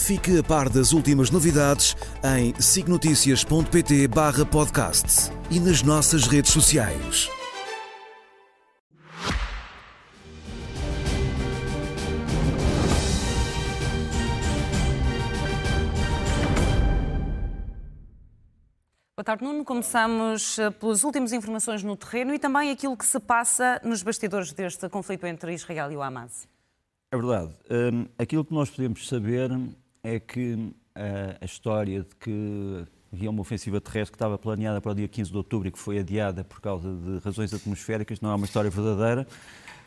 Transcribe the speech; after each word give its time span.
Fique 0.00 0.38
a 0.38 0.42
par 0.42 0.68
das 0.70 0.92
últimas 0.92 1.30
novidades 1.30 1.94
em 2.24 2.54
signoticias.pt 2.60 4.08
barra 4.08 4.46
podcast 4.46 5.30
e 5.50 5.60
nas 5.60 5.82
nossas 5.82 6.26
redes 6.26 6.50
sociais. 6.50 7.28
Boa 19.14 19.24
tarde, 19.24 19.44
Nuno. 19.44 19.64
Começamos 19.64 20.58
eh, 20.58 20.70
pelas 20.70 21.04
últimas 21.04 21.30
informações 21.32 21.84
no 21.84 21.94
terreno 21.94 22.32
e 22.32 22.38
também 22.38 22.70
aquilo 22.70 22.96
que 22.96 23.04
se 23.04 23.20
passa 23.20 23.78
nos 23.84 24.02
bastidores 24.02 24.50
deste 24.52 24.88
conflito 24.88 25.26
entre 25.26 25.52
Israel 25.52 25.92
e 25.92 25.96
o 25.96 26.02
Hamas. 26.02 26.48
É 27.12 27.16
verdade. 27.16 27.52
Um, 27.68 28.06
aquilo 28.16 28.44
que 28.44 28.54
nós 28.54 28.70
podemos 28.70 29.08
saber 29.08 29.50
é 30.02 30.18
que 30.18 30.54
uh, 30.54 30.74
a 31.40 31.44
história 31.44 32.00
de 32.02 32.14
que 32.16 32.84
havia 33.12 33.30
uma 33.30 33.40
ofensiva 33.40 33.80
terrestre 33.80 34.12
que 34.12 34.16
estava 34.16 34.38
planeada 34.38 34.80
para 34.80 34.92
o 34.92 34.94
dia 34.94 35.08
15 35.08 35.30
de 35.30 35.36
outubro 35.36 35.68
e 35.68 35.70
que 35.70 35.78
foi 35.78 35.98
adiada 35.98 36.44
por 36.44 36.60
causa 36.60 36.92
de 36.92 37.18
razões 37.18 37.52
atmosféricas 37.52 38.20
não 38.20 38.30
é 38.30 38.34
uma 38.34 38.46
história 38.46 38.70
verdadeira. 38.70 39.26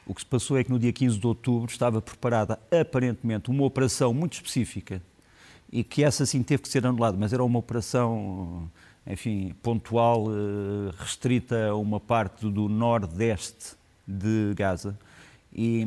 O 0.05 0.13
que 0.13 0.21
se 0.21 0.27
passou 0.27 0.57
é 0.57 0.63
que 0.63 0.69
no 0.69 0.77
dia 0.77 0.91
15 0.91 1.17
de 1.17 1.25
outubro 1.25 1.71
estava 1.71 2.01
preparada 2.01 2.59
aparentemente 2.69 3.49
uma 3.49 3.63
operação 3.63 4.13
muito 4.13 4.33
específica 4.33 5.01
e 5.71 5.83
que 5.83 6.03
essa 6.03 6.25
sim 6.25 6.43
teve 6.43 6.63
que 6.63 6.69
ser 6.69 6.85
anulada, 6.85 7.17
mas 7.17 7.31
era 7.31 7.43
uma 7.43 7.59
operação 7.59 8.69
enfim, 9.05 9.53
pontual, 9.61 10.27
eh, 10.29 10.93
restrita 10.97 11.67
a 11.67 11.75
uma 11.75 11.99
parte 11.99 12.49
do 12.49 12.69
nordeste 12.69 13.75
de 14.07 14.53
Gaza 14.55 14.97
e, 15.53 15.85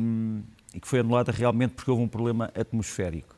e, 0.73 0.79
que 0.79 0.87
foi 0.87 0.99
anulada 0.99 1.31
realmente 1.31 1.71
porque 1.71 1.89
houve 1.89 2.03
um 2.03 2.07
problema 2.07 2.51
atmosférico. 2.55 3.35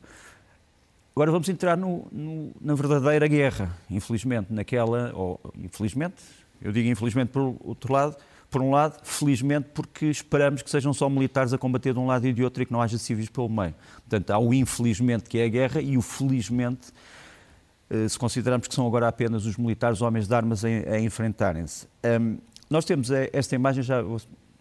Agora 1.19 1.33
vamos 1.33 1.49
entrar 1.49 1.75
no, 1.75 2.07
no, 2.13 2.51
na 2.61 2.73
verdadeira 2.73 3.27
guerra, 3.27 3.75
infelizmente, 3.91 4.53
naquela, 4.53 5.11
ou 5.13 5.37
infelizmente, 5.61 6.15
eu 6.61 6.71
digo 6.71 6.87
infelizmente 6.87 7.27
por 7.27 7.57
outro 7.59 7.91
lado, 7.91 8.15
por 8.49 8.61
um 8.61 8.71
lado, 8.71 9.01
felizmente, 9.03 9.67
porque 9.73 10.05
esperamos 10.05 10.61
que 10.61 10.69
sejam 10.69 10.93
só 10.93 11.09
militares 11.09 11.51
a 11.51 11.57
combater 11.57 11.91
de 11.91 11.99
um 11.99 12.07
lado 12.07 12.25
e 12.25 12.31
de 12.31 12.41
outro 12.41 12.63
e 12.63 12.65
que 12.65 12.71
não 12.71 12.81
haja 12.81 12.97
civis 12.97 13.27
pelo 13.27 13.49
meio. 13.49 13.75
Portanto, 14.07 14.31
há 14.31 14.39
o 14.39 14.53
infelizmente 14.53 15.29
que 15.29 15.39
é 15.39 15.43
a 15.43 15.49
guerra 15.49 15.81
e 15.81 15.97
o 15.97 16.01
felizmente 16.01 16.87
eh, 17.89 18.07
se 18.07 18.17
considerarmos 18.17 18.69
que 18.69 18.73
são 18.73 18.87
agora 18.87 19.09
apenas 19.09 19.45
os 19.45 19.57
militares, 19.57 20.01
homens 20.01 20.25
de 20.25 20.33
armas, 20.33 20.63
a, 20.63 21.01
enfrentarem-se. 21.01 21.85
Um, 22.01 22.37
nós 22.69 22.85
temos 22.85 23.11
eh, 23.11 23.29
esta 23.33 23.53
imagem, 23.55 23.83
já, 23.83 24.01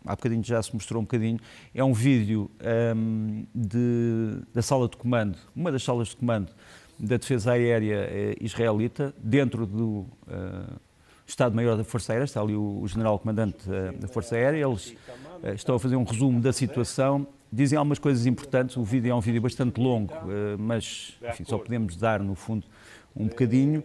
há 0.09 0.17
bocadinho 0.17 0.43
já 0.43 0.61
se 0.63 0.73
mostrou 0.73 1.03
um 1.03 1.05
bocadinho, 1.05 1.39
é 1.75 1.85
um 1.85 1.93
vídeo 1.93 2.51
um, 2.97 3.47
de, 3.55 4.41
da 4.55 4.63
sala 4.63 4.89
de 4.89 4.97
comando, 4.97 5.37
uma 5.55 5.71
das 5.71 5.83
salas 5.83 6.09
de 6.09 6.17
comando 6.17 6.51
da 6.99 7.17
defesa 7.17 7.53
aérea 7.53 8.09
eh, 8.11 8.35
israelita, 8.41 9.15
dentro 9.23 9.65
do 9.65 10.07
uh, 10.27 10.81
Estado-Maior 11.25 11.77
da 11.77 11.85
Força 11.85 12.13
Aérea, 12.13 12.25
está 12.25 12.41
ali 12.41 12.57
o, 12.57 12.81
o 12.81 12.89
general-comandante 12.89 13.71
uh, 13.71 13.97
da 13.97 14.09
Força 14.09 14.35
Aérea, 14.35 14.67
eles 14.67 14.97
uh, 15.45 15.55
estão 15.55 15.77
a 15.77 15.79
fazer 15.79 15.95
um 15.95 16.03
resumo 16.03 16.41
da 16.41 16.53
situação, 16.53 17.25
dizem 17.53 17.79
algumas 17.79 18.01
coisas 18.01 18.27
importantes, 18.27 18.77
o 18.77 18.83
vídeo 18.83 19.13
é 19.13 19.15
um 19.15 19.21
vídeo 19.21 19.41
bastante 19.41 19.81
longo, 19.81 20.13
mas 20.59 21.17
enfim, 21.31 21.45
só 21.47 21.57
podemos 21.57 21.97
dar, 21.97 22.21
no 22.21 22.35
fundo, 22.35 22.67
um 23.15 23.27
bocadinho. 23.27 23.83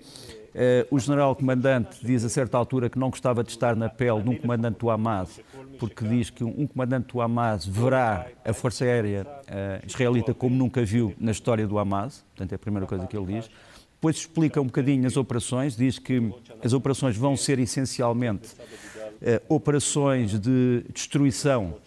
Uh, 0.53 0.85
o 0.95 0.99
general-comandante 0.99 1.97
diz 2.05 2.23
a 2.23 2.29
certa 2.29 2.55
altura 2.59 2.87
que 2.87 2.99
não 2.99 3.09
gostava 3.09 3.43
de 3.43 3.49
estar 3.49 3.75
na 3.75 3.89
pele 3.89 4.21
de 4.21 4.29
um 4.29 4.37
comandante 4.37 4.77
do 4.77 4.89
Hamas, 4.91 5.39
porque 5.79 6.05
diz 6.05 6.29
que 6.29 6.43
um 6.43 6.67
comandante 6.67 7.11
do 7.11 7.21
Hamas 7.21 7.65
verá 7.65 8.27
a 8.45 8.53
Força 8.53 8.85
Aérea 8.85 9.25
uh, 9.25 9.85
israelita 9.85 10.31
como 10.31 10.55
nunca 10.55 10.85
viu 10.85 11.15
na 11.19 11.31
história 11.31 11.65
do 11.65 11.79
Hamas, 11.79 12.23
portanto 12.29 12.51
é 12.51 12.55
a 12.55 12.59
primeira 12.59 12.85
coisa 12.85 13.07
que 13.07 13.17
ele 13.17 13.33
diz. 13.33 13.49
Depois 13.95 14.17
explica 14.17 14.61
um 14.61 14.65
bocadinho 14.65 15.07
as 15.07 15.17
operações, 15.17 15.75
diz 15.75 15.97
que 15.97 16.31
as 16.63 16.71
operações 16.71 17.17
vão 17.17 17.35
ser 17.35 17.57
essencialmente 17.57 18.53
uh, 18.53 19.55
operações 19.55 20.39
de 20.39 20.85
destruição 20.93 21.77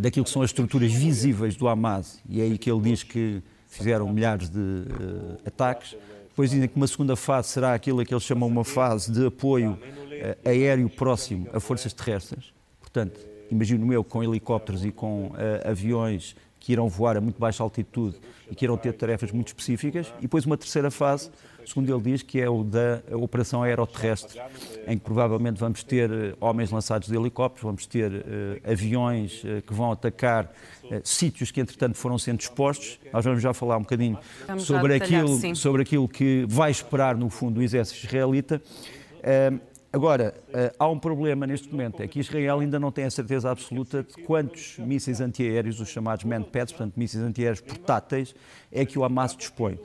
daquilo 0.00 0.24
que 0.24 0.30
são 0.30 0.42
as 0.42 0.50
estruturas 0.50 0.92
visíveis 0.92 1.56
do 1.56 1.68
Hamas, 1.68 2.20
e 2.28 2.40
é 2.40 2.44
aí 2.44 2.58
que 2.58 2.70
ele 2.70 2.80
diz 2.80 3.02
que 3.02 3.42
fizeram 3.68 4.12
milhares 4.12 4.48
de 4.48 4.84
ataques 5.46 5.96
depois 6.40 6.52
dizem 6.52 6.68
que 6.70 6.76
uma 6.76 6.86
segunda 6.86 7.16
fase 7.16 7.48
será 7.48 7.74
aquilo 7.74 8.02
que 8.02 8.14
eles 8.14 8.24
chamam 8.24 8.48
uma 8.48 8.64
fase 8.64 9.12
de 9.12 9.26
apoio 9.26 9.72
uh, 9.72 10.48
aéreo 10.48 10.88
próximo 10.88 11.46
a 11.52 11.60
forças 11.60 11.92
terrestres. 11.92 12.54
Portanto, 12.80 13.20
imagino 13.50 13.92
eu 13.92 14.02
com 14.02 14.24
helicópteros 14.24 14.82
e 14.82 14.90
com 14.90 15.26
uh, 15.26 15.34
aviões 15.70 16.34
que 16.58 16.72
irão 16.72 16.88
voar 16.88 17.18
a 17.18 17.20
muito 17.20 17.38
baixa 17.38 17.62
altitude 17.62 18.16
e 18.50 18.54
que 18.54 18.64
irão 18.64 18.78
ter 18.78 18.94
tarefas 18.94 19.30
muito 19.32 19.48
específicas. 19.48 20.14
E 20.18 20.22
depois 20.22 20.46
uma 20.46 20.56
terceira 20.56 20.90
fase, 20.90 21.30
segundo 21.70 21.94
ele 21.94 22.02
diz, 22.12 22.22
que 22.22 22.40
é 22.40 22.48
o 22.48 22.64
da 22.64 23.00
operação 23.12 23.62
aeroterrestre, 23.62 24.40
em 24.86 24.98
que 24.98 25.04
provavelmente 25.04 25.58
vamos 25.58 25.82
ter 25.82 26.10
uh, 26.10 26.36
homens 26.40 26.70
lançados 26.70 27.08
de 27.08 27.16
helicópteros, 27.16 27.62
vamos 27.62 27.86
ter 27.86 28.10
uh, 28.10 28.70
aviões 28.70 29.42
uh, 29.44 29.62
que 29.62 29.72
vão 29.72 29.92
atacar 29.92 30.52
sítios 31.04 31.52
que 31.52 31.60
entretanto 31.60 31.96
foram 31.96 32.18
sendo 32.18 32.40
expostos. 32.40 32.98
Nós 33.12 33.24
vamos 33.24 33.40
já 33.40 33.54
falar 33.54 33.76
um 33.76 33.82
bocadinho 33.82 34.18
sobre 34.58 34.94
aquilo, 34.94 35.56
sobre 35.56 35.82
aquilo 35.82 36.08
que 36.08 36.44
vai 36.48 36.72
esperar 36.72 37.16
no 37.16 37.30
fundo 37.30 37.60
o 37.60 37.62
exército 37.62 38.06
israelita. 38.06 38.60
Agora, 39.92 40.34
eh, 40.52 40.72
há 40.78 40.88
um 40.88 40.98
problema 40.98 41.48
neste 41.48 41.68
momento, 41.68 42.00
é 42.00 42.06
que 42.06 42.20
Israel 42.20 42.60
ainda 42.60 42.78
não 42.78 42.92
tem 42.92 43.06
a 43.06 43.10
certeza 43.10 43.50
absoluta 43.50 44.04
de 44.04 44.22
quantos 44.22 44.78
mísseis 44.78 45.20
antiaéreos, 45.20 45.80
os 45.80 45.88
chamados 45.88 46.24
manpads, 46.24 46.72
portanto 46.72 46.94
mísseis 46.96 47.24
antiaéreos 47.24 47.60
portáteis, 47.60 48.32
é 48.70 48.86
que 48.86 48.96
o 48.96 49.04
Hamas 49.04 49.36
dispõe. 49.36 49.80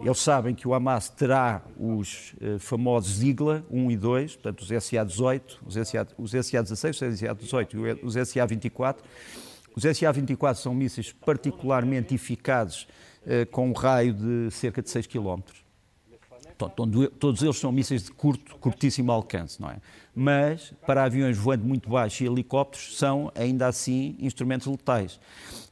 Eles 0.00 0.18
sabem 0.18 0.54
que 0.54 0.66
o 0.66 0.72
Hamas 0.72 1.08
terá 1.10 1.62
os 1.78 2.34
uh, 2.40 2.58
famosos 2.58 3.22
IGLA 3.22 3.64
1 3.70 3.90
e 3.90 3.96
2, 3.96 4.36
portanto 4.36 4.60
os 4.60 4.68
SA-18, 4.68 5.42
os 5.66 5.74
SA-16, 5.74 6.64
os 6.64 7.18
SA-18 7.18 7.74
e 7.74 8.06
os 8.06 8.14
SA-24. 8.14 8.96
Os 9.74 9.82
SA-24 9.82 10.54
são 10.54 10.74
mísseis 10.74 11.12
particularmente 11.12 12.14
eficazes, 12.14 12.86
uh, 13.26 13.44
com 13.50 13.68
um 13.68 13.72
raio 13.72 14.14
de 14.14 14.50
cerca 14.50 14.80
de 14.80 14.88
6 14.88 15.06
km 15.06 15.40
todos 16.56 17.42
eles 17.42 17.56
são 17.56 17.70
mísseis 17.70 18.04
de 18.04 18.12
curto, 18.12 18.56
curtíssimo 18.56 19.12
alcance, 19.12 19.60
não 19.60 19.70
é? 19.70 19.76
Mas 20.14 20.72
para 20.86 21.04
aviões 21.04 21.36
voando 21.36 21.64
muito 21.64 21.90
baixo 21.90 22.24
e 22.24 22.26
helicópteros 22.26 22.96
são 22.96 23.30
ainda 23.34 23.66
assim 23.66 24.16
instrumentos 24.18 24.66
letais. 24.66 25.20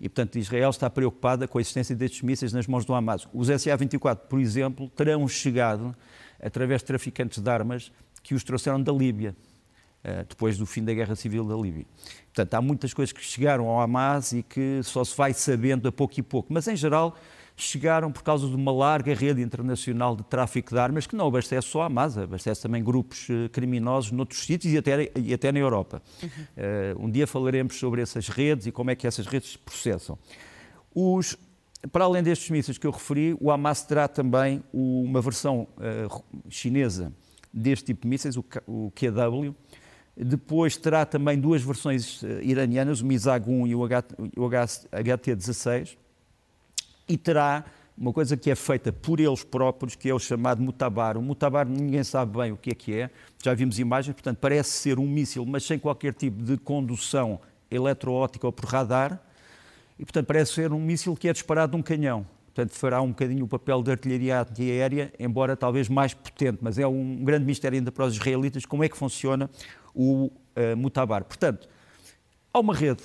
E 0.00 0.08
portanto 0.08 0.38
Israel 0.38 0.70
está 0.70 0.90
preocupada 0.90 1.48
com 1.48 1.58
a 1.58 1.60
existência 1.60 1.96
destes 1.96 2.22
mísseis 2.22 2.52
nas 2.52 2.66
mãos 2.66 2.84
do 2.84 2.92
Hamas. 2.92 3.26
Os 3.32 3.48
SA-24, 3.48 4.16
por 4.28 4.38
exemplo, 4.38 4.88
terão 4.90 5.26
chegado 5.26 5.96
através 6.40 6.82
de 6.82 6.86
traficantes 6.86 7.42
de 7.42 7.50
armas 7.50 7.90
que 8.22 8.34
os 8.34 8.44
trouxeram 8.44 8.82
da 8.82 8.92
Líbia 8.92 9.34
eh, 10.02 10.26
depois 10.28 10.58
do 10.58 10.66
fim 10.66 10.84
da 10.84 10.92
guerra 10.92 11.16
civil 11.16 11.44
da 11.44 11.56
Líbia. 11.56 11.86
Portanto, 12.26 12.54
há 12.54 12.60
muitas 12.60 12.92
coisas 12.92 13.10
que 13.10 13.24
chegaram 13.24 13.66
ao 13.68 13.80
Hamas 13.80 14.32
e 14.32 14.42
que 14.42 14.82
só 14.82 15.02
se 15.02 15.16
vai 15.16 15.32
sabendo 15.32 15.88
a 15.88 15.92
pouco 15.92 16.20
e 16.20 16.22
pouco, 16.22 16.52
mas 16.52 16.68
em 16.68 16.76
geral 16.76 17.16
chegaram 17.56 18.10
por 18.10 18.22
causa 18.22 18.48
de 18.48 18.54
uma 18.54 18.72
larga 18.72 19.14
rede 19.14 19.40
internacional 19.40 20.16
de 20.16 20.24
tráfico 20.24 20.70
de 20.70 20.78
armas 20.78 21.06
que 21.06 21.14
não 21.14 21.28
abastece 21.28 21.68
só 21.68 21.82
a 21.82 21.86
Hamas, 21.86 22.18
abastece 22.18 22.62
também 22.62 22.82
grupos 22.82 23.28
eh, 23.30 23.48
criminosos 23.48 24.10
noutros 24.10 24.44
sítios 24.44 24.72
e 24.72 24.78
até, 24.78 25.12
e 25.14 25.32
até 25.32 25.52
na 25.52 25.60
Europa. 25.60 26.02
Uhum. 26.22 26.28
Uh, 26.28 27.06
um 27.06 27.10
dia 27.10 27.26
falaremos 27.26 27.78
sobre 27.78 28.02
essas 28.02 28.28
redes 28.28 28.66
e 28.66 28.72
como 28.72 28.90
é 28.90 28.96
que 28.96 29.06
essas 29.06 29.26
redes 29.26 29.52
se 29.52 29.58
processam. 29.58 30.18
Os, 30.92 31.36
para 31.92 32.04
além 32.04 32.22
destes 32.22 32.50
mísseis 32.50 32.76
que 32.76 32.86
eu 32.86 32.90
referi, 32.90 33.36
o 33.40 33.50
Hamas 33.50 33.82
terá 33.82 34.08
também 34.08 34.62
uma 34.72 35.20
versão 35.20 35.68
uh, 35.78 36.24
chinesa 36.48 37.12
deste 37.52 37.86
tipo 37.86 38.02
de 38.02 38.08
mísseis, 38.08 38.36
o, 38.36 38.44
o 38.66 38.90
QW, 38.90 39.54
depois 40.16 40.76
terá 40.76 41.06
também 41.06 41.38
duas 41.38 41.62
versões 41.62 42.22
iranianas, 42.42 43.00
o 43.00 43.06
MISAG-1 43.06 43.68
e 43.68 43.74
o 43.74 43.80
HT-16, 43.80 45.96
e 47.08 47.16
terá 47.16 47.64
uma 47.96 48.12
coisa 48.12 48.36
que 48.36 48.50
é 48.50 48.54
feita 48.54 48.92
por 48.92 49.20
eles 49.20 49.44
próprios, 49.44 49.94
que 49.94 50.08
é 50.08 50.14
o 50.14 50.18
chamado 50.18 50.60
mutabar. 50.60 51.16
O 51.16 51.22
mutabar 51.22 51.66
ninguém 51.66 52.02
sabe 52.02 52.36
bem 52.36 52.52
o 52.52 52.56
que 52.56 52.70
é 52.70 52.74
que 52.74 52.94
é, 52.94 53.10
já 53.42 53.54
vimos 53.54 53.78
imagens, 53.78 54.14
portanto 54.14 54.38
parece 54.38 54.70
ser 54.70 54.98
um 54.98 55.06
míssil, 55.06 55.46
mas 55.46 55.64
sem 55.64 55.78
qualquer 55.78 56.12
tipo 56.12 56.42
de 56.42 56.56
condução 56.56 57.40
eletroótica 57.70 58.46
ou 58.46 58.52
por 58.52 58.66
radar, 58.66 59.20
e 59.98 60.04
portanto 60.04 60.26
parece 60.26 60.52
ser 60.52 60.72
um 60.72 60.80
míssil 60.80 61.14
que 61.14 61.28
é 61.28 61.32
disparado 61.32 61.72
de 61.72 61.78
um 61.78 61.82
canhão. 61.82 62.26
Portanto, 62.54 62.78
fará 62.78 63.02
um 63.02 63.08
bocadinho 63.08 63.44
o 63.44 63.48
papel 63.48 63.82
de 63.82 63.90
artilharia 63.90 64.40
antiaérea, 64.40 65.12
embora 65.18 65.56
talvez 65.56 65.88
mais 65.88 66.14
potente, 66.14 66.58
mas 66.62 66.78
é 66.78 66.86
um 66.86 67.16
grande 67.24 67.44
mistério 67.44 67.76
ainda 67.76 67.90
para 67.90 68.04
os 68.04 68.14
israelitas 68.14 68.64
como 68.64 68.84
é 68.84 68.88
que 68.88 68.96
funciona 68.96 69.50
o 69.92 70.26
uh, 70.26 70.76
Mutabar. 70.76 71.24
Portanto, 71.24 71.68
há 72.52 72.60
uma 72.60 72.72
rede 72.72 73.02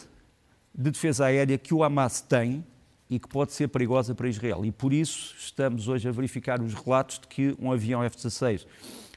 de 0.74 0.92
defesa 0.92 1.26
aérea 1.26 1.58
que 1.58 1.74
o 1.74 1.84
Hamas 1.84 2.22
tem 2.22 2.64
e 3.10 3.20
que 3.20 3.28
pode 3.28 3.54
ser 3.54 3.68
perigosa 3.70 4.14
para 4.14 4.30
Israel. 4.30 4.64
E 4.64 4.72
por 4.72 4.94
isso 4.94 5.34
estamos 5.38 5.88
hoje 5.88 6.08
a 6.08 6.12
verificar 6.12 6.62
os 6.62 6.74
relatos 6.74 7.20
de 7.20 7.28
que 7.28 7.56
um 7.60 7.72
avião 7.72 8.04
F-16 8.04 8.66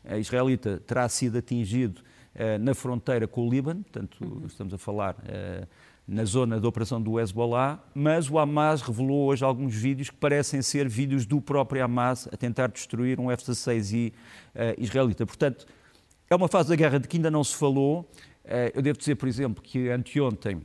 uh, 0.05 0.17
israelita 0.19 0.83
terá 0.87 1.09
sido 1.09 1.37
atingido 1.37 2.01
uh, 2.35 2.59
na 2.59 2.75
fronteira 2.75 3.29
com 3.29 3.47
o 3.47 3.51
Líbano, 3.51 3.83
portanto, 3.83 4.17
uhum. 4.23 4.47
estamos 4.47 4.73
a 4.73 4.79
falar 4.79 5.17
na 6.09 6.25
zona 6.25 6.59
da 6.59 6.67
operação 6.67 7.01
do 7.01 7.21
Hezbollah, 7.21 7.79
mas 7.95 8.29
o 8.29 8.39
Hamas 8.39 8.83
revelou 8.83 9.29
hoje 9.29 9.45
alguns 9.45 9.75
vídeos 9.75 10.11
que 10.11 10.17
parecem 10.17 10.61
ser 10.61 10.89
vídeos 10.89 11.25
do 11.25 11.41
próprio 11.41 11.85
Hamas 11.85 12.29
a 12.33 12.37
tentar 12.37 12.69
destruir 12.69 13.21
um 13.21 13.31
F-16I 13.31 14.11
uh, 14.11 14.15
israelita. 14.79 15.27
Portanto, 15.27 15.67
é 16.29 16.35
uma 16.35 16.49
fase 16.49 16.71
da 16.71 16.77
guerra 16.77 16.99
de 16.99 17.07
que 17.07 17.19
ainda 17.19 17.31
não 17.31 17.45
se 17.45 17.55
falou. 17.55 18.11
Eu 18.75 18.83
devo 18.83 18.99
dizer, 18.99 19.15
por 19.15 19.29
exemplo, 19.29 19.63
que 19.63 19.89
anteontem 19.89 20.63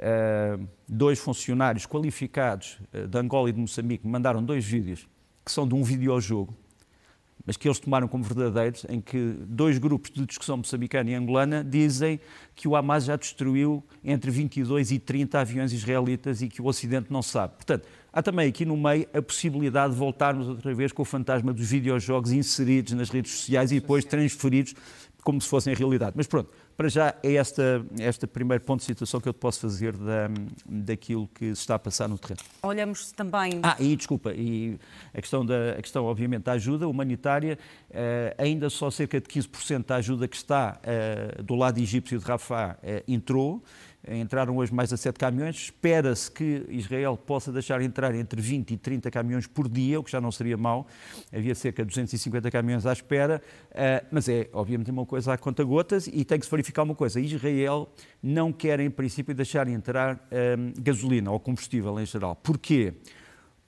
uh, 0.00 0.68
dois 0.88 1.18
funcionários 1.18 1.86
qualificados 1.86 2.78
de 3.08 3.18
Angola 3.18 3.48
e 3.48 3.52
de 3.52 3.60
Moçambique 3.60 4.06
me 4.06 4.12
mandaram 4.12 4.42
dois 4.42 4.64
vídeos 4.64 5.08
que 5.44 5.52
são 5.52 5.66
de 5.66 5.74
um 5.74 5.82
videojogo 5.82 6.54
mas 7.44 7.56
que 7.56 7.66
eles 7.66 7.78
tomaram 7.78 8.06
como 8.06 8.22
verdadeiros, 8.22 8.84
em 8.88 9.00
que 9.00 9.34
dois 9.46 9.78
grupos 9.78 10.10
de 10.10 10.24
discussão 10.24 10.58
moçambicana 10.58 11.10
e 11.10 11.14
angolana 11.14 11.64
dizem 11.64 12.20
que 12.54 12.68
o 12.68 12.76
Hamas 12.76 13.04
já 13.04 13.16
destruiu 13.16 13.82
entre 14.04 14.30
22 14.30 14.92
e 14.92 14.98
30 14.98 15.40
aviões 15.40 15.72
israelitas 15.72 16.42
e 16.42 16.48
que 16.48 16.60
o 16.60 16.66
Ocidente 16.66 17.10
não 17.10 17.22
sabe. 17.22 17.54
Portanto, 17.54 17.88
há 18.12 18.22
também 18.22 18.48
aqui 18.48 18.64
no 18.64 18.76
meio 18.76 19.06
a 19.14 19.22
possibilidade 19.22 19.94
de 19.94 19.98
voltarmos 19.98 20.48
outra 20.48 20.74
vez 20.74 20.92
com 20.92 21.02
o 21.02 21.04
fantasma 21.04 21.52
dos 21.52 21.70
videojogos 21.70 22.32
inseridos 22.32 22.92
nas 22.92 23.10
redes 23.10 23.32
sociais 23.32 23.72
e 23.72 23.80
depois 23.80 24.04
transferidos 24.04 24.74
como 25.22 25.40
se 25.40 25.48
fossem 25.48 25.74
realidade. 25.74 26.12
Mas 26.16 26.26
pronto, 26.26 26.50
para 26.76 26.88
já 26.88 27.14
é 27.22 27.34
esta, 27.34 27.84
esta 27.98 28.26
primeiro 28.26 28.64
ponto 28.64 28.80
de 28.80 28.86
situação 28.86 29.20
que 29.20 29.28
eu 29.28 29.32
te 29.32 29.38
posso 29.38 29.60
fazer 29.60 29.96
da, 29.96 30.28
daquilo 30.66 31.28
que 31.34 31.46
se 31.54 31.60
está 31.62 31.74
a 31.74 31.78
passar 31.78 32.08
no 32.08 32.18
terreno. 32.18 32.40
Olhamos 32.62 33.12
também... 33.12 33.60
Ah, 33.62 33.76
e 33.78 33.94
desculpa, 33.96 34.32
e 34.32 34.78
a 35.12 35.20
questão, 35.20 35.44
da, 35.44 35.72
a 35.78 35.82
questão 35.82 36.04
obviamente 36.04 36.44
da 36.44 36.52
ajuda 36.52 36.88
humanitária, 36.88 37.58
eh, 37.90 38.34
ainda 38.38 38.70
só 38.70 38.90
cerca 38.90 39.20
de 39.20 39.26
15% 39.28 39.86
da 39.86 39.96
ajuda 39.96 40.26
que 40.26 40.36
está 40.36 40.78
eh, 40.82 41.42
do 41.42 41.54
lado 41.54 41.78
egípcio 41.78 42.18
de 42.18 42.24
Rafah 42.24 42.76
eh, 42.82 43.02
entrou, 43.06 43.62
Entraram 44.08 44.56
hoje 44.56 44.72
mais 44.72 44.92
a 44.92 44.96
7 44.96 45.18
caminhões. 45.18 45.56
Espera-se 45.56 46.30
que 46.30 46.64
Israel 46.70 47.16
possa 47.16 47.52
deixar 47.52 47.82
entrar 47.82 48.14
entre 48.14 48.40
20 48.40 48.70
e 48.72 48.76
30 48.76 49.10
caminhões 49.10 49.46
por 49.46 49.68
dia, 49.68 50.00
o 50.00 50.04
que 50.04 50.10
já 50.10 50.20
não 50.20 50.32
seria 50.32 50.56
mau. 50.56 50.86
Havia 51.32 51.54
cerca 51.54 51.82
de 51.82 51.88
250 51.88 52.50
caminhões 52.50 52.86
à 52.86 52.92
espera, 52.92 53.42
eh, 53.72 54.02
mas 54.10 54.28
é, 54.28 54.48
obviamente, 54.52 54.90
uma 54.90 55.04
coisa 55.04 55.34
a 55.34 55.38
conta-gotas 55.38 56.06
e 56.06 56.24
tem 56.24 56.38
que 56.38 56.46
se 56.46 56.50
verificar 56.50 56.82
uma 56.82 56.94
coisa. 56.94 57.20
Israel 57.20 57.88
não 58.22 58.52
quer, 58.52 58.80
em 58.80 58.90
princípio, 58.90 59.34
deixar 59.34 59.68
entrar 59.68 60.26
eh, 60.30 60.56
gasolina 60.78 61.30
ou 61.30 61.38
combustível 61.38 62.00
em 62.00 62.06
geral. 62.06 62.34
Porquê? 62.36 62.94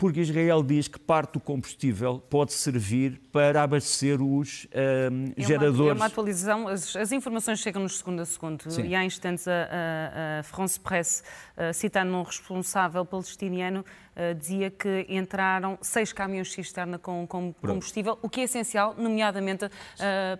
Porque 0.02 0.20
Israel 0.20 0.64
diz 0.64 0.88
que 0.88 0.98
parte 0.98 1.34
do 1.34 1.40
combustível 1.40 2.18
pode 2.28 2.52
servir 2.52 3.20
para 3.30 3.62
abastecer 3.62 4.20
os 4.20 4.66
um, 4.74 5.32
é 5.36 5.40
geradores. 5.40 5.78
Uma, 5.78 5.90
é 5.90 5.94
uma 5.94 6.06
atualização, 6.06 6.66
as, 6.66 6.96
as, 6.96 7.12
informações 7.12 7.60
chegam-nos 7.60 7.98
segundo 7.98 8.20
a 8.20 8.24
segundo 8.24 8.68
Sim. 8.68 8.82
e 8.82 8.96
há 8.96 9.04
instantes 9.04 9.46
a, 9.46 9.52
a, 9.52 10.40
a 10.40 10.42
France 10.42 10.80
Press, 10.80 11.22
uh, 11.56 11.72
citando 11.72 12.16
um 12.16 12.24
responsável 12.24 13.04
palestiniano, 13.04 13.84
uh, 14.16 14.34
dizia 14.34 14.72
que 14.72 15.06
entraram 15.08 15.78
seis 15.80 16.12
caminhões 16.12 16.52
cisterna 16.52 16.98
com, 16.98 17.24
com 17.24 17.52
combustível, 17.52 18.18
o 18.22 18.28
que 18.28 18.40
é 18.40 18.44
essencial, 18.44 18.96
nomeadamente 18.98 19.66
uh, 19.66 19.70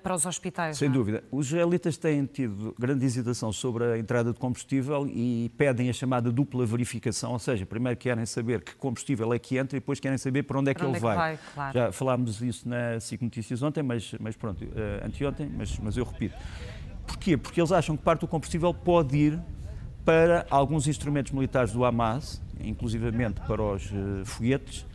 para 0.03 0.13
os 0.13 0.27
hospitais. 0.27 0.77
Sem 0.77 0.89
não? 0.89 0.97
É? 0.97 0.99
dúvida. 0.99 1.25
Os 1.31 1.47
israelitas 1.47 1.97
têm 1.97 2.27
tido 2.27 2.75
grande 2.77 3.07
hesitação 3.07 3.53
sobre 3.53 3.85
a 3.85 3.97
entrada 3.97 4.33
de 4.33 4.41
combustível 4.41 5.07
e 5.07 5.53
pedem 5.57 5.89
a 5.89 5.93
chamada 5.93 6.33
dupla 6.33 6.67
verificação, 6.67 7.31
ou 7.31 7.39
seja, 7.39 7.65
primeiro 7.65 7.97
querem 7.97 8.27
saber 8.27 8.61
que 8.61 8.75
combustível 8.75 9.33
é 9.33 9.39
que 9.39 9.52
entra 9.59 9.77
e 9.77 9.81
depois 9.81 10.01
querem 10.01 10.19
saber 10.19 10.43
para 10.43 10.59
onde 10.59 10.71
é 10.71 10.75
que 10.75 10.85
ele 10.85 10.97
é 10.97 11.01
vai. 11.01 11.17
vai 11.17 11.39
claro. 11.55 11.73
Já 11.75 11.93
falámos 11.93 12.41
isso 12.41 12.69
na 12.69 12.99
SIC 13.01 13.23
Notícias 13.23 13.63
ontem, 13.63 13.83
mas, 13.83 14.15
mas 14.21 14.37
pronto, 14.37 14.65
uh, 14.65 15.07
anteontem, 15.07 15.51
mas, 15.57 15.79
mas 15.79 15.97
eu 15.97 16.05
repito. 16.05 16.37
Porquê? 17.07 17.37
Porque 17.37 17.61
eles 17.61 17.73
acham 17.73 17.97
que 17.97 18.03
parte 18.03 18.21
do 18.21 18.29
combustível 18.29 18.73
pode 18.73 19.17
ir 19.17 19.41
para 20.05 20.47
alguns 20.51 20.87
instrumentos 20.87 21.33
militares 21.33 21.73
do 21.73 21.85
Hamas, 21.85 22.43
inclusivamente 22.61 23.41
para 23.43 23.63
os 23.63 23.87
uh, 23.91 24.25
foguetes 24.25 24.87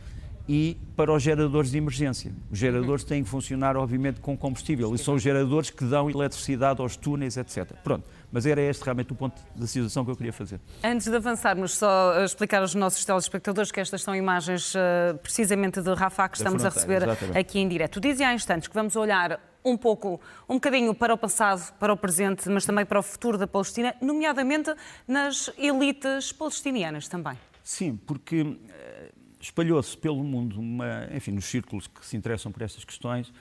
e 0.48 0.78
para 0.96 1.12
os 1.12 1.22
geradores 1.22 1.70
de 1.70 1.78
emergência. 1.78 2.32
Os 2.50 2.58
geradores 2.58 3.04
têm 3.04 3.22
que 3.22 3.28
funcionar, 3.28 3.76
obviamente, 3.76 4.20
com 4.20 4.36
combustível 4.36 4.94
e 4.94 4.98
são 4.98 5.14
os 5.14 5.22
geradores 5.22 5.68
que 5.70 5.84
dão 5.84 6.08
eletricidade 6.08 6.80
aos 6.80 6.96
túneis, 6.96 7.36
etc. 7.36 7.72
Pronto. 7.84 8.08
Mas 8.30 8.44
era 8.44 8.60
este 8.60 8.84
realmente 8.84 9.12
o 9.12 9.14
ponto 9.14 9.40
da 9.56 9.66
situação 9.66 10.04
que 10.04 10.10
eu 10.10 10.16
queria 10.16 10.32
fazer. 10.32 10.60
Antes 10.84 11.08
de 11.08 11.16
avançarmos, 11.16 11.76
só 11.76 12.22
explicar 12.22 12.60
aos 12.60 12.74
nossos 12.74 13.04
telespectadores 13.04 13.72
que 13.72 13.80
estas 13.80 14.02
são 14.02 14.14
imagens 14.14 14.74
uh, 14.74 15.16
precisamente 15.22 15.80
de 15.80 15.94
Rafah 15.94 16.28
que 16.28 16.36
estamos 16.36 16.64
a 16.64 16.68
receber 16.68 17.02
exatamente. 17.02 17.38
aqui 17.38 17.58
em 17.58 17.68
direto. 17.68 18.00
Dizia 18.00 18.28
há 18.28 18.34
instantes 18.34 18.68
que 18.68 18.74
vamos 18.74 18.96
olhar 18.96 19.40
um 19.64 19.76
pouco, 19.76 20.20
um 20.48 20.54
bocadinho 20.54 20.94
para 20.94 21.12
o 21.12 21.18
passado, 21.18 21.72
para 21.78 21.92
o 21.92 21.96
presente, 21.96 22.48
mas 22.48 22.64
também 22.64 22.84
para 22.84 22.98
o 22.98 23.02
futuro 23.02 23.36
da 23.36 23.46
Palestina, 23.46 23.94
nomeadamente 24.00 24.74
nas 25.06 25.50
elites 25.58 26.32
palestinianas 26.32 27.08
também. 27.08 27.36
Sim, 27.62 27.96
porque 27.96 28.56
eh, 28.70 29.12
espalhou-se 29.40 29.96
pelo 29.96 30.22
mundo, 30.22 30.58
uma, 30.58 31.08
enfim, 31.12 31.32
nos 31.32 31.44
círculos 31.44 31.86
que 31.86 32.04
se 32.04 32.16
interessam 32.16 32.50
por 32.50 32.62
estas 32.62 32.84
questões, 32.84 33.32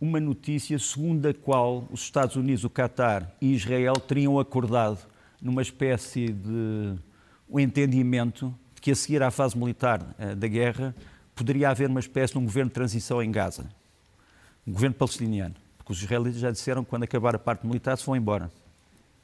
uma 0.00 0.18
notícia 0.18 0.78
segundo 0.78 1.26
a 1.28 1.34
qual 1.34 1.86
os 1.90 2.00
Estados 2.00 2.34
Unidos, 2.34 2.64
o 2.64 2.70
Qatar 2.70 3.30
e 3.40 3.52
Israel 3.52 3.94
teriam 3.94 4.38
acordado 4.38 4.98
numa 5.42 5.60
espécie 5.60 6.28
de 6.28 6.94
um 7.48 7.60
entendimento 7.60 8.54
de 8.74 8.80
que 8.80 8.90
a 8.90 8.96
seguir 8.96 9.22
à 9.22 9.30
fase 9.30 9.58
militar 9.58 10.00
uh, 10.00 10.34
da 10.34 10.48
guerra 10.48 10.94
poderia 11.34 11.68
haver 11.68 11.88
uma 11.88 12.00
espécie 12.00 12.32
de 12.32 12.38
um 12.38 12.44
governo 12.44 12.70
de 12.70 12.74
transição 12.74 13.22
em 13.22 13.30
Gaza, 13.30 13.66
um 14.66 14.72
governo 14.72 14.94
palestiniano, 14.94 15.54
porque 15.76 15.92
os 15.92 16.02
israelitas 16.02 16.40
já 16.40 16.50
disseram 16.50 16.82
que 16.82 16.90
quando 16.90 17.02
acabar 17.02 17.34
a 17.34 17.38
parte 17.38 17.66
militar 17.66 17.96
se 17.98 18.06
vão 18.06 18.16
embora, 18.16 18.50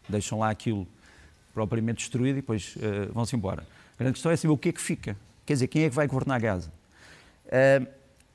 deixam 0.09 0.39
lá 0.39 0.51
aquilo 0.51 0.87
propriamente 1.55 1.99
destruído 1.99 2.39
e 2.39 2.41
depois 2.41 2.77
uh, 2.77 3.13
vão-se 3.15 3.35
embora. 3.35 3.67
A 3.95 3.99
grande 3.99 4.15
questão 4.15 4.31
é 4.31 4.37
saber 4.37 4.53
o 4.53 4.59
que 4.59 4.69
é 4.69 4.73
que 4.73 4.81
fica. 4.81 5.17
Quer 5.47 5.55
dizer, 5.55 5.69
quem 5.69 5.85
é 5.85 5.89
que 5.89 5.95
vai 5.95 6.07
governar 6.07 6.39
Gaza? 6.39 6.71
Uh, 7.47 7.87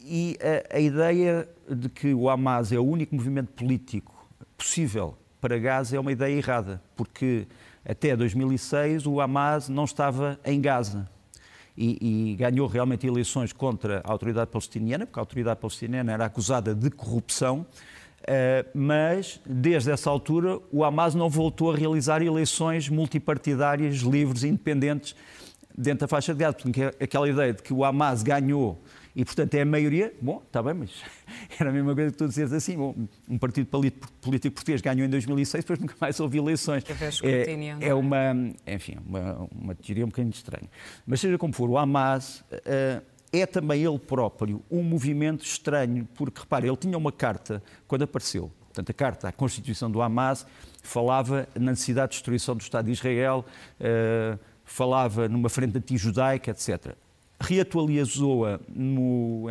e 0.03 0.37
a, 0.41 0.77
a, 0.77 0.79
ideia 0.79 1.47
de 1.69 1.89
que 1.89 2.13
o 2.13 2.29
Hamas 2.29 2.71
é 2.71 2.79
o 2.79 2.83
único 2.83 3.15
movimento 3.15 3.51
político 3.53 4.27
possível 4.57 5.17
para 5.39 5.57
Gaza 5.57 5.95
é 5.95 5.99
uma 5.99 6.11
ideia 6.11 6.35
errada, 6.35 6.81
porque 6.95 7.47
até 7.83 8.15
2006 8.15 9.07
o 9.07 9.19
Hamas 9.19 9.67
não 9.69 9.85
estava 9.85 10.39
em 10.45 10.61
Gaza. 10.61 11.09
E, 11.75 12.31
e, 12.31 12.35
ganhou 12.35 12.67
realmente 12.67 13.07
eleições 13.07 13.53
contra 13.53 14.01
a 14.03 14.11
autoridade 14.11 14.51
palestiniana, 14.51 15.05
porque 15.05 15.19
a 15.19 15.21
autoridade 15.21 15.59
palestiniana 15.59 16.11
era 16.11 16.25
acusada 16.25 16.75
de 16.75 16.91
corrupção, 16.91 17.65
uh, 18.21 18.77
mas 18.77 19.39
desde 19.45 19.89
essa 19.89 20.09
altura 20.09 20.59
o 20.71 20.83
Hamas 20.83 21.15
não 21.15 21.29
voltou 21.29 21.71
a 21.71 21.75
realizar 21.75 22.21
eleições 22.21 22.89
multipartidárias, 22.89 23.99
livres 23.99 24.43
independentes 24.43 25.15
dentro 25.75 26.01
da 26.01 26.07
faixa 26.07 26.33
de 26.33 26.39
Gaza. 26.39 26.57
Porque 26.61 26.83
aquela 26.83 27.27
ideia 27.27 27.53
de 27.53 27.63
que 27.63 27.73
o 27.73 27.85
Hamas 27.85 28.21
ganhou 28.21 28.79
e, 29.15 29.25
portanto, 29.25 29.53
é 29.55 29.61
a 29.61 29.65
maioria, 29.65 30.13
bom, 30.21 30.41
está 30.45 30.63
bem, 30.63 30.73
mas 30.73 30.91
era 31.59 31.69
a 31.69 31.73
mesma 31.73 31.93
coisa 31.93 32.11
que 32.11 32.17
tu 32.17 32.27
dizeres 32.27 32.53
assim, 32.53 32.77
bom, 32.77 32.95
um 33.29 33.37
partido 33.37 33.67
político 33.67 34.55
português 34.55 34.81
ganhou 34.81 35.05
em 35.05 35.09
2006, 35.09 35.63
depois 35.63 35.79
nunca 35.79 35.95
mais 35.99 36.19
houve 36.19 36.37
eleições. 36.37 36.83
É, 37.81 37.89
é 37.89 37.93
uma, 37.93 38.33
enfim, 38.65 38.97
uma, 39.05 39.49
uma 39.53 39.75
teoria 39.75 40.05
um 40.05 40.09
bocadinho 40.09 40.33
estranha. 40.33 40.69
Mas 41.05 41.19
seja 41.19 41.37
como 41.37 41.53
for, 41.53 41.69
o 41.69 41.77
Hamas 41.77 42.39
uh, 42.39 43.03
é 43.33 43.45
também 43.45 43.83
ele 43.83 43.99
próprio 43.99 44.63
um 44.71 44.81
movimento 44.81 45.43
estranho, 45.43 46.07
porque, 46.15 46.39
repare, 46.39 46.67
ele 46.67 46.77
tinha 46.77 46.97
uma 46.97 47.11
carta 47.11 47.61
quando 47.87 48.03
apareceu, 48.03 48.49
portanto, 48.65 48.89
a 48.89 48.93
carta, 48.93 49.27
a 49.27 49.31
Constituição 49.31 49.91
do 49.91 50.01
Hamas, 50.01 50.45
falava 50.81 51.47
na 51.53 51.71
necessidade 51.71 52.11
de 52.11 52.17
destruição 52.17 52.55
do 52.55 52.61
Estado 52.61 52.85
de 52.85 52.91
Israel, 52.91 53.45
uh, 53.79 54.39
falava 54.63 55.27
numa 55.27 55.49
frente 55.49 55.77
anti-judaica, 55.77 56.51
etc. 56.51 56.95
Reatualizou-a, 57.43 58.59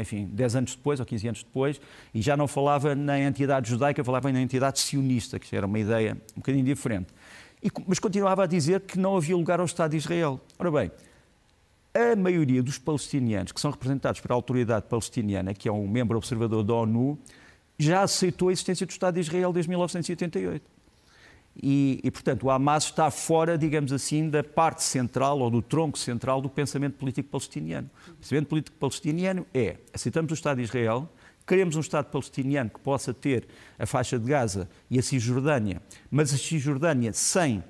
enfim, 0.00 0.28
10 0.32 0.56
anos 0.56 0.76
depois 0.76 1.00
ou 1.00 1.06
15 1.06 1.28
anos 1.28 1.42
depois, 1.42 1.80
e 2.14 2.22
já 2.22 2.36
não 2.36 2.46
falava 2.46 2.94
na 2.94 3.18
entidade 3.18 3.68
judaica, 3.68 4.04
falava 4.04 4.30
na 4.30 4.40
entidade 4.40 4.78
sionista, 4.78 5.40
que 5.40 5.56
era 5.56 5.66
uma 5.66 5.78
ideia 5.78 6.16
um 6.32 6.40
bocadinho 6.40 6.64
diferente. 6.64 7.08
E, 7.62 7.68
mas 7.86 7.98
continuava 7.98 8.44
a 8.44 8.46
dizer 8.46 8.80
que 8.80 8.98
não 8.98 9.16
havia 9.16 9.36
lugar 9.36 9.58
ao 9.58 9.66
Estado 9.66 9.90
de 9.90 9.96
Israel. 9.96 10.40
Ora 10.58 10.70
bem, 10.70 10.90
a 11.92 12.14
maioria 12.14 12.62
dos 12.62 12.78
palestinianos 12.78 13.50
que 13.50 13.60
são 13.60 13.70
representados 13.70 14.20
pela 14.20 14.34
autoridade 14.34 14.86
palestiniana, 14.86 15.52
que 15.52 15.68
é 15.68 15.72
um 15.72 15.88
membro 15.88 16.16
observador 16.16 16.62
da 16.62 16.74
ONU, 16.74 17.18
já 17.76 18.02
aceitou 18.02 18.48
a 18.48 18.52
existência 18.52 18.86
do 18.86 18.90
Estado 18.90 19.14
de 19.14 19.20
Israel 19.20 19.52
desde 19.52 19.68
1988. 19.68 20.79
E, 21.56 22.00
e, 22.02 22.10
portanto, 22.10 22.44
o 22.44 22.50
Hamas 22.50 22.84
está 22.84 23.10
fora, 23.10 23.58
digamos 23.58 23.92
assim, 23.92 24.30
da 24.30 24.42
parte 24.42 24.82
central 24.82 25.38
ou 25.40 25.50
do 25.50 25.60
tronco 25.60 25.98
central 25.98 26.40
do 26.40 26.48
pensamento 26.48 26.94
político 26.94 27.28
palestiniano. 27.28 27.90
O 28.08 28.14
pensamento 28.14 28.46
político 28.46 28.76
palestiniano 28.78 29.46
é: 29.52 29.76
aceitamos 29.92 30.30
o 30.30 30.34
Estado 30.34 30.58
de 30.58 30.62
Israel, 30.62 31.08
queremos 31.46 31.76
um 31.76 31.80
Estado 31.80 32.06
palestiniano 32.06 32.70
que 32.70 32.80
possa 32.80 33.12
ter 33.12 33.46
a 33.78 33.84
faixa 33.84 34.18
de 34.18 34.24
Gaza 34.26 34.68
e 34.88 34.98
a 34.98 35.02
Cisjordânia, 35.02 35.82
mas 36.10 36.32
a 36.32 36.38
Cisjordânia 36.38 37.12
sem 37.12 37.58
um, 37.58 37.62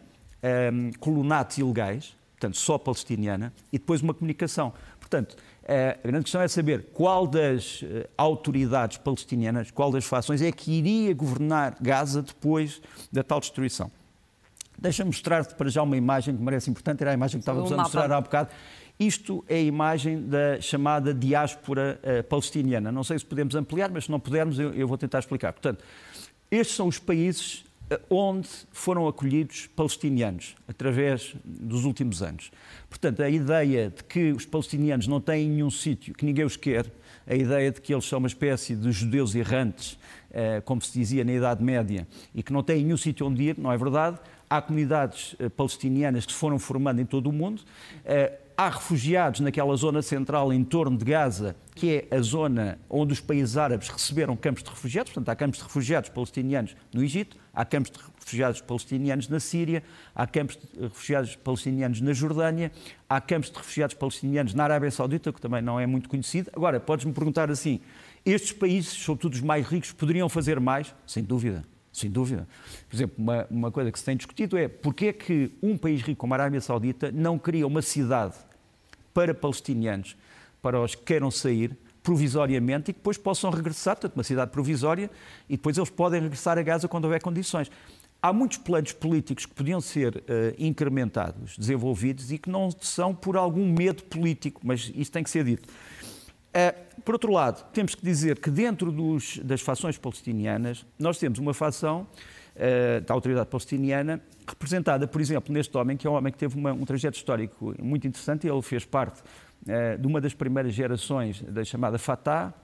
ehm, 0.43 0.91
colonatos 1.01 1.59
ilegais, 1.59 2.15
portanto, 2.33 2.59
só 2.59 2.79
palestiniana, 2.79 3.53
e 3.73 3.79
depois 3.79 4.03
uma 4.03 4.15
comunicação. 4.15 4.73
Portanto, 4.99 5.37
a 6.05 6.09
grande 6.09 6.25
questão 6.25 6.41
é 6.41 6.49
saber 6.49 6.87
qual 6.93 7.27
das 7.27 7.85
eh, 7.85 8.09
autoridades 8.19 8.99
palestinianas, 8.99 9.71
qual 9.71 9.93
das 9.93 10.05
fações 10.05 10.43
é 10.43 10.51
que 10.51 10.73
iria 10.73 11.15
governar 11.15 11.77
Gaza 11.81 12.23
depois 12.23 12.83
da 13.13 13.23
tal 13.23 13.39
destruição. 13.39 13.91
Deixa-me 14.77 15.11
mostrar-te 15.11 15.55
para 15.55 15.69
já 15.69 15.83
uma 15.83 15.97
imagem 15.97 16.35
que 16.35 16.41
me 16.41 16.45
parece 16.45 16.71
importante, 16.71 17.03
era 17.03 17.13
a 17.13 17.15
imagem 17.15 17.39
que 17.39 17.43
estávamos 17.43 17.71
a 17.71 17.77
mostrar 17.77 18.11
há 18.11 18.21
bocado. 18.21 18.51
Isto 18.99 19.45
é 19.49 19.57
a 19.57 19.63
imagem 19.63 20.27
da 20.27 20.61
chamada 20.61 21.15
diáspora 21.15 22.01
uh, 22.03 22.25
palestiniana. 22.25 22.91
Não 22.91 23.05
sei 23.05 23.19
se 23.19 23.25
podemos 23.25 23.55
ampliar, 23.55 23.91
mas 23.91 24.05
se 24.05 24.11
não 24.11 24.19
pudermos, 24.19 24.59
eu, 24.59 24.75
eu 24.75 24.89
vou 24.89 24.99
tentar 24.99 25.21
explicar. 25.21 25.53
Portanto, 25.53 25.85
estes 26.51 26.75
são 26.75 26.89
os 26.89 26.99
países 26.99 27.65
onde 28.09 28.49
foram 28.73 29.09
acolhidos 29.09 29.69
palestinianos 29.75 30.55
através 30.69 31.35
dos 31.45 31.85
últimos 31.85 32.23
anos. 32.23 32.51
Portanto, 32.89 33.23
a 33.23 33.31
ideia 33.31 33.91
de 33.91 34.05
que 34.05 34.33
os 34.33 34.47
palestinianos 34.47 35.07
não 35.07 35.21
têm 35.21 35.49
nenhum 35.49 35.71
sítio, 35.71 36.15
que 36.15 36.25
ninguém 36.25 36.45
os 36.45 36.57
quer, 36.57 36.87
a 37.27 37.35
ideia 37.35 37.71
de 37.71 37.81
que 37.81 37.93
eles 37.93 38.05
são 38.05 38.19
uma 38.19 38.29
espécie 38.29 38.75
de 38.75 38.91
judeus 38.91 39.35
errantes, 39.35 39.99
eh, 40.33 40.61
como 40.65 40.81
se 40.81 40.93
dizia 40.93 41.25
na 41.25 41.33
Idade 41.33 41.63
Média, 41.63 42.07
e 42.35 42.43
que 42.43 42.53
não 42.53 42.63
têm 42.63 42.83
nenhum 42.83 42.97
sítio 42.97 43.27
onde 43.27 43.43
ir, 43.43 43.59
não 43.59 43.71
é 43.71 43.77
verdade. 43.77 44.19
Há 44.49 44.61
comunidades 44.61 45.37
eh, 45.39 45.49
palestinianas 45.49 46.27
que 46.27 46.33
se 46.33 46.39
foram 46.39 46.59
formando 46.59 47.01
em 47.01 47.07
todo 47.07 47.29
o 47.29 47.33
mundo. 47.33 47.63
Há 48.63 48.69
refugiados 48.69 49.41
naquela 49.41 49.75
zona 49.75 50.03
central 50.03 50.53
em 50.53 50.63
torno 50.63 50.95
de 50.95 51.03
Gaza, 51.03 51.57
que 51.75 52.07
é 52.11 52.15
a 52.15 52.21
zona 52.21 52.79
onde 52.91 53.15
os 53.15 53.19
países 53.19 53.57
árabes 53.57 53.89
receberam 53.89 54.37
campos 54.37 54.63
de 54.63 54.69
refugiados. 54.69 55.11
Portanto, 55.11 55.31
há 55.31 55.35
campos 55.35 55.61
de 55.61 55.65
refugiados 55.65 56.11
palestinianos 56.11 56.77
no 56.93 57.03
Egito, 57.03 57.39
há 57.55 57.65
campos 57.65 57.91
de 57.91 57.99
refugiados 58.19 58.61
palestinianos 58.61 59.29
na 59.29 59.41
Síria, 59.41 59.83
há 60.15 60.27
campos 60.27 60.59
de 60.59 60.83
refugiados 60.83 61.37
palestinianos 61.37 62.03
na 62.03 62.13
Jordânia, 62.13 62.71
há 63.09 63.19
campos 63.19 63.51
de 63.51 63.57
refugiados 63.57 63.95
palestinianos 63.95 64.53
na 64.53 64.65
Arábia 64.65 64.91
Saudita, 64.91 65.33
que 65.33 65.41
também 65.41 65.63
não 65.63 65.81
é 65.81 65.87
muito 65.87 66.07
conhecido. 66.07 66.51
Agora, 66.55 66.79
podes-me 66.79 67.15
perguntar 67.15 67.51
assim: 67.51 67.81
estes 68.27 68.53
países, 68.53 68.91
sobretudo 68.91 69.33
os 69.33 69.41
mais 69.41 69.67
ricos, 69.67 69.91
poderiam 69.93 70.29
fazer 70.29 70.61
mais? 70.61 70.95
Sem 71.07 71.25
dúvida. 71.25 71.65
Sem 71.91 72.11
dúvida. 72.11 72.47
Por 72.91 72.95
exemplo, 72.95 73.15
uma, 73.17 73.47
uma 73.51 73.71
coisa 73.71 73.91
que 73.91 73.99
se 73.99 74.05
tem 74.05 74.19
discutido 74.19 74.59
é 74.59 74.69
porquê 74.69 75.07
é 75.07 75.13
que 75.15 75.51
um 75.63 75.79
país 75.79 76.03
rico 76.03 76.21
como 76.21 76.35
a 76.35 76.37
Arábia 76.37 76.61
Saudita 76.61 77.11
não 77.11 77.39
cria 77.39 77.67
uma 77.67 77.81
cidade 77.81 78.35
para 79.13 79.35
palestinianos, 79.35 80.17
para 80.63 80.81
os 80.81 80.95
que 80.95 81.03
queiram 81.03 81.31
sair, 81.31 81.77
provisoriamente 82.03 82.91
e 82.91 82.95
que 82.95 82.99
depois 82.99 83.19
possam 83.19 83.51
regressar, 83.51 83.97
portanto, 83.97 84.17
uma 84.17 84.25
cidade 84.25 84.51
provisória, 84.51 85.11
e 85.49 85.57
depois 85.57 85.77
eles 85.77 85.91
podem 85.91 86.21
regressar 86.21 86.59
a 86.59 86.63
Gaza 86.63 86.89
quando 86.89 87.05
houver 87.05 87.23
condições. 87.23 87.71
Há 88.23 88.33
muitos 88.33 88.59
planos 88.59 88.93
políticos 88.93 89.47
que 89.47 89.55
podiam 89.55 89.81
ser 89.81 90.17
uh, 90.17 90.23
incrementados, 90.59 91.57
desenvolvidos 91.57 92.31
e 92.31 92.39
que 92.39 92.51
não 92.51 92.71
são 92.81 93.15
por 93.15 93.37
algum 93.37 93.73
medo 93.73 94.03
político, 94.05 94.61
mas 94.63 94.93
isso 94.95 95.11
tem 95.11 95.23
que 95.23 95.31
ser 95.31 95.45
dito. 95.45 95.69
Uh, 95.69 97.01
por 97.01 97.15
outro 97.15 97.33
lado, 97.33 97.65
temos 97.73 97.95
que 97.95 98.05
dizer 98.05 98.39
que 98.39 98.51
dentro 98.51 98.93
dos, 98.93 99.39
das 99.39 99.63
fações 99.63 99.97
palestinianas, 99.97 100.85
nós 100.99 101.19
temos 101.19 101.39
uma 101.39 101.55
fação 101.55 102.07
uh, 102.61 103.01
da 103.01 103.15
autoridade 103.15 103.49
palestiniana 103.49 104.21
representada, 104.47 105.07
por 105.07 105.21
exemplo, 105.21 105.53
neste 105.53 105.77
homem, 105.77 105.97
que 105.97 106.07
é 106.07 106.11
um 106.11 106.15
homem 106.15 106.33
que 106.33 106.39
teve 106.39 106.57
uma, 106.57 106.73
um 106.73 106.85
trajeto 106.85 107.17
histórico 107.17 107.75
muito 107.83 108.07
interessante, 108.07 108.47
ele 108.47 108.63
fez 108.63 108.85
parte 108.85 109.23
de 109.99 110.07
uma 110.07 110.23
das 110.23 110.33
primeiras 110.33 110.73
gerações 110.73 111.43
da 111.43 111.63
chamada 111.63 111.99
Fatah, 111.99 112.55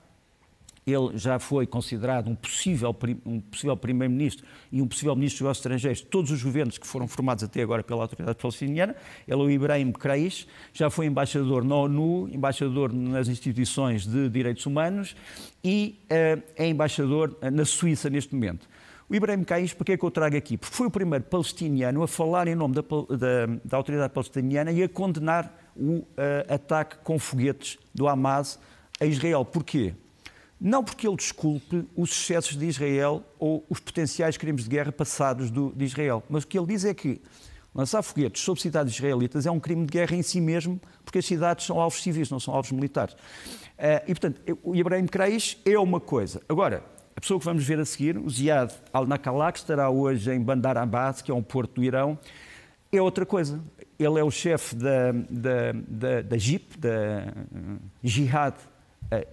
ele 0.87 1.17
já 1.17 1.37
foi 1.37 1.67
considerado 1.67 2.29
um 2.29 2.35
possível, 2.35 2.95
um 3.25 3.41
possível 3.41 3.75
primeiro-ministro 3.75 4.45
e 4.71 4.81
um 4.81 4.87
possível 4.87 5.13
ministro 5.15 5.45
dos 5.45 5.57
estrangeiros 5.57 5.99
de 5.99 6.05
todos 6.05 6.31
os 6.31 6.41
governos 6.41 6.77
que 6.77 6.87
foram 6.87 7.07
formados 7.09 7.43
até 7.43 7.61
agora 7.61 7.83
pela 7.83 8.03
autoridade 8.03 8.37
palestiniana. 8.37 8.95
Ele 9.27 9.41
é 9.41 9.43
o 9.43 9.51
Ibrahim 9.51 9.91
Krais, 9.91 10.47
já 10.71 10.89
foi 10.89 11.05
embaixador 11.05 11.65
na 11.65 11.75
ONU, 11.75 12.29
embaixador 12.31 12.93
nas 12.93 13.27
instituições 13.27 14.07
de 14.07 14.29
direitos 14.29 14.65
humanos 14.65 15.13
e 15.61 15.99
uh, 16.05 16.41
é 16.55 16.67
embaixador 16.67 17.37
eh, 17.41 17.51
na 17.51 17.65
Suíça 17.65 18.09
neste 18.09 18.33
momento. 18.33 18.67
O 19.09 19.15
Ibrahim 19.15 19.43
Kais, 19.45 19.73
porque 19.73 19.93
é 19.93 19.97
que 19.97 20.03
eu 20.03 20.11
trago 20.11 20.35
aqui? 20.35 20.57
Porque 20.57 20.75
foi 20.75 20.87
o 20.87 20.91
primeiro 20.91 21.23
palestiniano 21.23 22.03
a 22.03 22.07
falar 22.09 22.45
em 22.45 22.55
nome 22.55 22.75
da, 22.75 22.81
da, 22.81 23.45
da 23.63 23.77
autoridade 23.77 24.11
palestiniana 24.11 24.69
e 24.69 24.83
a 24.83 24.89
condenar 24.89 25.71
o 25.77 25.99
uh, 25.99 26.05
ataque 26.49 26.97
com 27.05 27.17
foguetes 27.17 27.77
do 27.95 28.05
Hamas 28.05 28.59
a 28.99 29.05
Israel. 29.05 29.45
Porquê? 29.45 29.93
Não 30.59 30.83
porque 30.83 31.07
ele 31.07 31.15
desculpe 31.15 31.87
os 31.95 32.11
excessos 32.11 32.57
de 32.57 32.65
Israel 32.65 33.23
ou 33.39 33.65
os 33.69 33.79
potenciais 33.79 34.35
crimes 34.35 34.65
de 34.65 34.69
guerra 34.71 34.91
passados 34.91 35.49
do, 35.49 35.71
de 35.73 35.85
Israel, 35.85 36.21
mas 36.29 36.43
o 36.43 36.47
que 36.47 36.59
ele 36.59 36.67
diz 36.67 36.83
é 36.83 36.93
que 36.93 37.21
lançar 37.73 38.01
foguetes 38.01 38.41
sobre 38.41 38.61
cidades 38.61 38.93
israelitas 38.93 39.45
é 39.45 39.51
um 39.51 39.59
crime 39.59 39.85
de 39.85 39.91
guerra 39.91 40.17
em 40.17 40.21
si 40.21 40.41
mesmo, 40.41 40.81
porque 41.05 41.19
as 41.19 41.25
cidades 41.25 41.65
são 41.65 41.79
alvos 41.79 42.03
civis, 42.03 42.29
não 42.29 42.41
são 42.41 42.53
alvos 42.53 42.73
militares. 42.73 43.13
Uh, 43.13 44.03
e, 44.05 44.13
portanto, 44.13 44.59
o 44.63 44.75
Ibrahim 44.75 45.05
Kreis 45.05 45.57
é 45.63 45.79
uma 45.79 46.01
coisa. 46.01 46.41
Agora, 46.49 46.83
a 47.17 47.19
pessoa 47.19 47.39
que 47.39 47.45
vamos 47.45 47.63
ver 47.63 47.79
a 47.79 47.85
seguir, 47.85 48.15
o 48.15 48.29
Ziad 48.29 48.71
al-Nakala, 48.93 49.51
que 49.51 49.57
estará 49.57 49.89
hoje 49.89 50.31
em 50.31 50.39
Bandar 50.39 50.77
Abbas, 50.77 51.19
que 51.19 51.31
é 51.31 51.33
um 51.33 51.41
porto 51.41 51.73
do 51.73 51.83
Irão, 51.83 52.15
é 52.91 53.01
outra 53.01 53.25
coisa. 53.25 53.59
Ele 53.97 54.19
é 54.19 54.23
o 54.23 54.29
chefe 54.29 54.75
da, 54.75 55.11
da, 55.27 55.71
da, 55.87 56.21
da 56.21 56.37
JIP, 56.37 56.77
da 56.77 57.33
Jihad 58.03 58.55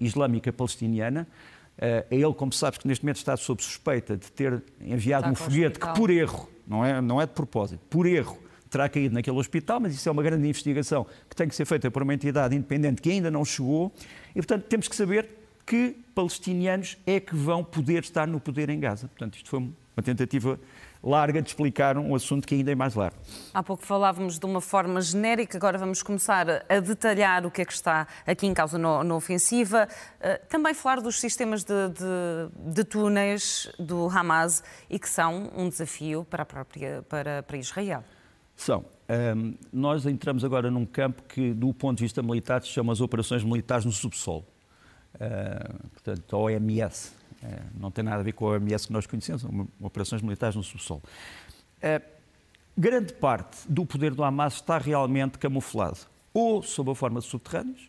islâmica 0.00 0.50
palestiniana. 0.50 1.28
É 1.76 2.06
ele, 2.10 2.32
como 2.32 2.54
sabes, 2.54 2.78
que 2.78 2.88
neste 2.88 3.04
momento 3.04 3.18
está 3.18 3.36
sob 3.36 3.62
suspeita 3.62 4.16
de 4.16 4.32
ter 4.32 4.62
enviado 4.80 5.28
um 5.28 5.34
foguete 5.34 5.78
que, 5.78 5.88
por 5.88 6.08
erro, 6.08 6.48
não 6.66 6.82
é, 6.82 7.02
não 7.02 7.20
é 7.20 7.26
de 7.26 7.32
propósito, 7.32 7.84
por 7.90 8.06
erro, 8.06 8.38
terá 8.70 8.88
caído 8.88 9.14
naquele 9.14 9.36
hospital, 9.36 9.78
mas 9.78 9.94
isso 9.94 10.08
é 10.08 10.12
uma 10.12 10.22
grande 10.22 10.48
investigação 10.48 11.06
que 11.28 11.36
tem 11.36 11.46
que 11.46 11.54
ser 11.54 11.66
feita 11.66 11.90
por 11.90 12.02
uma 12.02 12.14
entidade 12.14 12.56
independente 12.56 13.02
que 13.02 13.10
ainda 13.10 13.30
não 13.30 13.44
chegou. 13.44 13.92
E, 14.30 14.36
portanto, 14.36 14.64
temos 14.64 14.88
que 14.88 14.96
saber 14.96 15.43
que 15.66 15.96
palestinianos 16.14 16.96
é 17.06 17.18
que 17.18 17.34
vão 17.34 17.64
poder 17.64 18.02
estar 18.02 18.26
no 18.26 18.38
poder 18.40 18.68
em 18.68 18.78
Gaza. 18.78 19.08
Portanto, 19.08 19.36
isto 19.36 19.48
foi 19.48 19.60
uma 19.60 20.02
tentativa 20.02 20.58
larga 21.02 21.42
de 21.42 21.48
explicar 21.48 21.98
um 21.98 22.14
assunto 22.14 22.48
que 22.48 22.54
ainda 22.54 22.72
é 22.72 22.74
mais 22.74 22.94
largo. 22.94 23.16
Há 23.52 23.62
pouco 23.62 23.84
falávamos 23.84 24.38
de 24.38 24.46
uma 24.46 24.60
forma 24.60 25.00
genérica, 25.02 25.58
agora 25.58 25.76
vamos 25.76 26.02
começar 26.02 26.46
a 26.68 26.80
detalhar 26.80 27.44
o 27.44 27.50
que 27.50 27.60
é 27.60 27.64
que 27.64 27.72
está 27.72 28.06
aqui 28.26 28.46
em 28.46 28.54
causa 28.54 28.78
na 28.78 29.14
ofensiva. 29.14 29.86
Uh, 30.18 30.46
também 30.48 30.72
falar 30.72 31.00
dos 31.00 31.20
sistemas 31.20 31.62
de, 31.62 31.88
de, 31.90 32.72
de, 32.72 32.84
túneis 32.84 33.70
do 33.78 34.08
Hamas 34.08 34.64
e 34.88 34.98
que 34.98 35.08
são 35.08 35.50
um 35.54 35.68
desafio 35.68 36.24
para, 36.24 36.42
a 36.42 36.46
própria, 36.46 37.04
para, 37.08 37.42
para 37.42 37.56
Israel. 37.58 38.02
São. 38.56 38.84
Um, 39.36 39.54
nós 39.70 40.06
entramos 40.06 40.42
agora 40.44 40.70
num 40.70 40.86
campo 40.86 41.22
que, 41.24 41.52
do 41.52 41.74
ponto 41.74 41.98
de 41.98 42.04
vista 42.04 42.22
militar, 42.22 42.62
se 42.62 42.68
chama 42.68 42.92
as 42.92 43.02
operações 43.02 43.44
militares 43.44 43.84
no 43.84 43.92
subsolo. 43.92 44.46
Uh, 45.14 45.88
portanto, 45.90 46.36
OMS, 46.36 47.12
é, 47.42 47.60
não 47.78 47.90
tem 47.90 48.02
nada 48.04 48.18
a 48.18 48.22
ver 48.22 48.32
com 48.32 48.46
a 48.46 48.52
OMS 48.52 48.86
que 48.86 48.92
nós 48.92 49.06
conhecemos, 49.06 49.42
são 49.42 49.68
operações 49.80 50.22
militares 50.22 50.56
no 50.56 50.62
subsolo. 50.62 51.02
É, 51.80 52.00
grande 52.76 53.12
parte 53.12 53.58
do 53.68 53.84
poder 53.86 54.14
do 54.14 54.24
Hamas 54.24 54.54
está 54.54 54.78
realmente 54.78 55.38
camuflado, 55.38 55.98
ou 56.32 56.62
sob 56.62 56.90
a 56.90 56.94
forma 56.94 57.20
de 57.20 57.26
subterrâneos. 57.26 57.88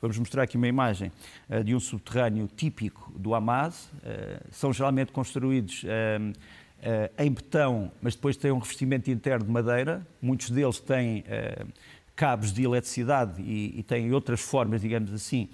Vamos 0.00 0.18
mostrar 0.18 0.42
aqui 0.42 0.58
uma 0.58 0.68
imagem 0.68 1.10
de 1.64 1.74
um 1.74 1.80
subterrâneo 1.80 2.46
típico 2.54 3.10
do 3.16 3.34
Hamas. 3.34 3.88
São 4.52 4.70
geralmente 4.70 5.10
construídos 5.10 5.84
em 7.18 7.32
betão, 7.32 7.90
mas 8.02 8.14
depois 8.14 8.36
têm 8.36 8.52
um 8.52 8.58
revestimento 8.58 9.10
interno 9.10 9.46
de 9.46 9.50
madeira. 9.50 10.06
Muitos 10.20 10.50
deles 10.50 10.78
têm 10.80 11.24
cabos 12.14 12.52
de 12.52 12.62
eletricidade 12.62 13.42
e, 13.42 13.82
têm 13.82 14.12
outras 14.12 14.40
formas, 14.40 14.80
digamos 14.80 15.12
assim, 15.12 15.48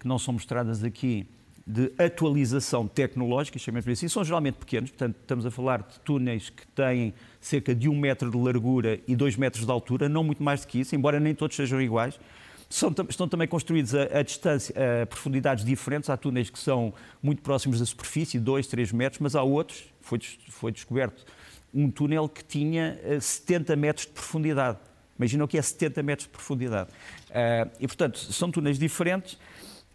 que 0.00 0.08
não 0.08 0.18
são 0.18 0.34
mostradas 0.34 0.82
aqui, 0.82 1.26
de 1.66 1.92
atualização 1.98 2.86
tecnológica, 2.86 3.58
chamemos 3.58 3.88
assim, 3.88 4.06
são 4.06 4.24
geralmente 4.24 4.54
pequenos, 4.54 4.90
portanto, 4.90 5.16
estamos 5.20 5.44
a 5.44 5.50
falar 5.50 5.82
de 5.82 5.98
túneis 6.00 6.48
que 6.48 6.64
têm 6.68 7.12
cerca 7.40 7.74
de 7.74 7.88
um 7.88 7.98
metro 7.98 8.30
de 8.30 8.36
largura 8.36 9.00
e 9.08 9.16
dois 9.16 9.36
metros 9.36 9.66
de 9.66 9.72
altura, 9.72 10.08
não 10.08 10.22
muito 10.22 10.42
mais 10.42 10.60
do 10.60 10.68
que 10.68 10.78
isso, 10.78 10.94
embora 10.94 11.18
nem 11.18 11.34
todos 11.34 11.56
sejam 11.56 11.80
iguais. 11.82 12.20
São, 12.68 12.94
estão 13.08 13.28
também 13.28 13.48
construídos 13.48 13.94
a, 13.94 14.18
a, 14.18 14.22
distância, 14.22 14.74
a 15.02 15.06
profundidades 15.06 15.64
diferentes. 15.64 16.10
Há 16.10 16.16
túneis 16.16 16.50
que 16.50 16.58
são 16.58 16.92
muito 17.22 17.42
próximos 17.42 17.78
da 17.78 17.86
superfície, 17.86 18.38
2, 18.38 18.66
3 18.66 18.92
metros, 18.92 19.20
mas 19.20 19.34
há 19.36 19.42
outros, 19.42 19.84
foi, 20.00 20.20
foi 20.48 20.72
descoberto 20.72 21.24
um 21.72 21.90
túnel 21.90 22.28
que 22.28 22.44
tinha 22.44 22.98
70 23.20 23.72
eh, 23.72 23.76
metros 23.76 24.06
de 24.06 24.12
profundidade. 24.12 24.78
Imaginam 25.18 25.46
que 25.46 25.58
é 25.58 25.62
70 25.62 26.02
metros 26.02 26.26
de 26.26 26.32
profundidade. 26.32 26.90
Uh, 27.30 27.70
e, 27.80 27.86
portanto, 27.86 28.18
são 28.18 28.50
túneis 28.50 28.78
diferentes. 28.78 29.38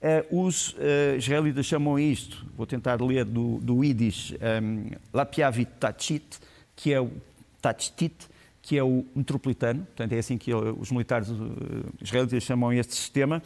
Uh, 0.01 0.47
os 0.47 0.69
uh, 0.69 1.15
israelitas 1.15 1.63
chamam 1.65 1.99
isto, 1.99 2.43
vou 2.57 2.65
tentar 2.65 2.99
ler 2.99 3.23
do, 3.23 3.59
do 3.59 3.83
Yiddish, 3.83 4.33
um, 4.33 4.89
Lapiavit 5.13 5.71
Tachit, 5.79 6.39
que 6.75 6.91
é 6.91 7.07
Tatstit, 7.61 8.15
que 8.63 8.77
é 8.77 8.83
o 8.83 9.05
metropolitano, 9.15 9.85
portanto 9.85 10.13
é 10.13 10.17
assim 10.17 10.39
que 10.39 10.51
os 10.53 10.91
militares 10.91 11.27
israelitas 12.01 12.41
chamam 12.41 12.73
este 12.73 12.95
sistema. 12.95 13.41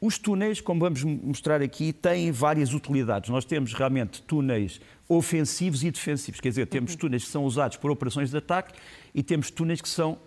Os 0.00 0.18
túneis, 0.18 0.62
como 0.62 0.80
vamos 0.80 1.04
mostrar 1.04 1.60
aqui, 1.60 1.92
têm 1.92 2.32
várias 2.32 2.72
utilidades. 2.72 3.28
Nós 3.28 3.44
temos 3.44 3.74
realmente 3.74 4.22
túneis 4.22 4.80
ofensivos 5.06 5.84
e 5.84 5.90
defensivos, 5.90 6.40
quer 6.40 6.48
dizer, 6.48 6.66
temos 6.66 6.92
uhum. 6.92 6.98
túneis 6.98 7.24
que 7.24 7.30
são 7.30 7.44
usados 7.44 7.76
para 7.76 7.92
operações 7.92 8.30
de 8.30 8.36
ataque 8.36 8.72
e 9.14 9.22
temos 9.22 9.50
túneis 9.50 9.80
que 9.80 9.88
são 9.88 10.18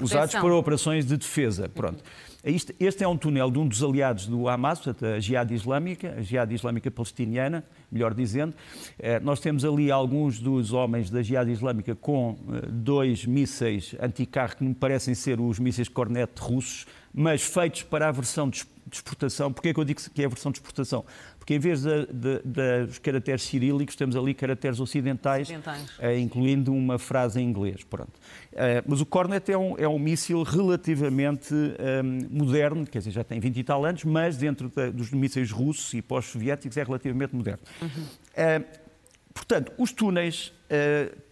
usados 0.00 0.34
para 0.34 0.54
operações 0.54 1.04
de 1.04 1.16
defesa. 1.16 1.68
Pronto. 1.68 2.02
Este, 2.42 2.74
este, 2.80 3.04
é 3.04 3.08
um 3.08 3.18
túnel 3.18 3.50
de 3.50 3.58
um 3.58 3.68
dos 3.68 3.82
aliados 3.82 4.26
do 4.26 4.48
Hamas, 4.48 4.80
a 4.88 5.20
Jihad 5.20 5.50
Islâmica, 5.52 6.14
a 6.16 6.22
Jihad 6.22 6.50
Islâmica 6.50 6.90
Palestiniana, 6.90 7.62
melhor 7.92 8.14
dizendo. 8.14 8.54
Eh, 8.98 9.20
nós 9.20 9.40
temos 9.40 9.62
ali 9.62 9.90
alguns 9.90 10.38
dos 10.38 10.72
homens 10.72 11.10
da 11.10 11.22
Jihad 11.22 11.50
Islâmica 11.50 11.94
com 11.94 12.38
eh, 12.48 12.66
dois 12.66 13.26
mísseis 13.26 13.94
anticarro 14.00 14.56
que 14.56 14.64
me 14.64 14.74
parecem 14.74 15.14
ser 15.14 15.38
os 15.38 15.58
mísseis 15.58 15.88
Cornet 15.88 16.32
russos, 16.38 16.86
mas 17.12 17.42
feitos 17.42 17.82
para 17.82 18.08
a 18.08 18.12
versão 18.12 18.48
de 18.48 18.64
exportação. 18.96 19.52
Porquê 19.52 19.70
é 19.70 19.74
que 19.74 19.80
eu 19.80 19.84
digo 19.84 20.00
que 20.12 20.22
é 20.22 20.26
a 20.26 20.28
versão 20.28 20.50
de 20.50 20.58
exportação? 20.58 21.04
Porque 21.38 21.54
em 21.54 21.58
vez 21.58 21.82
de, 21.82 22.06
de, 22.06 22.40
de, 22.44 22.86
dos 22.86 22.98
caracteres 22.98 23.42
cirílicos, 23.42 23.96
temos 23.96 24.14
ali 24.14 24.34
caracteres 24.34 24.78
ocidentais, 24.78 25.48
ocidentais. 25.48 25.98
Uh, 25.98 26.18
incluindo 26.18 26.72
uma 26.72 26.98
frase 26.98 27.40
em 27.40 27.44
inglês. 27.48 27.82
Pronto. 27.82 28.12
Uh, 28.52 28.82
mas 28.86 29.00
o 29.00 29.06
Cornet 29.06 29.50
é 29.50 29.58
um, 29.58 29.76
é 29.78 29.88
um 29.88 29.98
míssil 29.98 30.42
relativamente 30.42 31.54
um, 31.54 31.74
ehm, 31.78 32.28
moderno, 32.30 32.86
quer 32.86 32.98
dizer, 32.98 33.10
já 33.10 33.24
tem 33.24 33.40
20 33.40 33.56
e 33.56 33.64
tal 33.64 33.84
anos, 33.84 34.04
mas 34.04 34.36
dentro 34.36 34.70
dos 34.92 35.10
mísseis 35.10 35.50
russos 35.50 35.92
e 35.94 36.02
pós-soviéticos 36.02 36.76
é 36.76 36.82
relativamente 36.82 37.34
moderno. 37.34 37.62
Uhum. 37.80 37.88
Uh, 37.88 38.64
portanto, 39.32 39.72
os 39.78 39.92
túneis, 39.92 40.52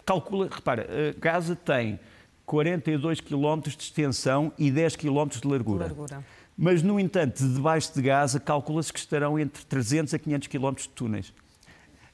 calcula, 0.05 0.49
repara, 0.51 0.87
Gaza 1.21 1.55
tem 1.55 1.99
42 2.49 3.21
km 3.21 3.61
de 3.61 3.69
extensão 3.69 4.51
e 4.59 4.71
10 4.71 4.97
km 4.97 5.29
de 5.29 5.47
largura. 5.47 5.85
De 5.85 5.91
largura. 5.91 6.25
Mas, 6.61 6.83
no 6.83 6.99
entanto, 6.99 7.47
debaixo 7.47 7.95
de 7.95 8.03
Gaza, 8.03 8.41
calcula-se 8.41 8.93
que 8.93 8.99
estarão 8.99 9.39
entre 9.39 9.65
300 9.65 10.13
a 10.13 10.19
500 10.19 10.49
km 10.49 10.73
de 10.73 10.89
túneis. 10.89 11.33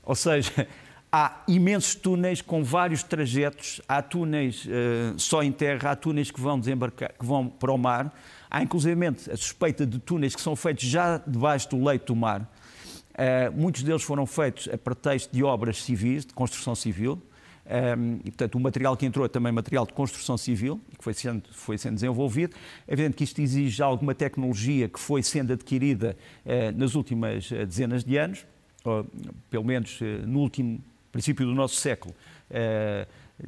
Ou 0.03 0.15
seja, 0.15 0.69
há 1.11 1.43
imensos 1.49 1.95
túneis 1.95 2.43
com 2.43 2.63
vários 2.63 3.03
trajetos. 3.03 3.81
Há 3.89 4.03
túneis 4.03 4.67
uh, 4.67 5.19
só 5.19 5.43
em 5.43 5.51
terra, 5.51 5.93
há 5.93 5.97
túneis 5.97 6.31
que 6.31 6.39
vão 6.39 6.61
desembarcar, 6.61 7.15
que 7.19 7.25
vão 7.25 7.49
para 7.49 7.73
o 7.73 7.79
mar. 7.79 8.15
Há, 8.51 8.63
inclusive, 8.63 9.07
a 9.07 9.37
suspeita 9.37 9.87
de 9.87 9.99
túneis 9.99 10.37
que 10.37 10.43
são 10.43 10.55
feitos 10.55 10.85
já 10.85 11.17
debaixo 11.27 11.71
do 11.71 11.83
leito 11.83 12.13
do 12.13 12.17
mar. 12.17 12.43
Uh, 12.43 13.51
muitos 13.59 13.83
deles 13.83 14.03
foram 14.03 14.27
feitos 14.27 14.69
a 14.71 14.77
pretexto 14.77 15.35
de 15.35 15.43
obras 15.43 15.83
civis, 15.83 16.27
de 16.27 16.35
construção 16.35 16.75
civil. 16.75 17.23
E, 18.25 18.31
portanto, 18.31 18.57
o 18.57 18.61
material 18.61 18.97
que 18.97 19.07
entrou 19.07 19.25
é 19.25 19.29
também 19.29 19.51
material 19.51 19.87
de 19.87 19.93
construção 19.93 20.37
civil, 20.37 20.81
que 20.99 21.03
foi 21.03 21.15
sendo, 21.15 21.43
foi 21.53 21.79
sendo 21.79 21.95
desenvolvido. 21.95 22.55
É 22.87 22.93
evidente 22.93 23.17
que 23.17 23.25
isto 23.25 23.41
exige 23.41 23.83
alguma 23.83 24.15
tecnologia 24.15 24.89
que 24.89 25.01
foi 25.01 25.23
sendo 25.23 25.53
adquirida 25.53 26.17
uh, 26.45 26.79
nas 26.79 26.95
últimas 26.95 27.51
uh, 27.51 27.67
dezenas 27.67 28.05
de 28.05 28.17
anos, 28.17 28.47
ou, 28.85 29.07
pelo 29.51 29.65
menos 29.65 30.01
uh, 30.01 30.05
no 30.27 30.41
último 30.41 30.79
princípio 31.11 31.47
do 31.47 31.55
nosso 31.55 31.77
século. 31.77 32.13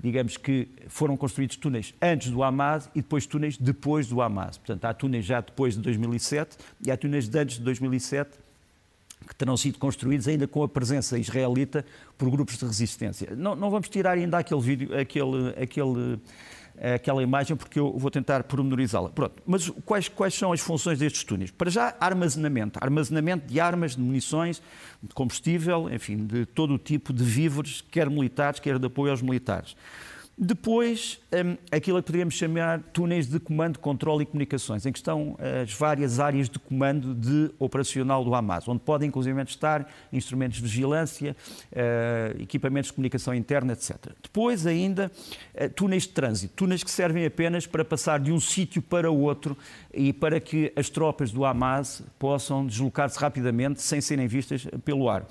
digamos 0.00 0.36
que 0.36 0.68
foram 0.86 1.16
construídos 1.16 1.56
túneis 1.56 1.92
antes 2.00 2.30
do 2.30 2.44
Hamas 2.44 2.88
e 2.94 3.02
depois 3.02 3.26
túneis 3.26 3.56
depois 3.56 4.06
do 4.06 4.22
Hamas. 4.22 4.56
Portanto, 4.56 4.84
há 4.84 4.94
túneis 4.94 5.24
já 5.24 5.40
depois 5.40 5.74
de 5.74 5.80
2007 5.80 6.56
e 6.86 6.92
há 6.92 6.96
túneis 6.96 7.28
de 7.28 7.36
antes 7.36 7.56
de 7.56 7.64
2007 7.64 8.38
que 9.26 9.34
terão 9.34 9.56
sido 9.56 9.78
construídos 9.78 10.28
ainda 10.28 10.46
com 10.46 10.62
a 10.62 10.68
presença 10.68 11.18
israelita 11.18 11.84
por 12.16 12.30
grupos 12.30 12.56
de 12.56 12.64
resistência. 12.64 13.34
Não, 13.36 13.54
não 13.56 13.70
vamos 13.70 13.88
tirar 13.88 14.12
ainda 14.12 14.38
aquele 14.38 14.60
vídeo, 14.60 14.98
aquele, 14.98 15.50
aquele, 15.60 16.20
aquela 16.94 17.22
imagem, 17.22 17.56
porque 17.56 17.78
eu 17.78 17.96
vou 17.98 18.10
tentar 18.10 18.44
pormenorizá-la. 18.44 19.10
Pronto, 19.10 19.42
mas 19.46 19.68
quais, 19.84 20.08
quais 20.08 20.34
são 20.34 20.52
as 20.52 20.60
funções 20.60 20.98
destes 20.98 21.24
túneis? 21.24 21.50
Para 21.50 21.70
já, 21.70 21.96
armazenamento. 22.00 22.78
Armazenamento 22.82 23.46
de 23.46 23.58
armas, 23.60 23.96
de 23.96 24.00
munições, 24.00 24.62
de 25.02 25.14
combustível, 25.14 25.90
enfim, 25.92 26.24
de 26.26 26.46
todo 26.46 26.74
o 26.74 26.78
tipo 26.78 27.12
de 27.12 27.24
víveres, 27.24 27.82
quer 27.90 28.08
militares, 28.08 28.60
quer 28.60 28.78
de 28.78 28.86
apoio 28.86 29.10
aos 29.10 29.22
militares. 29.22 29.76
Depois, 30.38 31.18
um, 31.32 31.56
aquilo 31.74 31.96
que 32.02 32.08
poderíamos 32.08 32.34
chamar 32.34 32.82
túneis 32.92 33.26
de 33.26 33.40
comando, 33.40 33.78
controle 33.78 34.22
e 34.22 34.26
comunicações, 34.26 34.84
em 34.84 34.92
que 34.92 34.98
estão 34.98 35.34
as 35.62 35.72
várias 35.72 36.20
áreas 36.20 36.46
de 36.46 36.58
comando 36.58 37.14
de 37.14 37.50
operacional 37.58 38.22
do 38.22 38.34
Hamas, 38.34 38.68
onde 38.68 38.80
podem 38.80 39.08
inclusive 39.08 39.40
estar 39.44 39.90
instrumentos 40.12 40.58
de 40.58 40.62
vigilância, 40.64 41.34
uh, 41.72 42.42
equipamentos 42.42 42.88
de 42.88 42.94
comunicação 42.94 43.34
interna, 43.34 43.72
etc. 43.72 43.96
Depois, 44.22 44.66
ainda, 44.66 45.10
uh, 45.54 45.70
túneis 45.70 46.02
de 46.02 46.10
trânsito, 46.10 46.52
túneis 46.54 46.84
que 46.84 46.90
servem 46.90 47.24
apenas 47.24 47.66
para 47.66 47.82
passar 47.82 48.20
de 48.20 48.30
um 48.30 48.38
sítio 48.38 48.82
para 48.82 49.10
outro 49.10 49.56
e 49.92 50.12
para 50.12 50.38
que 50.38 50.70
as 50.76 50.90
tropas 50.90 51.30
do 51.32 51.46
Hamas 51.46 52.02
possam 52.18 52.66
deslocar-se 52.66 53.18
rapidamente 53.18 53.80
sem 53.80 54.02
serem 54.02 54.26
vistas 54.26 54.66
pelo 54.84 55.08
ar. 55.08 55.26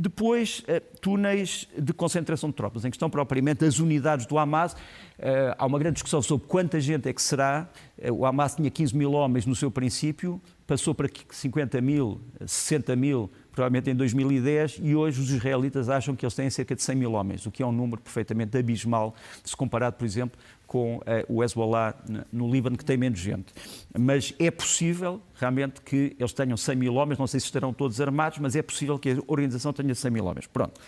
Depois, 0.00 0.62
eh, 0.68 0.78
túneis 1.00 1.66
de 1.76 1.92
concentração 1.92 2.50
de 2.50 2.54
tropas, 2.54 2.84
em 2.84 2.90
que 2.90 2.94
estão 2.94 3.10
propriamente 3.10 3.64
as 3.64 3.80
unidades 3.80 4.26
do 4.26 4.38
Hamas. 4.38 4.76
Eh, 5.18 5.52
há 5.58 5.66
uma 5.66 5.76
grande 5.76 5.94
discussão 5.94 6.22
sobre 6.22 6.46
quanta 6.46 6.80
gente 6.80 7.08
é 7.08 7.12
que 7.12 7.20
será. 7.20 7.68
Eh, 8.00 8.12
o 8.12 8.24
Hamas 8.24 8.54
tinha 8.54 8.70
15 8.70 8.96
mil 8.96 9.10
homens 9.10 9.44
no 9.44 9.56
seu 9.56 9.72
princípio, 9.72 10.40
passou 10.68 10.94
para 10.94 11.08
50 11.30 11.80
mil, 11.80 12.20
60 12.46 12.94
mil, 12.94 13.28
provavelmente 13.50 13.90
em 13.90 13.94
2010, 13.96 14.78
e 14.80 14.94
hoje 14.94 15.20
os 15.20 15.32
israelitas 15.32 15.88
acham 15.88 16.14
que 16.14 16.24
eles 16.24 16.34
têm 16.36 16.48
cerca 16.48 16.76
de 16.76 16.82
100 16.82 16.94
mil 16.94 17.14
homens, 17.14 17.44
o 17.44 17.50
que 17.50 17.60
é 17.60 17.66
um 17.66 17.72
número 17.72 18.00
perfeitamente 18.00 18.56
abismal 18.56 19.16
se 19.42 19.56
comparado, 19.56 19.96
por 19.96 20.04
exemplo, 20.04 20.38
com 20.68 20.98
uh, 20.98 21.02
o 21.28 21.42
Hezbollah 21.42 21.94
no 22.30 22.48
Líbano, 22.48 22.76
que 22.76 22.84
tem 22.84 22.96
menos 22.96 23.18
gente. 23.18 23.52
Mas 23.98 24.34
é 24.38 24.50
possível, 24.50 25.20
realmente, 25.34 25.80
que 25.80 26.14
eles 26.18 26.32
tenham 26.32 26.56
100 26.56 26.76
mil 26.76 26.94
homens, 26.94 27.18
não 27.18 27.26
sei 27.26 27.40
se 27.40 27.46
estarão 27.46 27.72
todos 27.72 28.00
armados, 28.00 28.38
mas 28.38 28.54
é 28.54 28.62
possível 28.62 28.98
que 28.98 29.12
a 29.12 29.18
organização 29.26 29.72
tenha 29.72 29.94
100 29.94 30.10
mil 30.10 30.26
homens. 30.26 30.46
Pronto. 30.46 30.78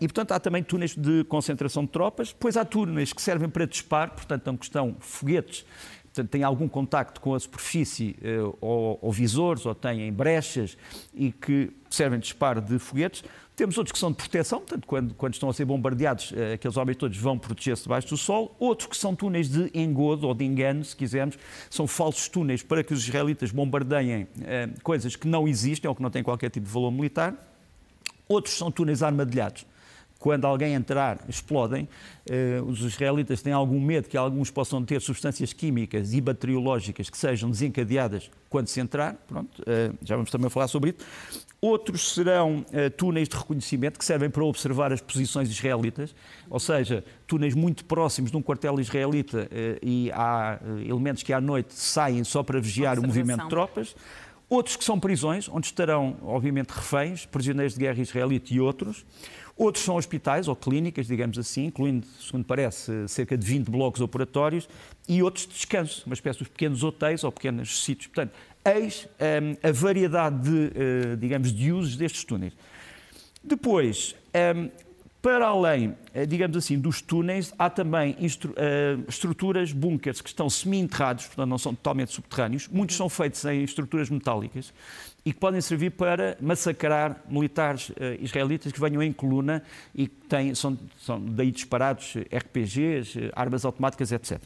E, 0.00 0.06
portanto, 0.06 0.32
há 0.32 0.40
também 0.40 0.62
túneis 0.62 0.94
de 0.94 1.24
concentração 1.24 1.84
de 1.84 1.90
tropas, 1.90 2.28
depois 2.28 2.56
há 2.56 2.64
túneis 2.64 3.12
que 3.12 3.20
servem 3.20 3.48
para 3.48 3.66
disparo, 3.66 4.12
portanto, 4.12 4.46
não 4.46 4.56
questão 4.56 4.96
foguetes 5.00 5.64
têm 6.30 6.42
algum 6.42 6.68
contacto 6.68 7.20
com 7.20 7.34
a 7.34 7.40
superfície 7.40 8.16
uh, 8.20 8.56
ou, 8.60 8.98
ou, 9.00 9.12
visores, 9.12 9.64
ou 9.64 9.74
têm 9.74 10.12
brechas 10.12 10.76
e 11.14 11.30
que 11.30 11.70
servem 11.88 12.18
de 12.18 12.24
disparo 12.24 12.60
de 12.60 12.78
foguetes. 12.78 13.22
Temos 13.54 13.76
outros 13.76 13.92
que 13.92 13.98
são 13.98 14.10
de 14.10 14.16
proteção, 14.16 14.58
portanto, 14.60 14.86
quando, 14.86 15.14
quando 15.14 15.34
estão 15.34 15.48
a 15.48 15.52
ser 15.52 15.64
bombardeados, 15.64 16.32
uh, 16.32 16.54
aqueles 16.54 16.76
homens 16.76 16.96
todos 16.96 17.16
vão 17.16 17.38
proteger-se 17.38 17.84
debaixo 17.84 18.08
do 18.08 18.16
sol. 18.16 18.54
Outros 18.58 18.88
que 18.88 18.96
são 18.96 19.14
túneis 19.14 19.48
de 19.48 19.70
engodo 19.72 20.26
ou 20.26 20.34
de 20.34 20.44
engano, 20.44 20.84
se 20.84 20.96
quisermos, 20.96 21.38
são 21.68 21.86
falsos 21.86 22.28
túneis 22.28 22.62
para 22.62 22.82
que 22.82 22.92
os 22.92 23.04
israelitas 23.04 23.52
bombardeiem 23.52 24.24
uh, 24.24 24.80
coisas 24.82 25.14
que 25.14 25.28
não 25.28 25.46
existem 25.46 25.88
ou 25.88 25.94
que 25.94 26.02
não 26.02 26.10
têm 26.10 26.22
qualquer 26.22 26.50
tipo 26.50 26.66
de 26.66 26.72
valor 26.72 26.90
militar. 26.90 27.34
Outros 28.28 28.56
são 28.56 28.70
túneis 28.70 29.02
armadilhados 29.02 29.64
quando 30.20 30.44
alguém 30.44 30.74
entrar, 30.74 31.18
explodem. 31.26 31.88
Uh, 32.30 32.62
os 32.66 32.82
israelitas 32.82 33.40
têm 33.40 33.54
algum 33.54 33.80
medo 33.80 34.06
que 34.06 34.18
alguns 34.18 34.50
possam 34.50 34.84
ter 34.84 35.00
substâncias 35.00 35.54
químicas 35.54 36.12
e 36.12 36.20
bacteriológicas 36.20 37.08
que 37.08 37.16
sejam 37.16 37.50
desencadeadas 37.50 38.30
quando 38.50 38.68
se 38.68 38.80
entrar. 38.80 39.14
Pronto, 39.26 39.62
uh, 39.62 39.96
já 40.04 40.14
vamos 40.14 40.30
também 40.30 40.50
falar 40.50 40.68
sobre 40.68 40.90
isso. 40.90 40.98
Outros 41.58 42.12
serão 42.12 42.58
uh, 42.58 42.90
túneis 42.90 43.30
de 43.30 43.36
reconhecimento 43.36 43.98
que 43.98 44.04
servem 44.04 44.28
para 44.28 44.44
observar 44.44 44.92
as 44.92 45.00
posições 45.00 45.48
israelitas, 45.48 46.14
ou 46.50 46.60
seja, 46.60 47.02
túneis 47.26 47.54
muito 47.54 47.86
próximos 47.86 48.30
de 48.30 48.36
um 48.36 48.42
quartel 48.42 48.78
israelita 48.78 49.48
e 49.82 50.10
há 50.12 50.58
elementos 50.86 51.22
que 51.22 51.32
à 51.32 51.40
noite 51.40 51.72
saem 51.74 52.22
só 52.24 52.42
para 52.42 52.60
vigiar 52.60 52.98
o 52.98 53.02
movimento 53.02 53.44
de 53.44 53.48
tropas. 53.48 53.94
Outros 54.50 54.74
que 54.74 54.82
são 54.82 54.98
prisões, 54.98 55.48
onde 55.48 55.66
estarão, 55.66 56.16
obviamente, 56.24 56.70
reféns, 56.70 57.24
prisioneiros 57.24 57.74
de 57.74 57.78
guerra 57.78 58.02
israelita 58.02 58.52
e 58.52 58.60
outros. 58.60 59.06
Outros 59.60 59.84
são 59.84 59.96
hospitais 59.96 60.48
ou 60.48 60.56
clínicas, 60.56 61.06
digamos 61.06 61.38
assim, 61.38 61.66
incluindo, 61.66 62.06
segundo 62.18 62.46
parece, 62.46 63.06
cerca 63.06 63.36
de 63.36 63.46
20 63.46 63.68
blocos 63.68 64.00
operatórios, 64.00 64.66
e 65.06 65.22
outros 65.22 65.46
de 65.46 65.52
descanso, 65.52 66.02
uma 66.06 66.14
espécie 66.14 66.38
de 66.38 66.48
pequenos 66.48 66.82
hotéis 66.82 67.24
ou 67.24 67.30
pequenos 67.30 67.84
sítios. 67.84 68.06
Portanto, 68.06 68.32
eis 68.64 69.06
um, 69.20 69.68
a 69.68 69.70
variedade 69.70 70.40
de, 70.44 70.50
uh, 70.50 71.16
digamos, 71.18 71.52
de 71.52 71.72
usos 71.72 71.94
destes 71.94 72.24
túneis. 72.24 72.54
Depois, 73.44 74.16
um, 74.56 74.70
para 75.20 75.48
além, 75.48 75.94
eh, 76.14 76.24
digamos 76.24 76.56
assim, 76.56 76.78
dos 76.78 77.02
túneis, 77.02 77.52
há 77.58 77.68
também 77.68 78.12
uh, 78.12 79.04
estruturas, 79.06 79.70
bunkers, 79.70 80.22
que 80.22 80.30
estão 80.30 80.48
semi-enterrados, 80.48 81.26
portanto 81.26 81.48
não 81.50 81.58
são 81.58 81.74
totalmente 81.74 82.12
subterrâneos. 82.12 82.66
Muitos 82.68 82.96
são 82.96 83.10
feitos 83.10 83.44
em 83.44 83.62
estruturas 83.62 84.08
metálicas 84.08 84.72
e 85.24 85.32
que 85.32 85.38
podem 85.38 85.60
servir 85.60 85.90
para 85.90 86.36
massacrar 86.40 87.22
militares 87.28 87.90
uh, 87.90 87.94
israelitas 88.20 88.72
que 88.72 88.80
venham 88.80 89.02
em 89.02 89.12
coluna 89.12 89.62
e 89.94 90.06
que 90.06 90.26
têm, 90.26 90.54
são, 90.54 90.78
são 90.98 91.20
daí 91.20 91.50
disparados 91.50 92.14
RPGs, 92.32 93.30
armas 93.34 93.64
automáticas, 93.64 94.12
etc. 94.12 94.40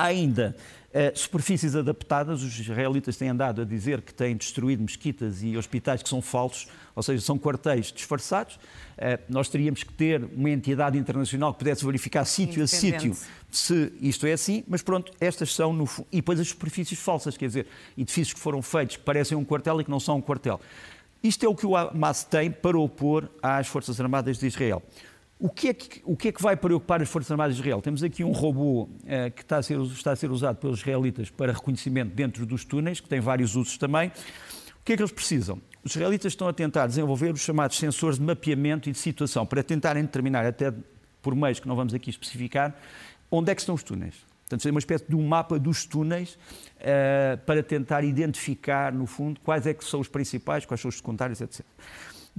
Há 0.00 0.04
ainda 0.04 0.56
uh, 0.94 1.18
superfícies 1.18 1.76
adaptadas. 1.76 2.42
Os 2.42 2.58
israelitas 2.58 3.18
têm 3.18 3.28
andado 3.28 3.60
a 3.60 3.64
dizer 3.66 4.00
que 4.00 4.14
têm 4.14 4.34
destruído 4.34 4.80
mesquitas 4.80 5.42
e 5.42 5.58
hospitais 5.58 6.02
que 6.02 6.08
são 6.08 6.22
falsos, 6.22 6.68
ou 6.96 7.02
seja, 7.02 7.22
são 7.22 7.38
quartéis 7.38 7.92
disfarçados. 7.92 8.56
Uh, 8.56 9.20
nós 9.28 9.50
teríamos 9.50 9.82
que 9.82 9.92
ter 9.92 10.24
uma 10.24 10.48
entidade 10.48 10.96
internacional 10.96 11.52
que 11.52 11.58
pudesse 11.58 11.84
verificar 11.84 12.24
sítio 12.24 12.64
a 12.64 12.66
sítio 12.66 13.14
se 13.50 13.92
isto 14.00 14.26
é 14.26 14.32
assim, 14.32 14.64
mas 14.66 14.80
pronto, 14.80 15.12
estas 15.20 15.54
são 15.54 15.74
no 15.74 15.86
E 16.10 16.16
depois 16.16 16.40
as 16.40 16.48
superfícies 16.48 16.98
falsas, 16.98 17.36
quer 17.36 17.48
dizer, 17.48 17.66
edifícios 17.98 18.32
que 18.32 18.40
foram 18.40 18.62
feitos 18.62 18.96
que 18.96 19.02
parecem 19.02 19.36
um 19.36 19.44
quartel 19.44 19.82
e 19.82 19.84
que 19.84 19.90
não 19.90 20.00
são 20.00 20.16
um 20.16 20.22
quartel. 20.22 20.58
Isto 21.22 21.44
é 21.44 21.48
o 21.50 21.54
que 21.54 21.66
o 21.66 21.76
Hamas 21.76 22.24
tem 22.24 22.50
para 22.50 22.78
opor 22.78 23.28
às 23.42 23.66
Forças 23.66 24.00
Armadas 24.00 24.38
de 24.38 24.46
Israel. 24.46 24.82
O 25.40 25.48
que, 25.48 25.68
é 25.68 25.74
que, 25.74 26.02
o 26.04 26.14
que 26.14 26.28
é 26.28 26.32
que 26.32 26.42
vai 26.42 26.54
preocupar 26.54 27.00
as 27.00 27.08
Forças 27.08 27.30
Armadas 27.30 27.56
de 27.56 27.62
Israel? 27.62 27.80
Temos 27.80 28.02
aqui 28.02 28.22
um 28.22 28.30
robô 28.30 28.90
eh, 29.06 29.30
que 29.30 29.40
está 29.40 29.56
a, 29.56 29.62
ser, 29.62 29.80
está 29.80 30.12
a 30.12 30.16
ser 30.16 30.30
usado 30.30 30.56
pelos 30.56 30.80
israelitas 30.80 31.30
para 31.30 31.50
reconhecimento 31.50 32.14
dentro 32.14 32.44
dos 32.44 32.62
túneis, 32.62 33.00
que 33.00 33.08
tem 33.08 33.20
vários 33.20 33.56
usos 33.56 33.78
também. 33.78 34.08
O 34.08 34.84
que 34.84 34.92
é 34.92 34.96
que 34.96 35.02
eles 35.02 35.12
precisam? 35.12 35.58
Os 35.82 35.96
israelitas 35.96 36.32
estão 36.32 36.46
a 36.46 36.52
tentar 36.52 36.86
desenvolver 36.86 37.32
os 37.32 37.40
chamados 37.40 37.78
sensores 37.78 38.18
de 38.18 38.24
mapeamento 38.24 38.90
e 38.90 38.92
de 38.92 38.98
situação, 38.98 39.46
para 39.46 39.62
tentarem 39.62 40.02
determinar, 40.02 40.44
até 40.44 40.74
por 41.22 41.34
meios 41.34 41.58
que 41.58 41.66
não 41.66 41.74
vamos 41.74 41.94
aqui 41.94 42.10
especificar, 42.10 42.76
onde 43.30 43.50
é 43.50 43.54
que 43.54 43.62
estão 43.62 43.74
os 43.74 43.82
túneis. 43.82 44.16
Portanto, 44.42 44.68
é 44.68 44.70
uma 44.70 44.80
espécie 44.80 45.04
de 45.08 45.16
um 45.16 45.26
mapa 45.26 45.58
dos 45.58 45.86
túneis 45.86 46.34
uh, 46.34 47.38
para 47.46 47.62
tentar 47.62 48.04
identificar, 48.04 48.92
no 48.92 49.06
fundo, 49.06 49.40
quais 49.40 49.66
é 49.66 49.72
que 49.72 49.84
são 49.84 50.00
os 50.00 50.08
principais, 50.08 50.66
quais 50.66 50.82
são 50.82 50.90
os 50.90 50.96
secundários, 50.96 51.40
etc. 51.40 51.64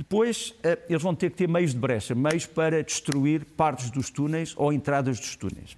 Depois, 0.02 0.56
eh, 0.64 0.80
eles 0.90 1.04
vão 1.04 1.14
ter 1.14 1.30
que 1.30 1.38
ter 1.38 1.48
meios 1.48 1.74
de 1.74 1.78
brecha, 1.78 2.16
meios 2.16 2.48
para 2.48 2.84
destruir 2.84 3.46
partes 3.56 3.92
dos 3.92 4.10
túneis 4.10 4.52
ou 4.58 4.74
entradas 4.74 5.20
dos 5.20 5.36
túneis. 5.36 5.78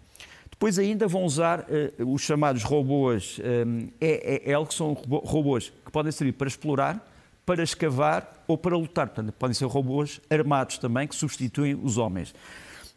Depois 0.50 0.80
ainda 0.80 1.10
vão 1.10 1.26
usar 1.26 1.68
uh, 2.00 2.10
os 2.10 2.22
chamados 2.22 2.64
robôs 2.64 3.38
um, 3.68 3.90
eh, 4.00 4.42
EEL, 4.46 4.66
que 4.66 4.74
são 4.74 4.94
robôs 4.94 5.74
que 5.84 5.92
podem 5.92 6.10
servir 6.10 6.32
para 6.32 6.48
explorar, 6.48 7.06
para 7.46 7.64
escavar 7.64 8.46
ou 8.48 8.58
para 8.58 8.78
lutar. 8.78 9.08
Portanto, 9.08 9.34
podem 9.34 9.54
ser 9.54 9.66
robôs 9.66 10.22
armados 10.30 10.78
também, 10.78 11.06
que 11.06 11.16
substituem 11.16 11.78
os 11.84 11.98
homens. 11.98 12.34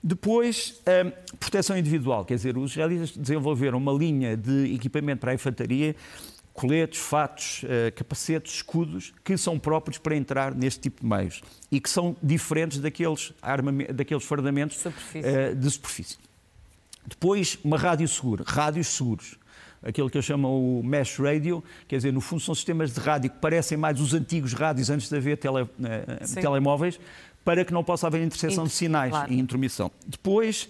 Depois, 0.00 0.80
proteção 1.40 1.76
individual, 1.76 2.24
quer 2.24 2.36
dizer, 2.36 2.56
os 2.56 2.70
israelitas 2.70 3.16
desenvolveram 3.16 3.78
uma 3.78 3.92
linha 3.92 4.36
de 4.36 4.72
equipamento 4.72 5.22
para 5.22 5.32
a 5.32 5.34
infantaria 5.34 5.96
coletes, 6.56 6.98
fatos, 6.98 7.62
uh, 7.62 7.92
capacetes, 7.94 8.54
escudos, 8.54 9.12
que 9.22 9.36
são 9.36 9.58
próprios 9.58 9.98
para 9.98 10.16
entrar 10.16 10.54
neste 10.54 10.80
tipo 10.80 11.02
de 11.02 11.06
meios 11.06 11.42
e 11.70 11.78
que 11.78 11.88
são 11.88 12.16
diferentes 12.22 12.78
daqueles, 12.78 13.32
daqueles 13.94 14.24
fardamentos 14.24 14.78
superfície. 14.78 15.28
Uh, 15.28 15.54
de 15.54 15.70
superfície. 15.70 16.18
Depois, 17.06 17.58
uma 17.62 17.76
rádio 17.76 18.08
segura, 18.08 18.42
rádios 18.44 18.88
seguros. 18.88 19.36
Aquilo 19.82 20.10
que 20.10 20.18
eu 20.18 20.22
chamo 20.22 20.80
o 20.80 20.82
mesh 20.82 21.18
radio, 21.18 21.62
quer 21.86 21.96
dizer, 21.96 22.12
no 22.12 22.20
fundo 22.20 22.40
são 22.40 22.54
sistemas 22.54 22.92
de 22.92 22.98
rádio 22.98 23.30
que 23.30 23.38
parecem 23.38 23.78
mais 23.78 24.00
os 24.00 24.14
antigos 24.14 24.52
rádios 24.52 24.90
antes 24.90 25.08
de 25.08 25.16
haver 25.16 25.36
tele, 25.36 25.62
uh, 25.62 25.68
telemóveis, 26.40 26.98
para 27.44 27.64
que 27.64 27.72
não 27.72 27.84
possa 27.84 28.06
haver 28.06 28.22
interseção 28.22 28.64
Inter 28.64 28.72
de 28.72 28.72
sinais 28.72 29.10
claro. 29.10 29.32
e 29.32 29.38
intromissão. 29.38 29.88
Depois, 30.04 30.68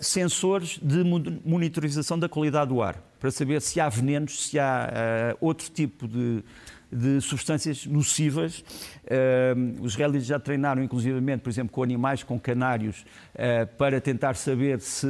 sensores 0.00 0.78
de 0.80 1.04
monitorização 1.44 2.18
da 2.18 2.26
qualidade 2.26 2.70
do 2.70 2.80
ar 2.80 3.09
para 3.20 3.30
saber 3.30 3.60
se 3.60 3.78
há 3.78 3.88
venenos, 3.88 4.48
se 4.48 4.58
há 4.58 5.34
uh, 5.34 5.46
outro 5.46 5.70
tipo 5.70 6.08
de, 6.08 6.42
de 6.90 7.20
substâncias 7.20 7.84
nocivas. 7.86 8.64
Uh, 9.04 9.82
os 9.82 9.92
israelitas 9.92 10.26
já 10.26 10.40
treinaram, 10.40 10.82
inclusivamente, 10.82 11.42
por 11.42 11.50
exemplo, 11.50 11.70
com 11.70 11.82
animais, 11.82 12.22
com 12.22 12.40
canários, 12.40 13.04
uh, 13.34 13.66
para 13.76 14.00
tentar 14.00 14.34
saber 14.36 14.80
se, 14.80 15.06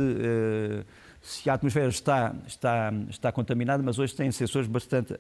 se 1.23 1.49
a 1.49 1.55
atmosfera 1.55 1.89
está, 1.89 2.35
está, 2.49 2.93
está 3.09 3.31
contaminada, 3.31 3.81
mas 3.81 3.99
hoje 3.99 4.13
têm 4.15 4.33
sensores 4.33 4.67
bastante, 4.67 5.15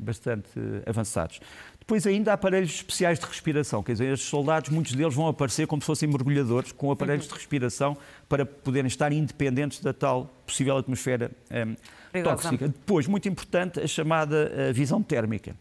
bastante 0.00 0.48
avançados. 0.86 1.38
Depois 1.78 2.06
ainda 2.06 2.30
há 2.30 2.34
aparelhos 2.34 2.76
especiais 2.76 3.18
de 3.18 3.26
respiração, 3.26 3.82
quer 3.82 3.92
dizer, 3.92 4.12
estes 4.12 4.28
soldados, 4.28 4.70
muitos 4.70 4.94
deles 4.94 5.14
vão 5.14 5.26
aparecer 5.26 5.66
como 5.66 5.82
se 5.82 5.86
fossem 5.86 6.08
mergulhadores, 6.08 6.70
com 6.70 6.92
aparelhos 6.92 7.26
de 7.26 7.34
respiração 7.34 7.96
para 8.28 8.46
poderem 8.46 8.86
estar 8.86 9.12
independentes 9.12 9.80
da 9.80 9.92
tal 9.92 10.26
possível 10.46 10.76
atmosfera 10.76 11.32
um, 11.50 11.74
tóxica. 12.22 12.68
Depois, 12.68 13.06
muito 13.06 13.28
importante, 13.28 13.80
a 13.80 13.86
chamada 13.86 14.52
uh, 14.70 14.72
visão 14.72 15.02
térmica. 15.02 15.56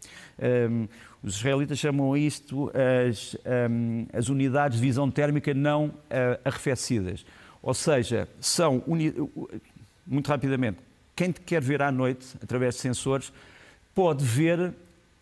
Um, 0.70 0.88
os 1.24 1.36
israelitas 1.36 1.78
chamam 1.78 2.18
isto 2.18 2.72
as, 3.10 3.36
um, 3.70 4.08
as 4.12 4.28
unidades 4.28 4.80
de 4.80 4.86
visão 4.86 5.10
térmica 5.10 5.54
não 5.54 5.86
uh, 5.86 5.94
arrefecidas. 6.44 7.26
Ou 7.62 7.74
seja, 7.74 8.28
são, 8.40 8.84
muito 10.06 10.28
rapidamente, 10.28 10.80
quem 11.16 11.32
quer 11.32 11.62
ver 11.62 11.82
à 11.82 11.92
noite, 11.92 12.36
através 12.42 12.76
de 12.76 12.82
sensores, 12.82 13.32
pode 13.94 14.26
ver 14.26 14.74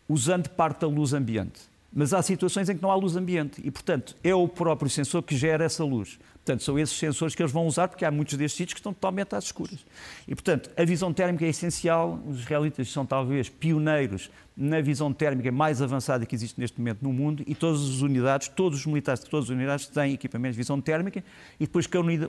usando 0.07 0.47
parte 0.49 0.81
da 0.81 0.87
luz 0.87 1.13
ambiente. 1.13 1.68
Mas 1.91 2.13
há 2.13 2.21
situações 2.21 2.69
em 2.69 2.75
que 2.75 2.82
não 2.82 2.91
há 2.91 2.95
luz 2.95 3.15
ambiente 3.15 3.62
e, 3.63 3.71
portanto, 3.71 4.15
é 4.23 4.34
o 4.34 4.47
próprio 4.47 4.89
sensor 4.89 5.23
que 5.23 5.36
gera 5.36 5.65
essa 5.65 5.84
luz. 5.84 6.19
Portanto, 6.36 6.63
são 6.63 6.80
esses 6.80 6.97
sensores 6.97 7.36
que 7.36 7.41
eles 7.41 7.52
vão 7.52 7.67
usar, 7.67 7.88
porque 7.88 8.06
há 8.06 8.12
muitos 8.12 8.36
destes 8.38 8.58
sítios 8.58 8.73
que 8.73 8.80
estão 8.80 8.93
totalmente 8.93 9.36
às 9.36 9.45
escuras. 9.45 9.86
E, 10.28 10.34
portanto, 10.34 10.69
a 10.78 10.84
visão 10.84 11.12
térmica 11.13 11.45
é 11.45 11.49
essencial. 11.49 12.19
Os 12.28 12.39
israelitas 12.39 12.91
são, 12.91 13.06
talvez, 13.06 13.49
pioneiros 13.49 14.30
na 14.56 14.82
visão 14.82 15.13
térmica 15.13 15.52
mais 15.52 15.82
avançada 15.82 16.25
que 16.25 16.36
existe 16.36 16.60
neste 16.60 16.78
momento 16.80 17.02
no 17.02 17.13
mundo 17.13 17.43
e 17.47 17.56
todas 17.56 17.82
as 17.82 18.02
unidades, 18.02 18.49
todos 18.49 18.80
os 18.80 18.86
militares 18.86 19.23
de 19.23 19.30
todas 19.30 19.45
as 19.45 19.49
unidades 19.52 19.88
têm 19.88 20.13
equipamentos 20.13 20.56
de 20.56 20.62
visão 20.62 20.82
térmica 20.82 21.23
e 21.58 21.65
depois 21.65 21.88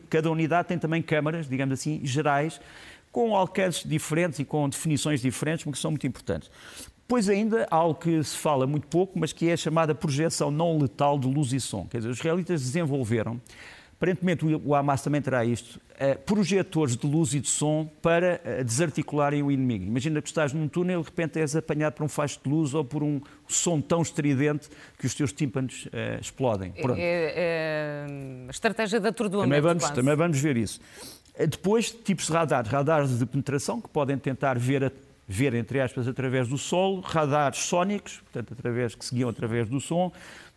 cada 0.08 0.30
unidade 0.30 0.68
tem 0.68 0.78
também 0.78 1.02
câmaras, 1.02 1.48
digamos 1.48 1.72
assim, 1.72 2.00
gerais, 2.04 2.60
com 3.10 3.34
alcances 3.34 3.82
diferentes 3.88 4.38
e 4.38 4.44
com 4.44 4.68
definições 4.68 5.20
diferentes, 5.20 5.64
mas 5.64 5.74
que 5.74 5.82
são 5.82 5.90
muito 5.90 6.06
importantes. 6.06 6.48
Depois 7.10 7.28
ainda 7.28 7.66
há 7.68 7.74
algo 7.74 7.96
que 7.98 8.22
se 8.22 8.36
fala 8.36 8.68
muito 8.68 8.86
pouco, 8.86 9.18
mas 9.18 9.32
que 9.32 9.48
é 9.48 9.54
a 9.54 9.56
chamada 9.56 9.92
projeção 9.96 10.48
não 10.48 10.78
letal 10.78 11.18
de 11.18 11.26
luz 11.26 11.52
e 11.52 11.58
som. 11.58 11.84
Quer 11.90 11.96
dizer, 11.96 12.10
os 12.10 12.18
israelitas 12.18 12.62
desenvolveram, 12.62 13.40
aparentemente 13.96 14.44
o 14.44 14.76
Hamas 14.76 15.02
também 15.02 15.20
terá 15.20 15.44
isto, 15.44 15.80
eh, 15.98 16.14
projetores 16.14 16.96
de 16.96 17.04
luz 17.08 17.34
e 17.34 17.40
de 17.40 17.48
som 17.48 17.90
para 18.00 18.40
eh, 18.44 18.62
desarticularem 18.62 19.42
o 19.42 19.50
inimigo. 19.50 19.86
Imagina 19.86 20.22
que 20.22 20.28
estás 20.28 20.52
num 20.52 20.68
túnel 20.68 21.00
e 21.00 21.02
de 21.02 21.08
repente 21.10 21.40
és 21.40 21.56
apanhado 21.56 21.94
por 21.94 22.04
um 22.04 22.08
facho 22.08 22.38
de 22.44 22.48
luz 22.48 22.74
ou 22.74 22.84
por 22.84 23.02
um 23.02 23.20
som 23.48 23.80
tão 23.80 24.02
estridente 24.02 24.68
que 24.96 25.04
os 25.04 25.12
teus 25.12 25.32
tímpanos 25.32 25.86
uh, 25.86 26.20
explodem. 26.20 26.72
É, 26.76 26.84
é, 26.86 27.34
é, 27.36 28.50
estratégia 28.50 29.00
de 29.00 29.08
atordoamento. 29.08 29.52
Também 29.52 29.60
vamos, 29.60 29.90
também 29.90 30.14
vamos 30.14 30.38
ver 30.38 30.56
isso. 30.56 30.80
Depois, 31.36 31.90
tipos 31.90 32.26
de 32.26 32.32
radares, 32.32 32.70
radares 32.70 33.18
de 33.18 33.26
penetração 33.26 33.80
que 33.80 33.88
podem 33.88 34.16
tentar 34.16 34.56
ver 34.56 34.84
a 34.84 34.90
ver, 35.32 35.54
entre 35.54 35.80
aspas, 35.80 36.08
através 36.08 36.48
do 36.48 36.58
solo, 36.58 37.00
radares 37.00 37.60
sónicos, 37.60 38.18
portanto, 38.18 38.52
através, 38.52 38.96
que 38.96 39.04
seguiam 39.04 39.28
através 39.28 39.68
do 39.68 39.80
som, 39.80 40.12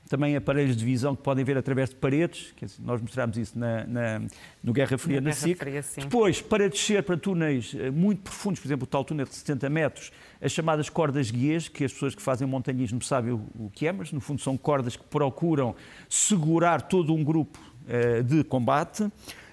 também 0.09 0.35
aparelhos 0.35 0.75
de 0.75 0.83
visão 0.83 1.15
que 1.15 1.21
podem 1.21 1.45
ver 1.45 1.57
através 1.57 1.89
de 1.89 1.95
paredes, 1.95 2.53
que 2.57 2.65
nós 2.79 2.99
mostramos 2.99 3.37
isso 3.37 3.57
na, 3.57 3.85
na 3.85 4.21
no 4.63 4.73
Guerra 4.73 4.97
Fria 4.97 5.21
na, 5.21 5.29
na 5.29 5.35
SIC. 5.35 5.57
Fria, 5.57 5.83
Depois, 5.97 6.41
para 6.41 6.67
descer 6.67 7.03
para 7.03 7.15
túneis 7.15 7.75
eh, 7.79 7.89
muito 7.91 8.23
profundos, 8.23 8.59
por 8.59 8.67
exemplo, 8.67 8.83
o 8.83 8.87
tal 8.87 9.05
túnel 9.05 9.27
de 9.27 9.35
70 9.35 9.69
metros, 9.69 10.11
as 10.41 10.51
chamadas 10.51 10.89
cordas 10.89 11.29
guias, 11.29 11.67
que 11.67 11.85
as 11.85 11.93
pessoas 11.93 12.15
que 12.15 12.21
fazem 12.21 12.47
montanhismo 12.47 13.01
sabem 13.01 13.31
o, 13.31 13.45
o 13.55 13.69
que 13.71 13.87
é, 13.87 13.91
mas 13.91 14.11
no 14.11 14.19
fundo 14.19 14.41
são 14.41 14.57
cordas 14.57 14.95
que 14.95 15.03
procuram 15.03 15.75
segurar 16.09 16.81
todo 16.81 17.13
um 17.13 17.23
grupo 17.23 17.59
uh, 17.87 18.23
de 18.23 18.43
combate. 18.43 19.09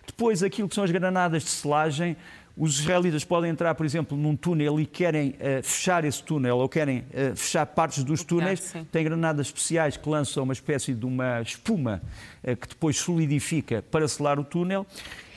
Depois, 0.06 0.42
aquilo 0.42 0.68
que 0.68 0.74
são 0.74 0.82
as 0.82 0.90
granadas 0.90 1.44
de 1.44 1.50
selagem, 1.50 2.16
os 2.56 2.80
israelitas 2.80 3.24
podem 3.24 3.50
entrar, 3.50 3.74
por 3.74 3.86
exemplo, 3.86 4.16
num 4.16 4.36
túnel 4.36 4.80
e 4.80 4.86
querem 4.86 5.30
uh, 5.30 5.62
fechar 5.62 6.04
esse 6.04 6.22
túnel 6.22 6.58
ou 6.58 6.68
querem 6.68 6.98
uh, 6.98 7.36
fechar 7.36 7.64
partes 7.66 8.04
dos 8.04 8.22
túneis. 8.22 8.74
Tem 8.90 9.04
granadas 9.04 9.46
especiais 9.46 9.96
que 9.96 10.08
lançam 10.08 10.42
uma 10.44 10.52
espécie 10.52 10.92
de 10.92 11.06
uma 11.06 11.40
espuma 11.40 12.02
uh, 12.42 12.56
que 12.56 12.68
depois 12.68 12.96
solidifica 12.96 13.82
para 13.90 14.06
selar 14.08 14.38
o 14.38 14.44
túnel. 14.44 14.86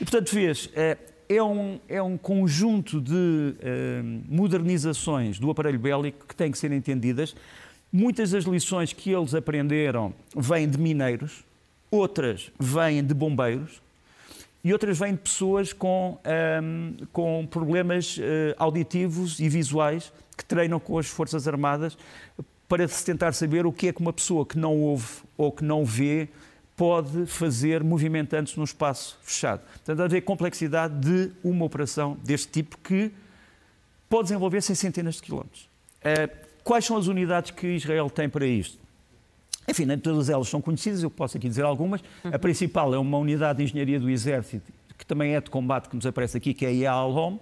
E, 0.00 0.04
portanto, 0.04 0.34
vês, 0.34 0.68
é 1.28 1.42
um, 1.42 1.78
é 1.88 2.02
um 2.02 2.18
conjunto 2.18 3.00
de 3.00 3.54
modernizações 4.28 5.38
do 5.38 5.50
aparelho 5.50 5.78
bélico 5.78 6.26
que 6.26 6.34
têm 6.34 6.50
que 6.50 6.58
ser 6.58 6.72
entendidas. 6.72 7.34
Muitas 7.90 8.32
das 8.32 8.44
lições 8.44 8.92
que 8.92 9.10
eles 9.10 9.34
aprenderam 9.34 10.12
vêm 10.36 10.68
de 10.68 10.76
mineiros, 10.76 11.44
outras 11.90 12.50
vêm 12.58 13.02
de 13.02 13.14
bombeiros 13.14 13.83
e 14.64 14.72
outras 14.72 14.98
vêm 14.98 15.12
de 15.12 15.20
pessoas 15.20 15.74
com, 15.74 16.18
um, 16.62 16.96
com 17.12 17.46
problemas 17.46 18.16
uh, 18.16 18.22
auditivos 18.56 19.38
e 19.38 19.46
visuais 19.46 20.10
que 20.34 20.44
treinam 20.44 20.80
com 20.80 20.98
as 20.98 21.06
Forças 21.06 21.46
Armadas 21.46 21.98
para 22.66 22.88
se 22.88 23.04
tentar 23.04 23.32
saber 23.32 23.66
o 23.66 23.72
que 23.72 23.88
é 23.88 23.92
que 23.92 24.00
uma 24.00 24.12
pessoa 24.12 24.46
que 24.46 24.58
não 24.58 24.74
ouve 24.74 25.22
ou 25.36 25.52
que 25.52 25.62
não 25.62 25.84
vê 25.84 26.30
pode 26.74 27.26
fazer 27.26 27.84
movimentando-se 27.84 28.56
num 28.56 28.64
espaço 28.64 29.18
fechado. 29.22 29.60
Portanto, 29.84 30.14
há 30.14 30.16
a 30.16 30.22
complexidade 30.22 30.94
de 30.98 31.30
uma 31.44 31.66
operação 31.66 32.16
deste 32.24 32.48
tipo 32.48 32.78
que 32.78 33.12
pode 34.08 34.24
desenvolver-se 34.24 34.72
em 34.72 34.74
centenas 34.74 35.16
de 35.16 35.22
quilómetros. 35.22 35.68
Uh, 36.00 36.34
quais 36.64 36.86
são 36.86 36.96
as 36.96 37.06
unidades 37.06 37.50
que 37.50 37.66
Israel 37.66 38.08
tem 38.08 38.30
para 38.30 38.46
isto? 38.46 38.83
Enfim, 39.68 39.86
nem 39.86 39.98
todas 39.98 40.28
elas 40.28 40.48
são 40.48 40.60
conhecidas, 40.60 41.02
eu 41.02 41.10
posso 41.10 41.36
aqui 41.36 41.48
dizer 41.48 41.62
algumas. 41.62 42.00
Uhum. 42.24 42.30
A 42.32 42.38
principal 42.38 42.94
é 42.94 42.98
uma 42.98 43.18
unidade 43.18 43.58
de 43.58 43.64
engenharia 43.64 43.98
do 43.98 44.10
Exército 44.10 44.72
que 44.96 45.04
também 45.04 45.34
é 45.34 45.40
de 45.40 45.50
combate, 45.50 45.88
que 45.88 45.96
nos 45.96 46.06
aparece 46.06 46.36
aqui, 46.36 46.54
que 46.54 46.64
é 46.64 46.68
a 46.68 46.72
IAL 46.72 47.12
Home, 47.12 47.40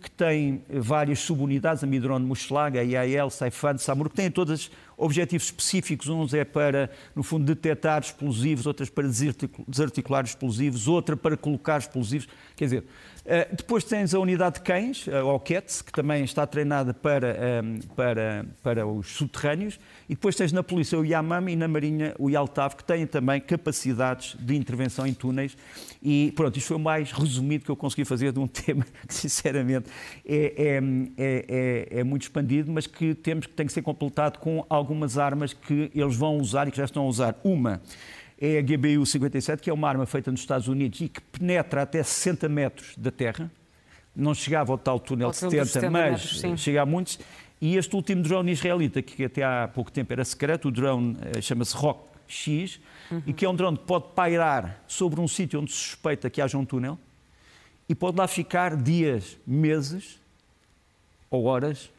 que 0.00 0.10
tem 0.10 0.62
várias 0.70 1.18
subunidades, 1.18 1.82
a 1.82 1.86
Midron 1.86 2.20
Mushlag, 2.20 2.78
a 2.78 2.82
IAL, 2.82 3.28
Saifan, 3.28 3.76
Samur, 3.76 4.08
que 4.08 4.16
têm 4.16 4.30
todas 4.30 4.70
objetivos 5.02 5.46
específicos. 5.46 6.08
Uns 6.08 6.32
é 6.32 6.44
para, 6.44 6.90
no 7.14 7.22
fundo, 7.22 7.44
detectar 7.44 8.00
explosivos, 8.02 8.66
outras 8.66 8.88
para 8.88 9.08
desarticular 9.08 10.24
explosivos, 10.24 10.88
outra 10.88 11.16
para 11.16 11.36
colocar 11.36 11.78
explosivos. 11.78 12.28
Quer 12.56 12.64
dizer, 12.64 12.84
eh, 13.24 13.48
depois 13.52 13.84
tens 13.84 14.14
a 14.14 14.18
unidade 14.18 14.56
de 14.56 14.62
cães, 14.62 15.06
a 15.08 15.24
OCATS, 15.24 15.80
que 15.80 15.92
também 15.92 16.24
está 16.24 16.44
treinada 16.44 16.92
para, 16.92 17.36
ehm, 17.36 17.78
para, 17.94 18.44
para 18.62 18.84
os 18.84 19.08
subterrâneos, 19.12 19.78
e 20.08 20.14
depois 20.14 20.34
tens 20.34 20.50
na 20.50 20.62
polícia 20.62 20.98
o 20.98 21.04
Yamam 21.04 21.48
e 21.48 21.54
na 21.54 21.68
marinha 21.68 22.14
o 22.18 22.28
Yaltav, 22.28 22.74
que 22.74 22.82
têm 22.82 23.06
também 23.06 23.40
capacidades 23.40 24.36
de 24.40 24.56
intervenção 24.56 25.06
em 25.06 25.14
túneis. 25.14 25.56
E 26.02 26.32
pronto, 26.34 26.56
isto 26.58 26.66
foi 26.66 26.76
o 26.76 26.80
mais 26.80 27.12
resumido 27.12 27.64
que 27.64 27.70
eu 27.70 27.76
consegui 27.76 28.04
fazer 28.04 28.32
de 28.32 28.40
um 28.40 28.46
tema 28.48 28.84
que, 29.06 29.14
sinceramente, 29.14 29.88
é, 30.26 30.80
é, 31.16 31.92
é, 31.96 32.00
é 32.00 32.04
muito 32.04 32.22
expandido, 32.22 32.72
mas 32.72 32.88
que 32.88 33.14
temos 33.14 33.46
que 33.46 33.52
tem 33.52 33.66
que 33.66 33.72
ser 33.72 33.82
completado 33.82 34.40
com 34.40 34.66
algumas 34.92 35.16
armas 35.16 35.54
que 35.54 35.90
eles 35.94 36.14
vão 36.14 36.36
usar 36.36 36.68
e 36.68 36.70
que 36.70 36.76
já 36.76 36.84
estão 36.84 37.04
a 37.04 37.06
usar. 37.06 37.34
Uma 37.42 37.80
é 38.38 38.58
a 38.58 38.62
GBU 38.62 39.06
57, 39.06 39.62
que 39.62 39.70
é 39.70 39.72
uma 39.72 39.88
arma 39.88 40.04
feita 40.04 40.30
nos 40.30 40.40
Estados 40.40 40.68
Unidos 40.68 41.00
e 41.00 41.08
que 41.08 41.20
penetra 41.20 41.82
até 41.82 42.02
60 42.02 42.48
metros 42.48 42.94
da 42.96 43.10
Terra. 43.10 43.50
Não 44.14 44.34
chegava 44.34 44.72
ao 44.72 44.78
tal 44.78 45.00
túnel 45.00 45.30
de 45.30 45.36
70, 45.36 45.64
70 45.64 45.90
mas 45.90 46.42
metros, 46.42 46.60
chega 46.60 46.82
a 46.82 46.86
muitos. 46.86 47.18
E 47.60 47.76
este 47.76 47.96
último 47.96 48.22
drone 48.22 48.52
israelita, 48.52 49.00
que 49.00 49.24
até 49.24 49.42
há 49.42 49.70
pouco 49.72 49.90
tempo 49.90 50.12
era 50.12 50.24
secreto, 50.24 50.68
o 50.68 50.70
drone 50.70 51.16
eh, 51.34 51.40
chama-se 51.40 51.74
Rock 51.74 52.00
X, 52.26 52.80
uhum. 53.10 53.22
e 53.26 53.32
que 53.32 53.44
é 53.46 53.48
um 53.48 53.54
drone 53.54 53.78
que 53.78 53.84
pode 53.84 54.06
pairar 54.14 54.82
sobre 54.86 55.20
um 55.20 55.28
sítio 55.28 55.60
onde 55.60 55.72
se 55.72 55.78
suspeita 55.78 56.28
que 56.28 56.42
haja 56.42 56.58
um 56.58 56.64
túnel 56.64 56.98
e 57.88 57.94
pode 57.94 58.18
lá 58.18 58.26
ficar 58.26 58.76
dias, 58.76 59.38
meses 59.46 60.20
ou 61.30 61.44
horas 61.44 61.90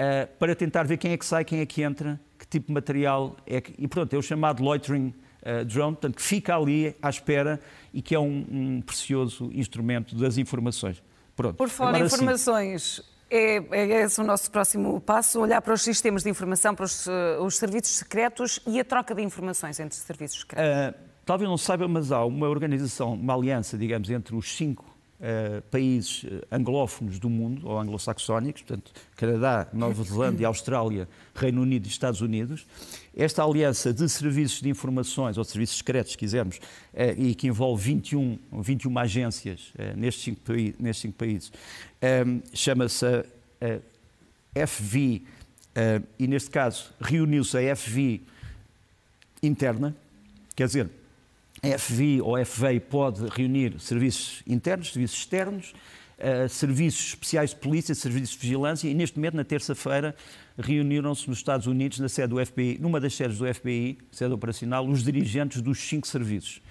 uh, 0.00 0.26
para 0.38 0.54
tentar 0.54 0.84
ver 0.84 0.96
quem 0.96 1.12
é 1.12 1.16
que 1.16 1.26
sai, 1.26 1.44
quem 1.44 1.60
é 1.60 1.66
que 1.66 1.82
entra, 1.82 2.18
que 2.38 2.46
tipo 2.46 2.68
de 2.68 2.72
material 2.72 3.36
é 3.46 3.60
que... 3.60 3.74
E 3.78 3.86
pronto, 3.86 4.12
é 4.14 4.18
o 4.18 4.22
chamado 4.22 4.62
loitering 4.62 5.14
uh, 5.42 5.64
drone, 5.64 5.92
portanto, 5.92 6.16
que 6.16 6.22
fica 6.22 6.56
ali 6.56 6.96
à 7.02 7.10
espera 7.10 7.60
e 7.92 8.00
que 8.00 8.14
é 8.14 8.18
um, 8.18 8.46
um 8.50 8.80
precioso 8.80 9.50
instrumento 9.52 10.14
das 10.16 10.38
informações. 10.38 11.02
Pronto. 11.36 11.56
Por 11.56 11.68
em 11.94 12.02
informações, 12.02 13.02
é, 13.30 13.56
é, 13.70 14.02
esse 14.02 14.20
o 14.20 14.24
nosso 14.24 14.50
próximo 14.50 15.00
passo, 15.00 15.40
olhar 15.40 15.62
para 15.62 15.72
os 15.72 15.82
sistemas 15.82 16.22
de 16.22 16.30
informação, 16.30 16.74
para 16.74 16.84
os, 16.84 17.06
uh, 17.06 17.42
os 17.42 17.56
serviços 17.56 17.96
secretos 17.98 18.60
e 18.66 18.80
a 18.80 18.84
troca 18.84 19.14
de 19.14 19.22
informações 19.22 19.78
entre 19.78 19.96
serviços 19.96 20.40
secretos. 20.40 20.64
Uh, 20.64 20.94
talvez 21.24 21.48
não 21.48 21.56
saiba, 21.56 21.86
mas 21.86 22.10
há 22.10 22.24
uma 22.24 22.48
organização, 22.48 23.14
uma 23.14 23.34
aliança, 23.34 23.78
digamos, 23.78 24.10
entre 24.10 24.34
os 24.34 24.56
cinco 24.56 24.89
uh, 25.20 25.62
países 25.70 26.24
anglófonos 26.50 27.18
do 27.18 27.28
mundo, 27.28 27.68
ou 27.68 27.78
anglo-saxónicos, 27.78 28.62
portanto, 28.62 28.92
Canadá, 29.16 29.68
Nova 29.72 30.02
Zelândia, 30.02 30.46
Austrália, 30.46 31.08
Reino 31.34 31.62
Unido 31.62 31.86
e 31.86 31.88
Estados 31.88 32.20
Unidos. 32.20 32.66
Esta 33.16 33.44
aliança 33.44 33.92
de 33.92 34.08
serviços 34.08 34.60
de 34.60 34.68
informações, 34.68 35.36
ou 35.36 35.44
de 35.44 35.50
serviços 35.50 35.78
secretos, 35.78 36.12
se 36.12 36.18
quisermos, 36.18 36.56
uh, 36.56 36.60
e 37.16 37.34
que 37.34 37.46
envolve 37.46 37.82
21, 37.82 38.38
21 38.52 38.98
agências 38.98 39.72
uh, 39.74 39.96
nestes, 39.96 40.24
cinco 40.24 40.40
nestes 40.78 41.02
cinco 41.02 41.18
países, 41.18 41.52
um, 42.26 42.40
chama-se 42.54 43.06
FV, 44.66 45.22
e 46.18 46.26
neste 46.26 46.50
caso 46.50 46.90
reuniu-se 47.00 47.56
a 47.56 47.76
FV 47.76 48.22
interna, 49.42 49.94
quer 50.56 50.66
dizer, 50.66 50.90
a 51.62 51.78
FV 51.78 52.20
ou 52.22 52.42
FV 52.44 52.80
pode 52.80 53.26
reunir 53.28 53.78
serviços 53.78 54.42
internos, 54.46 54.92
serviços 54.92 55.18
externos, 55.18 55.74
uh, 56.18 56.48
serviços 56.48 57.08
especiais 57.08 57.50
de 57.50 57.56
polícia, 57.56 57.94
serviços 57.94 58.30
de 58.30 58.38
vigilância 58.38 58.88
e 58.88 58.94
neste 58.94 59.16
momento, 59.18 59.36
na 59.36 59.44
terça-feira, 59.44 60.14
reuniram-se 60.58 61.28
nos 61.28 61.38
Estados 61.38 61.66
Unidos, 61.66 61.98
na 61.98 62.08
sede 62.08 62.28
do 62.28 62.44
FBI, 62.44 62.78
numa 62.80 63.00
das 63.00 63.14
sedes 63.14 63.38
do 63.38 63.54
FBI, 63.54 63.98
sede 64.10 64.32
operacional, 64.32 64.86
os 64.86 65.02
dirigentes 65.02 65.60
dos 65.60 65.78
cinco 65.78 66.06
serviços 66.06 66.62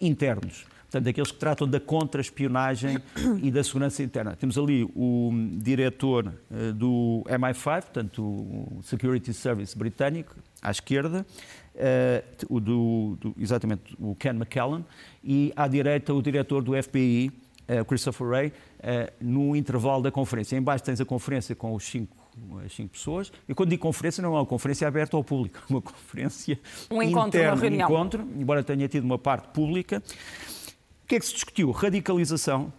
internos. 0.00 0.64
Portanto, 0.84 1.08
aqueles 1.08 1.32
que 1.32 1.38
tratam 1.38 1.68
da 1.68 1.80
contra-espionagem 1.80 2.98
e 3.42 3.50
da 3.50 3.62
segurança 3.64 4.04
interna. 4.04 4.36
Temos 4.36 4.56
ali 4.56 4.84
o 4.94 5.32
diretor 5.58 6.32
uh, 6.50 6.72
do 6.72 7.24
MI5, 7.26 7.82
portanto, 7.82 8.22
o 8.22 8.80
Security 8.84 9.34
Service 9.34 9.76
britânico, 9.76 10.36
à 10.62 10.70
esquerda, 10.70 11.26
uh, 11.76 12.54
o 12.54 12.60
do, 12.60 13.16
do, 13.20 13.34
exatamente 13.38 13.96
o 13.98 14.14
Ken 14.14 14.30
McKellen, 14.30 14.84
e 15.22 15.52
à 15.54 15.68
direita 15.68 16.12
o 16.12 16.22
diretor 16.22 16.62
do 16.62 16.80
FBI, 16.82 17.28
uh, 17.28 17.32
eh, 17.68 17.84
Christopher 17.84 18.26
Wray, 18.26 18.48
uh, 18.48 18.52
no 19.20 19.54
intervalo 19.54 20.02
da 20.02 20.10
conferência. 20.10 20.56
Embaixo 20.56 20.84
tens 20.84 21.00
a 21.00 21.04
conferência 21.04 21.54
com 21.54 21.74
os 21.74 21.84
cinco 21.84 22.16
as 22.64 22.74
cinco 22.74 22.90
pessoas. 22.90 23.32
E 23.48 23.54
quando 23.54 23.70
digo 23.70 23.80
conferência, 23.80 24.22
não 24.22 24.36
é 24.36 24.40
uma 24.40 24.44
conferência 24.44 24.86
aberta 24.86 25.16
ao 25.16 25.24
público, 25.24 25.58
é 25.68 25.72
uma 25.72 25.80
conferência 25.80 26.60
um 26.90 27.02
encontro, 27.02 27.28
interna, 27.28 27.54
uma 27.54 27.60
reunião. 27.60 27.88
um 27.88 27.92
encontro, 27.92 28.28
embora 28.36 28.62
tenha 28.62 28.86
tido 28.88 29.04
uma 29.04 29.18
parte 29.18 29.48
pública. 29.48 30.02
O 31.02 31.06
que 31.06 31.14
é 31.14 31.18
que 31.18 31.26
se 31.26 31.32
discutiu? 31.32 31.70
Radicalização. 31.70 32.70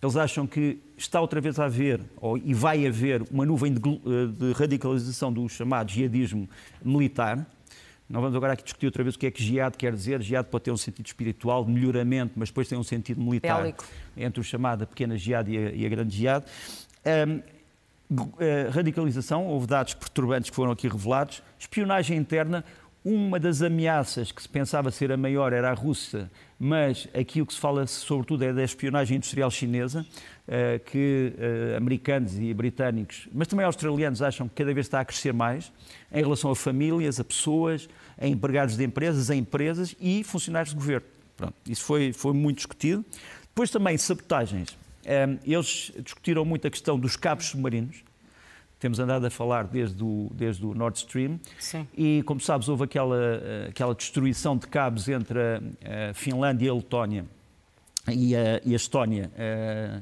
Eles 0.00 0.16
acham 0.16 0.46
que 0.46 0.78
está 0.96 1.20
outra 1.20 1.40
vez 1.40 1.58
a 1.58 1.64
haver, 1.64 2.00
ou, 2.18 2.38
e 2.38 2.54
vai 2.54 2.86
haver, 2.86 3.24
uma 3.32 3.44
nuvem 3.44 3.74
de, 3.74 3.80
de 3.80 4.52
radicalização 4.52 5.32
do 5.32 5.48
chamado 5.48 5.90
jihadismo 5.90 6.48
militar. 6.84 7.44
Não 8.08 8.22
vamos 8.22 8.34
agora 8.34 8.54
aqui 8.54 8.64
discutir 8.64 8.86
outra 8.86 9.02
vez 9.02 9.16
o 9.16 9.18
que 9.18 9.26
é 9.26 9.30
que 9.30 9.42
jihad 9.42 9.76
quer 9.76 9.92
dizer. 9.92 10.22
Jihad 10.22 10.46
pode 10.48 10.64
ter 10.64 10.70
um 10.70 10.76
sentido 10.76 11.06
espiritual, 11.06 11.64
de 11.64 11.70
melhoramento, 11.70 12.32
mas 12.36 12.48
depois 12.48 12.66
tem 12.66 12.78
um 12.78 12.82
sentido 12.82 13.20
militar. 13.20 13.60
Bélico. 13.60 13.84
Entre 14.16 14.40
o 14.40 14.44
chamado 14.44 14.86
pequena 14.86 15.16
jihad 15.18 15.46
e 15.48 15.58
a, 15.58 15.70
e 15.72 15.84
a 15.84 15.88
grande 15.88 16.16
jihad. 16.16 16.44
Um, 17.04 17.42
radicalização, 18.72 19.46
houve 19.46 19.66
dados 19.66 19.92
perturbantes 19.92 20.48
que 20.48 20.56
foram 20.56 20.72
aqui 20.72 20.88
revelados. 20.88 21.42
Espionagem 21.58 22.16
interna, 22.16 22.64
uma 23.04 23.38
das 23.38 23.62
ameaças 23.62 24.32
que 24.32 24.42
se 24.42 24.48
pensava 24.48 24.90
ser 24.90 25.12
a 25.12 25.16
maior 25.16 25.52
era 25.52 25.70
a 25.70 25.74
Rússia, 25.74 26.30
mas 26.58 27.08
aqui 27.14 27.40
o 27.40 27.46
que 27.46 27.54
se 27.54 27.60
fala 27.60 27.86
sobretudo 27.86 28.44
é 28.44 28.52
da 28.52 28.64
espionagem 28.64 29.16
industrial 29.16 29.50
chinesa, 29.50 30.04
eh, 30.46 30.80
que 30.84 31.32
eh, 31.38 31.76
americanos 31.76 32.38
e 32.38 32.52
britânicos, 32.52 33.28
mas 33.32 33.46
também 33.46 33.64
australianos, 33.64 34.20
acham 34.20 34.48
que 34.48 34.54
cada 34.56 34.74
vez 34.74 34.86
está 34.86 35.00
a 35.00 35.04
crescer 35.04 35.32
mais 35.32 35.72
em 36.12 36.22
relação 36.22 36.50
a 36.50 36.56
famílias, 36.56 37.20
a 37.20 37.24
pessoas, 37.24 37.88
a 38.18 38.26
empregados 38.26 38.76
de 38.76 38.84
empresas, 38.84 39.30
a 39.30 39.36
empresas 39.36 39.94
e 40.00 40.24
funcionários 40.24 40.70
de 40.70 40.76
governo. 40.76 41.06
Pronto, 41.36 41.54
isso 41.68 41.84
foi, 41.84 42.12
foi 42.12 42.32
muito 42.32 42.56
discutido. 42.56 43.04
Depois 43.44 43.70
também 43.70 43.96
sabotagens. 43.96 44.76
Eh, 45.04 45.38
eles 45.46 45.92
discutiram 46.02 46.44
muito 46.44 46.66
a 46.66 46.70
questão 46.70 46.98
dos 46.98 47.16
cabos 47.16 47.46
submarinos 47.46 48.02
temos 48.78 48.98
andado 48.98 49.26
a 49.26 49.30
falar 49.30 49.64
desde 49.66 50.02
o, 50.02 50.30
desde 50.32 50.64
o 50.64 50.74
Nord 50.74 50.98
Stream. 50.98 51.40
Sim. 51.58 51.86
E, 51.96 52.22
como 52.24 52.40
sabes, 52.40 52.68
houve 52.68 52.84
aquela, 52.84 53.18
aquela 53.68 53.94
destruição 53.94 54.56
de 54.56 54.66
cabos 54.66 55.08
entre 55.08 55.38
a, 55.38 56.10
a 56.10 56.14
Finlândia 56.14 56.66
e 56.66 56.68
a 56.68 56.74
Letónia 56.74 57.24
e 58.12 58.34
a, 58.34 58.60
e 58.64 58.72
a 58.72 58.76
Estónia, 58.76 59.30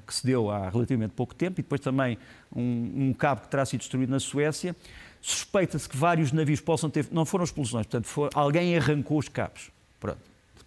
que 0.06 0.14
se 0.14 0.24
deu 0.24 0.50
há 0.50 0.68
relativamente 0.68 1.12
pouco 1.12 1.34
tempo, 1.34 1.60
e 1.60 1.62
depois 1.62 1.80
também 1.80 2.18
um, 2.54 3.08
um 3.08 3.12
cabo 3.12 3.42
que 3.42 3.48
terá 3.48 3.64
sido 3.64 3.80
destruído 3.80 4.10
na 4.10 4.20
Suécia. 4.20 4.76
Suspeita-se 5.20 5.88
que 5.88 5.96
vários 5.96 6.30
navios 6.30 6.60
possam 6.60 6.88
ter. 6.88 7.08
Não 7.10 7.24
foram 7.24 7.44
explosões, 7.44 7.86
portanto, 7.86 8.06
foi, 8.06 8.30
alguém 8.34 8.76
arrancou 8.76 9.18
os 9.18 9.28
cabos. 9.28 9.70
Pronto. 9.98 10.20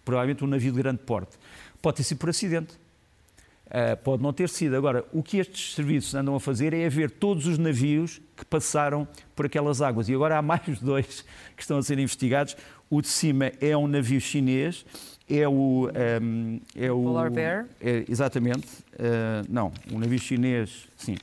Provavelmente 0.04 0.44
um 0.44 0.46
navio 0.46 0.72
de 0.72 0.78
grande 0.78 0.98
porte. 0.98 1.38
Pode 1.80 1.98
ter 1.98 2.02
sido 2.02 2.18
por 2.18 2.28
acidente. 2.28 2.74
Uh, 3.70 3.96
pode 4.02 4.20
não 4.22 4.32
ter 4.32 4.48
sido. 4.48 4.76
Agora, 4.76 5.04
o 5.12 5.22
que 5.22 5.38
estes 5.38 5.74
serviços 5.74 6.12
andam 6.14 6.34
a 6.34 6.40
fazer 6.40 6.74
é 6.74 6.86
a 6.86 6.88
ver 6.88 7.08
todos 7.08 7.46
os 7.46 7.56
navios 7.56 8.20
que 8.36 8.44
passaram 8.44 9.06
por 9.36 9.46
aquelas 9.46 9.80
águas. 9.80 10.08
E 10.08 10.14
agora 10.14 10.36
há 10.36 10.42
mais 10.42 10.60
dois 10.82 11.24
que 11.56 11.62
estão 11.62 11.78
a 11.78 11.82
ser 11.82 11.98
investigados. 11.98 12.56
O 12.90 13.00
de 13.00 13.06
cima 13.06 13.52
é 13.60 13.76
um 13.76 13.86
navio 13.86 14.20
chinês, 14.20 14.84
é 15.28 15.46
o. 15.46 15.52
Um, 15.52 15.90
ehm, 15.94 16.60
é 16.74 16.90
o 16.90 17.00
Polar 17.00 17.30
Bear? 17.30 17.66
É, 17.80 18.04
exatamente. 18.08 18.66
Uh, 18.94 19.46
não, 19.48 19.72
o 19.92 19.98
navio 20.00 20.18
chinês, 20.18 20.88
sim. 20.96 21.14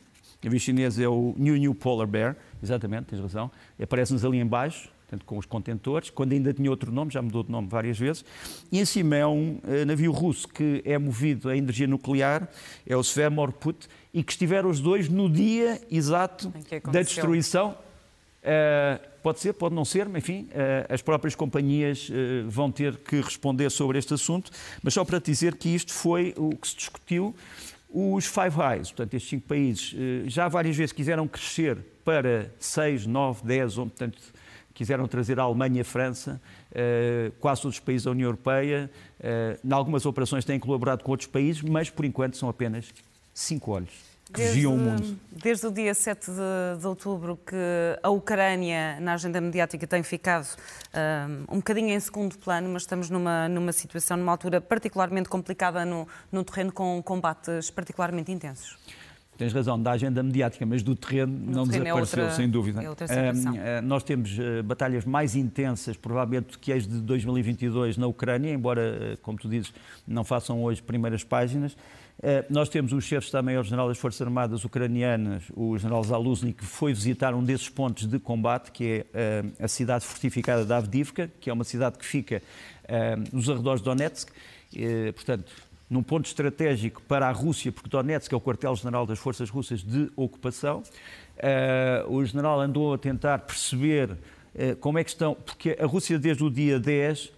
O 0.42 0.46
navio 0.46 0.60
chinês 0.60 0.98
é 0.98 1.08
o 1.10 1.36
New 1.38 1.58
New 1.58 1.76
Polar 1.76 2.08
Bear, 2.08 2.38
exatamente, 2.64 3.08
tens 3.08 3.20
razão. 3.20 3.52
Aparece-nos 3.78 4.24
ali 4.24 4.40
embaixo 4.40 4.90
portanto, 5.08 5.26
com 5.26 5.38
os 5.38 5.46
contentores, 5.46 6.10
quando 6.10 6.34
ainda 6.34 6.54
tinha 6.54 6.70
outro 6.70 6.92
nome, 6.92 7.12
já 7.12 7.22
mudou 7.22 7.42
de 7.42 7.50
nome 7.50 7.70
várias 7.70 7.98
vezes. 7.98 8.26
E 8.70 8.80
em 8.80 8.86
cima 8.86 9.16
é 9.16 9.26
um 9.26 9.60
uh, 9.64 9.86
navio 9.86 10.12
russo 10.12 10.48
que 10.50 10.82
é 10.84 10.98
movido 10.98 11.48
a 11.50 11.56
energia 11.56 11.88
nuclear, 11.88 12.48
é 12.86 12.96
o 12.96 13.02
Svemorput, 13.02 13.88
e 14.14 14.22
que 14.22 14.34
estiveram 14.34 14.70
os 14.70 14.82
dois 14.82 15.08
no 15.08 15.30
dia 15.30 15.82
exato 15.90 16.54
da 16.92 17.02
destruição. 17.02 17.78
Uh, 18.44 19.08
pode 19.24 19.40
ser, 19.40 19.54
pode 19.54 19.74
não 19.74 19.86
ser, 19.86 20.10
mas 20.10 20.24
enfim, 20.24 20.50
uh, 20.52 20.94
as 20.94 21.02
próprias 21.02 21.36
companhias 21.36 22.10
vão 22.48 22.70
ter 22.70 22.98
que 22.98 23.22
responder 23.22 23.70
sobre 23.70 23.98
este 23.98 24.14
assunto. 24.14 24.52
Mas 24.84 24.94
só 24.94 25.06
para 25.06 25.20
dizer 25.20 25.56
que 25.56 25.70
isto 25.70 25.94
foi 25.94 26.34
o 26.36 26.50
que 26.50 26.68
se 26.68 26.76
discutiu. 26.76 27.34
Os 27.90 28.26
Five 28.26 28.60
Eyes, 28.60 28.92
portanto, 28.92 29.14
estes 29.14 29.30
cinco 29.30 29.48
países, 29.48 29.96
já 30.26 30.50
várias 30.50 30.76
vezes 30.76 30.92
quiseram 30.92 31.26
crescer 31.26 31.78
para 32.04 32.52
6, 32.60 33.06
9, 33.06 33.46
10, 33.46 33.76
portanto, 33.76 34.18
quiseram 34.78 35.08
trazer 35.08 35.40
a 35.40 35.44
Alemanha 35.44 35.78
e 35.78 35.82
a 35.82 35.84
França, 35.84 36.40
uh, 36.72 37.32
quase 37.40 37.64
todos 37.64 37.78
os 37.78 37.84
países 37.84 38.06
da 38.06 38.12
União 38.12 38.28
Europeia. 38.28 38.92
Uh, 39.20 39.68
em 39.68 39.74
algumas 39.74 40.06
operações 40.06 40.46
têm 40.46 40.60
colaborado 40.60 41.04
com 41.04 41.10
outros 41.10 41.28
países, 41.28 41.64
mas 41.64 41.90
por 41.90 42.06
enquanto 42.06 42.38
são 42.38 42.48
apenas 42.48 42.94
cinco 43.34 43.72
olhos 43.72 43.90
que 44.28 44.34
desde, 44.34 44.54
vigiam 44.54 44.76
o 44.76 44.78
mundo. 44.78 45.20
Desde 45.32 45.66
o 45.66 45.72
dia 45.72 45.96
7 45.96 46.30
de, 46.30 46.80
de, 46.80 46.86
outubro 46.86 47.40
que 47.44 47.56
a 48.04 48.10
Ucrânia 48.10 49.00
na 49.00 49.14
agenda 49.14 49.42
mediática 49.42 49.88
tem 49.88 50.04
ficado 50.04 50.48
um, 51.50 51.56
um 51.56 51.58
bocadinho 51.58 51.90
em 51.90 52.00
segundo 52.00 52.38
plano, 52.38 52.70
mas 52.70 52.84
estamos 52.84 53.10
numa, 53.10 53.50
numa 53.50 53.72
situação, 53.72 54.16
numa 54.16 54.32
altura 54.32 54.62
particularmente 54.62 55.28
complicada 55.28 55.86
no, 55.86 56.08
no 56.32 56.44
terreno 56.44 56.72
com 56.72 57.02
combates 57.02 57.72
particularmente 57.72 58.32
intensos. 58.32 58.78
Tens 59.38 59.54
razão, 59.54 59.80
da 59.80 59.92
agenda 59.92 60.24
mediática, 60.24 60.66
mas 60.66 60.82
do 60.82 60.96
terreno 60.96 61.32
no 61.32 61.52
não 61.52 61.68
terreno 61.68 61.86
é 61.86 62.02
desapareceu, 62.02 62.20
é 62.20 62.24
outra, 62.24 62.36
sem 62.36 62.50
dúvida. 62.50 62.84
É 62.84 63.34
situação. 63.34 63.54
Uh, 63.54 63.82
nós 63.84 64.04
temos 64.04 64.38
uh, 64.38 64.64
batalhas 64.64 65.06
mais 65.06 65.36
intensas, 65.36 65.96
provavelmente, 65.96 66.58
que 66.58 66.74
as 66.74 66.88
de 66.88 67.00
2022 67.02 67.98
na 67.98 68.08
Ucrânia, 68.08 68.52
embora, 68.52 69.14
uh, 69.14 69.18
como 69.22 69.38
tu 69.38 69.48
dizes, 69.48 69.72
não 70.08 70.24
façam 70.24 70.64
hoje 70.64 70.82
primeiras 70.82 71.24
páginas. 71.24 71.78
Nós 72.50 72.68
temos 72.68 72.94
o 72.94 73.00
chefe 73.00 73.20
de 73.20 73.26
Estado-Maior-General 73.28 73.88
das 73.88 74.00
Forças 74.00 74.20
Armadas 74.24 74.66
ucranianas, 74.66 75.44
o 75.56 75.78
general 75.78 76.04
Zaluzny, 76.04 76.52
que 76.52 76.66
foi 76.66 76.92
visitar 76.92 77.36
um 77.36 77.44
desses 77.44 77.70
pontos 77.70 78.08
de 78.08 78.18
combate, 78.18 78.72
que 78.72 79.06
é 79.14 79.44
a 79.64 79.68
cidade 79.68 80.04
fortificada 80.04 80.66
de 80.66 80.74
Avdivka, 80.74 81.30
que 81.40 81.48
é 81.48 81.54
uma 81.54 81.64
cidade 81.64 82.00
que 82.00 82.06
fica 82.06 82.42
nos 83.32 83.48
arredores 83.48 83.82
de 83.82 83.86
Donetsk. 83.86 84.32
Portanto, 85.14 85.52
num 85.90 86.04
ponto 86.04 86.26
estratégico 86.26 87.02
para 87.04 87.28
a 87.28 87.32
Rússia, 87.32 87.72
porque 87.72 87.90
Donetsk 87.90 88.32
é 88.34 88.36
o 88.36 88.42
quartel-general 88.42 89.06
das 89.06 89.20
forças 89.20 89.50
russas 89.50 89.82
de 89.82 90.12
ocupação. 90.16 90.84
Uh, 91.38 92.12
o 92.14 92.26
general 92.26 92.60
andou 92.60 92.94
a 92.94 92.98
tentar 92.98 93.40
perceber 93.40 94.12
uh, 94.12 94.76
como 94.82 95.00
é 95.00 95.04
que 95.04 95.10
estão, 95.10 95.36
porque 95.36 95.78
a 95.80 95.86
Rússia, 95.86 96.20
desde 96.20 96.44
o 96.44 96.50
dia 96.50 96.80
10, 96.80 97.32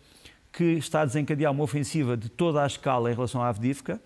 que 0.51 0.63
está 0.63 1.01
a 1.01 1.05
desencadear 1.05 1.51
uma 1.51 1.63
ofensiva 1.63 2.17
de 2.17 2.27
toda 2.27 2.63
a 2.63 2.67
escala 2.67 3.11
em 3.11 3.13
relação 3.13 3.41
à 3.41 3.49
Avdivka, 3.49 4.01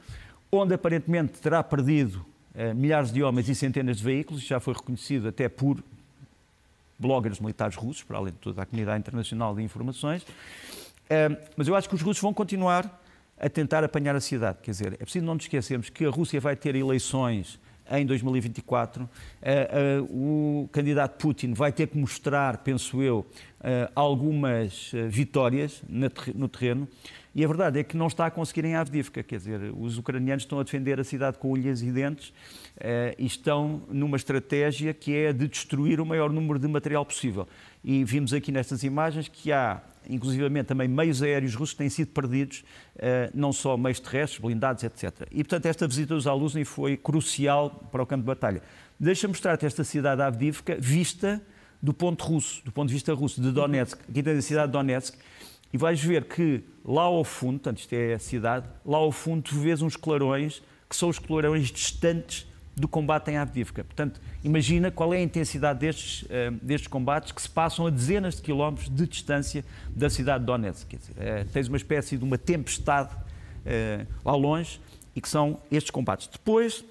onde 0.52 0.74
aparentemente 0.74 1.40
terá 1.40 1.64
perdido 1.64 2.26
uh, 2.54 2.76
milhares 2.76 3.14
de 3.14 3.24
homens 3.24 3.48
e 3.48 3.56
centenas 3.56 3.98
de 3.98 4.04
veículos, 4.04 4.42
já 4.42 4.60
foi 4.60 4.74
reconhecido 4.74 5.30
até 5.30 5.48
por 5.48 5.82
bloggers 7.00 7.40
militares 7.40 7.78
russos, 7.78 8.04
para 8.04 8.18
além 8.18 8.34
de 8.34 8.40
toda 8.40 8.62
a 8.62 8.66
comunidade 8.66 9.00
internacional 9.00 9.56
de 9.56 9.62
informações. 9.62 10.26
mas 11.58 11.68
eu 11.68 11.76
acho 11.76 11.90
que 11.90 11.96
os 11.96 12.02
russos 12.02 12.22
vão 12.22 12.34
continuar 12.34 13.03
a 13.40 13.50
tentar 13.50 13.84
apanhar 13.84 14.16
a 14.16 14.22
cidade. 14.22 14.60
Quer 14.62 14.72
dizer, 14.72 14.94
é 14.94 15.04
preciso 15.04 15.26
não 15.26 15.36
nos 15.36 15.44
esquecermos 15.44 15.90
que 15.90 16.06
a 16.06 16.10
Rússia 16.10 16.40
vai 16.40 16.56
ter 16.56 16.76
eleições 16.76 17.60
em 17.92 18.06
2024. 18.06 19.04
Uh, 19.04 19.08
uh, 20.04 20.64
o 20.64 20.68
candidato 20.70 21.18
Putin 21.18 21.54
vai 21.54 21.72
ter 21.72 21.88
que 21.88 21.98
mostrar, 21.98 22.58
penso 22.58 23.02
eu, 23.02 23.20
uh, 23.20 23.92
algumas 23.96 24.92
vitórias 25.10 25.84
no 26.34 26.48
terreno. 26.48 26.88
E 27.36 27.44
a 27.44 27.48
verdade 27.48 27.80
é 27.80 27.84
que 27.84 27.98
não 27.98 28.06
está 28.06 28.28
a 28.28 28.32
conseguir 28.32 28.64
em 28.66 28.76
Avdivka, 28.76 29.24
quer 29.24 29.38
dizer, 29.38 29.74
os 29.76 29.98
ucranianos 29.98 30.44
estão 30.44 30.60
a 30.60 30.64
defender 30.64 31.00
a 31.00 31.04
cidade 31.04 31.40
com 31.40 31.52
unhas 31.52 31.82
e 31.82 31.92
dentes 31.92 32.32
e 33.18 33.26
estão 33.26 33.82
numa 33.90 34.18
estratégia 34.18 34.94
que 34.94 35.16
é 35.16 35.34
de 35.34 35.48
destruir 35.48 36.00
o 36.00 36.06
maior 36.06 36.32
número 36.32 36.60
de 36.60 36.68
material 36.68 37.04
possível. 37.04 37.48
E 37.84 38.04
vimos 38.04 38.34
aqui 38.34 38.52
nestas 38.52 38.84
imagens 38.84 39.28
que 39.28 39.52
há 39.52 39.82
inclusivamente 40.10 40.68
também 40.68 40.88
meios 40.88 41.22
aéreos 41.22 41.56
russos 41.56 41.76
têm 41.76 41.90
sido 41.90 42.10
perdidos, 42.10 42.64
eh, 42.98 43.30
não 43.34 43.54
só 43.54 43.78
meios 43.78 44.00
terrestres, 44.00 44.42
blindados, 44.42 44.84
etc. 44.84 45.28
E, 45.32 45.44
portanto, 45.44 45.66
esta 45.66 45.88
visita 45.88 46.14
dos 46.14 46.28
Aluzny 46.28 46.66
foi 46.66 46.98
crucial 46.98 47.70
para 47.92 48.04
o 48.04 48.06
campo 48.06 48.22
de 48.22 48.28
batalha. 48.28 48.62
Deixa 49.00 49.28
mostrar-te 49.28 49.66
esta 49.66 49.84
cidade 49.84 50.22
Avdivka 50.22 50.78
vista 50.80 51.42
do 51.82 51.94
ponto 51.94 52.24
russo, 52.24 52.64
do 52.64 52.72
ponto 52.72 52.88
de 52.88 52.94
vista 52.94 53.14
russo, 53.14 53.42
de 53.42 53.52
Donetsk. 53.52 54.00
Aqui 54.10 54.24
tem 54.24 54.38
a 54.38 54.42
cidade 54.42 54.68
de 54.68 54.74
Donetsk. 54.74 55.16
E 55.74 55.78
vais 55.78 56.02
ver 56.02 56.26
que 56.26 56.64
lá 56.86 57.04
ao 57.04 57.24
fundo, 57.24 57.60
portanto, 57.60 57.80
isto 57.80 57.94
é 57.94 58.14
a 58.14 58.20
cidade, 58.20 58.68
lá 58.86 58.98
ao 58.98 59.12
fundo 59.12 59.42
tu 59.42 59.56
vês 59.56 59.82
uns 59.82 59.96
clarões 59.96 60.62
que 60.88 60.96
são 60.96 61.10
os 61.10 61.18
clarões 61.18 61.72
distantes 61.72 62.46
do 62.76 62.88
combate 62.88 63.30
em 63.30 63.38
Avdivka. 63.38 63.84
Portanto, 63.84 64.20
imagina 64.44 64.90
qual 64.90 65.14
é 65.14 65.18
a 65.18 65.22
intensidade 65.22 65.80
destes, 65.80 66.24
uh, 66.24 66.52
destes 66.62 66.88
combates 66.88 67.32
que 67.32 67.42
se 67.42 67.50
passam 67.50 67.86
a 67.86 67.90
dezenas 67.90 68.36
de 68.36 68.42
quilómetros 68.42 68.90
de 68.90 69.08
distância 69.08 69.64
da 69.90 70.10
cidade 70.10 70.40
de 70.40 70.46
Donetsk. 70.48 70.88
Quer 70.88 70.98
dizer, 70.98 71.14
uh, 71.14 71.46
tens 71.52 71.68
uma 71.68 71.78
espécie 71.78 72.18
de 72.18 72.24
uma 72.24 72.38
tempestade 72.38 73.16
lá 74.26 74.36
longe 74.36 74.82
e 75.16 75.22
que 75.22 75.30
são 75.30 75.58
estes 75.72 75.90
combates. 75.90 76.28
Depois, 76.28 76.84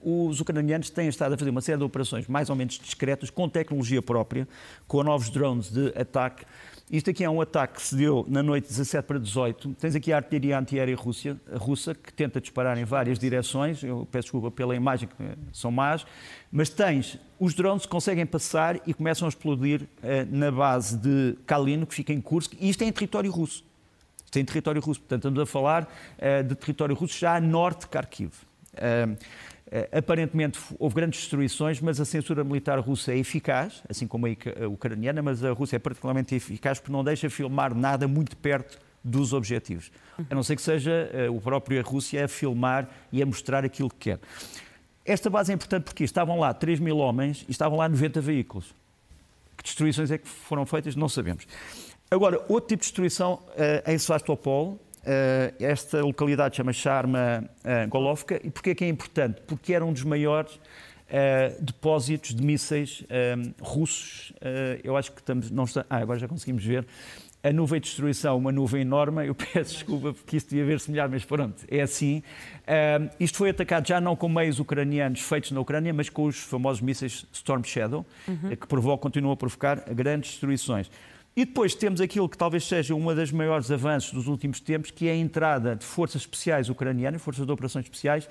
os 0.00 0.40
ucranianos 0.40 0.88
têm 0.88 1.08
estado 1.08 1.32
a 1.32 1.36
fazer 1.36 1.50
uma 1.50 1.60
série 1.60 1.78
de 1.78 1.84
operações 1.84 2.28
mais 2.28 2.48
ou 2.48 2.54
menos 2.54 2.78
discretas, 2.78 3.28
com 3.28 3.48
tecnologia 3.48 4.00
própria, 4.00 4.46
com 4.86 5.02
novos 5.02 5.28
drones 5.28 5.68
de 5.68 5.88
ataque, 6.00 6.44
isto 6.88 7.10
aqui 7.10 7.24
é 7.24 7.28
um 7.28 7.40
ataque 7.40 7.74
que 7.74 7.82
se 7.82 7.96
deu 7.96 8.24
na 8.28 8.44
noite 8.44 8.64
de 8.64 8.70
17 8.70 9.06
para 9.06 9.18
18. 9.18 9.74
Tens 9.74 9.96
aqui 9.96 10.12
a 10.12 10.16
artilharia 10.16 10.56
antiaérea 10.56 10.94
russa, 10.94 11.36
russa, 11.54 11.94
que 11.96 12.12
tenta 12.12 12.40
disparar 12.40 12.78
em 12.78 12.84
várias 12.84 13.18
direções. 13.18 13.82
Eu 13.82 14.06
peço 14.08 14.26
desculpa 14.26 14.52
pela 14.52 14.74
imagem, 14.76 15.08
que 15.08 15.24
são 15.52 15.72
más. 15.72 16.06
Mas 16.50 16.70
tens 16.70 17.18
os 17.40 17.54
drones 17.54 17.82
que 17.82 17.88
conseguem 17.88 18.24
passar 18.24 18.80
e 18.86 18.94
começam 18.94 19.26
a 19.26 19.28
explodir 19.28 19.82
eh, 20.00 20.24
na 20.30 20.52
base 20.52 20.96
de 20.96 21.36
Kalino, 21.44 21.88
que 21.88 21.94
fica 21.94 22.12
em 22.12 22.20
Kursk. 22.20 22.52
E 22.60 22.68
isto 22.68 22.82
é 22.82 22.86
em 22.86 22.92
território 22.92 23.32
russo. 23.32 23.64
Isto 24.24 24.36
é 24.36 24.40
em 24.40 24.44
território 24.44 24.80
russo. 24.80 25.00
Portanto, 25.00 25.22
estamos 25.22 25.40
a 25.40 25.46
falar 25.46 25.92
eh, 26.18 26.44
de 26.44 26.54
território 26.54 26.94
russo 26.94 27.18
já 27.18 27.34
a 27.34 27.40
norte 27.40 27.80
de 27.80 27.88
Kharkiv. 27.88 28.28
Uh, 28.28 28.36
eh, 28.76 29.16
aparentemente 29.92 30.58
houve 30.78 30.94
grandes 30.94 31.20
destruições, 31.20 31.80
mas 31.80 32.00
a 32.00 32.04
censura 32.04 32.44
militar 32.44 32.78
russa 32.78 33.12
é 33.12 33.18
eficaz, 33.18 33.82
assim 33.88 34.06
como 34.06 34.26
a 34.26 34.68
ucraniana, 34.68 35.22
mas 35.22 35.44
a 35.44 35.52
Rússia 35.52 35.76
é 35.76 35.78
particularmente 35.78 36.34
eficaz 36.34 36.78
porque 36.78 36.92
não 36.92 37.02
deixa 37.02 37.28
filmar 37.28 37.74
nada 37.74 38.06
muito 38.06 38.36
perto 38.36 38.78
dos 39.06 39.32
objetivos. 39.32 39.90
A 40.28 40.34
não 40.34 40.42
ser 40.42 40.56
que 40.56 40.62
seja 40.62 41.10
uh, 41.28 41.34
o 41.34 41.40
próprio 41.40 41.78
a 41.78 41.82
Rússia 41.82 42.24
a 42.24 42.28
filmar 42.28 42.88
e 43.12 43.22
a 43.22 43.26
mostrar 43.26 43.64
aquilo 43.64 43.88
que 43.88 44.10
quer. 44.10 44.20
Esta 45.04 45.30
base 45.30 45.52
é 45.52 45.54
importante 45.54 45.84
porque 45.84 46.02
estavam 46.02 46.40
lá 46.40 46.52
3 46.52 46.80
mil 46.80 46.98
homens 46.98 47.44
e 47.48 47.52
estavam 47.52 47.78
lá 47.78 47.88
90 47.88 48.20
veículos. 48.20 48.74
Que 49.56 49.62
destruições 49.62 50.10
é 50.10 50.18
que 50.18 50.28
foram 50.28 50.66
feitas? 50.66 50.96
Não 50.96 51.08
sabemos. 51.08 51.46
Agora, 52.10 52.38
outro 52.48 52.68
tipo 52.68 52.82
de 52.82 52.88
destruição 52.88 53.34
uh, 53.34 53.90
em 53.90 53.98
Sevastopol, 53.98 54.78
esta 55.58 56.02
localidade 56.02 56.56
chama 56.56 56.72
Charma 56.72 57.44
uh, 57.64 57.88
Golovka. 57.88 58.40
E 58.42 58.50
porquê 58.50 58.74
que 58.74 58.84
é 58.84 58.88
importante? 58.88 59.40
Porque 59.46 59.72
era 59.72 59.84
um 59.84 59.92
dos 59.92 60.04
maiores 60.04 60.54
uh, 60.54 61.62
depósitos 61.62 62.34
de 62.34 62.44
mísseis 62.44 63.04
russos. 63.60 64.32
eu 64.82 64.96
acho 64.96 65.12
que 65.12 65.20
estamos. 65.20 65.50
Não 65.50 65.64
está, 65.64 65.86
ah, 65.88 65.98
agora 65.98 66.18
já 66.18 66.28
conseguimos 66.28 66.64
ver. 66.64 66.86
A 67.42 67.52
nuvem 67.52 67.80
de 67.80 67.86
destruição, 67.86 68.36
uma 68.36 68.50
nuvem 68.50 68.80
enorme. 68.80 69.28
Eu 69.28 69.34
peço 69.36 69.74
desculpa 69.74 70.12
porque 70.12 70.36
isso 70.36 70.50
devia 70.50 70.64
ver-se 70.64 70.90
melhor, 70.90 71.08
mas 71.08 71.24
pronto, 71.24 71.64
é 71.70 71.80
assim. 71.80 72.22
isto 73.20 73.38
foi 73.38 73.50
atacado 73.50 73.86
já 73.86 74.00
não 74.00 74.16
com 74.16 74.28
meios 74.28 74.58
ucranianos 74.58 75.20
feitos 75.20 75.52
na 75.52 75.60
Ucrânia, 75.60 75.94
mas 75.94 76.08
com 76.08 76.24
os 76.24 76.38
famosos 76.38 76.80
mísseis 76.80 77.24
Storm 77.32 77.62
Shadow, 77.62 78.04
uhum. 78.26 78.56
que 78.56 78.66
provocam, 78.66 78.98
continuam 78.98 79.32
a 79.32 79.36
provocar 79.36 79.84
grandes 79.94 80.30
destruições. 80.30 80.90
E 81.36 81.44
depois 81.44 81.74
temos 81.74 82.00
aquilo 82.00 82.26
que 82.30 82.38
talvez 82.38 82.64
seja 82.64 82.94
uma 82.94 83.14
das 83.14 83.30
maiores 83.30 83.70
avanços 83.70 84.10
dos 84.10 84.26
últimos 84.26 84.58
tempos, 84.58 84.90
que 84.90 85.06
é 85.06 85.12
a 85.12 85.16
entrada 85.16 85.76
de 85.76 85.84
forças 85.84 86.22
especiais 86.22 86.70
ucranianas, 86.70 87.20
forças 87.20 87.44
de 87.44 87.52
operações 87.52 87.84
especiais, 87.84 88.26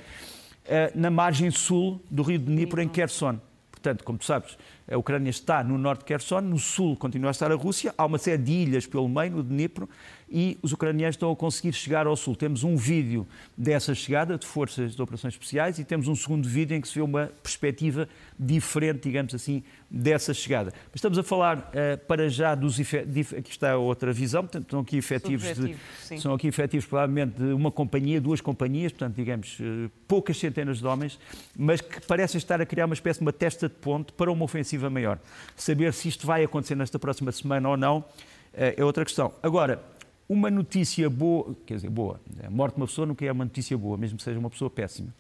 eh, 0.66 0.92
na 0.96 1.12
margem 1.12 1.52
sul 1.52 2.02
do 2.10 2.24
rio 2.24 2.40
de 2.40 2.46
Dnipro, 2.46 2.82
em 2.82 2.90
Kherson. 2.90 3.40
Portanto, 3.70 4.04
como 4.04 4.18
tu 4.18 4.26
sabes, 4.26 4.58
a 4.92 4.98
Ucrânia 4.98 5.30
está 5.30 5.64
no 5.64 5.78
norte 5.78 6.00
de 6.00 6.06
Kherson, 6.06 6.42
no 6.42 6.60
sul 6.60 6.96
continua 6.96 7.30
a 7.30 7.32
estar 7.32 7.52
a 7.52 7.56
Rússia, 7.56 7.94
há 7.98 8.06
uma 8.06 8.18
série 8.18 8.42
de 8.42 8.52
ilhas 8.52 8.86
pelo 8.86 9.10
meio, 9.10 9.32
no 9.32 9.44
Dnipro, 9.44 9.90
e 10.30 10.58
os 10.62 10.72
ucranianos 10.74 11.16
estão 11.16 11.32
a 11.32 11.36
conseguir 11.36 11.74
chegar 11.74 12.08
ao 12.08 12.16
sul. 12.16 12.36
Temos 12.36 12.64
um 12.64 12.76
vídeo 12.76 13.28
dessa 13.56 13.94
chegada 13.94 14.38
de 14.38 14.46
forças 14.46 14.96
de 14.96 15.02
operações 15.02 15.34
especiais 15.34 15.78
e 15.80 15.84
temos 15.84 16.08
um 16.08 16.16
segundo 16.16 16.48
vídeo 16.48 16.76
em 16.76 16.82
que 16.82 16.88
se 16.88 16.96
vê 16.96 17.02
uma 17.02 17.32
perspectiva 17.44 18.10
diferente, 18.38 19.04
digamos 19.04 19.34
assim, 19.36 19.64
dessa 19.90 20.34
chegada. 20.34 20.74
Mas 20.88 20.96
estamos 20.96 21.18
a 21.18 21.24
falar 21.24 21.60
uh, 21.60 22.06
para 22.08 22.28
já 22.28 22.56
dos 22.56 22.80
efetivos, 22.80 23.34
aqui 23.34 23.52
está 23.52 23.74
a 23.74 23.78
outra 23.78 24.12
visão, 24.12 24.42
portanto, 24.42 24.64
estão 24.64 24.80
aqui 24.80 24.98
efetivos, 24.98 25.46
de, 25.54 25.78
são 26.20 26.34
aqui 26.34 26.48
efetivos 26.48 26.86
provavelmente 26.86 27.38
de 27.38 27.54
uma 27.54 27.72
companhia, 27.72 28.20
duas 28.20 28.42
companhias, 28.42 28.92
portanto, 28.92 29.16
digamos, 29.16 29.60
uh, 29.60 29.90
poucas 30.08 30.38
centenas 30.38 30.80
de 30.80 30.88
homens, 30.88 31.20
mas 31.56 31.82
que 31.82 32.02
parecem 32.02 32.38
estar 32.38 32.60
a 32.60 32.66
criar 32.66 32.86
uma 32.88 32.96
espécie 32.96 33.20
de 33.20 33.26
uma 33.26 33.34
testa 33.34 33.70
de 33.70 33.76
ponte 33.76 34.12
para 34.12 34.32
uma 34.32 34.44
ofensiva 34.44 34.75
maior. 34.90 35.20
Saber 35.56 35.94
se 35.94 36.08
isto 36.08 36.26
vai 36.26 36.44
acontecer 36.44 36.76
nesta 36.76 37.00
próxima 37.00 37.32
semana 37.32 37.70
ou 37.70 37.78
não 37.78 38.00
uh, 38.00 38.06
é 38.54 38.84
outra 38.84 39.04
questão. 39.06 39.34
Agora, 39.42 39.82
uma 40.28 40.50
notícia 40.50 41.10
boa, 41.10 41.56
quer 41.66 41.76
dizer, 41.76 41.90
boa, 41.90 42.20
a 42.44 42.50
morte 42.50 42.76
de 42.76 42.82
uma 42.82 42.88
pessoa 42.88 43.06
nunca 43.06 43.26
é 43.26 43.32
uma 43.32 43.46
notícia 43.46 43.78
boa, 43.78 43.98
mesmo 43.98 44.18
que 44.18 44.24
seja 44.24 44.40
uma 44.40 44.50
pessoa 44.50 44.70
péssima. 44.70 45.14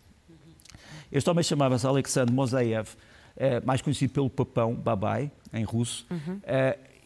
Este 1.11 1.29
homem 1.29 1.43
chamava-se 1.43 1.85
Alexandre 1.85 2.33
Mosaev, 2.33 2.89
eh, 3.37 3.61
mais 3.63 3.81
conhecido 3.81 4.11
pelo 4.11 4.29
Papão, 4.29 4.73
Babai, 4.73 5.31
em 5.53 5.63
russo. 5.63 6.05
Uhum. 6.09 6.39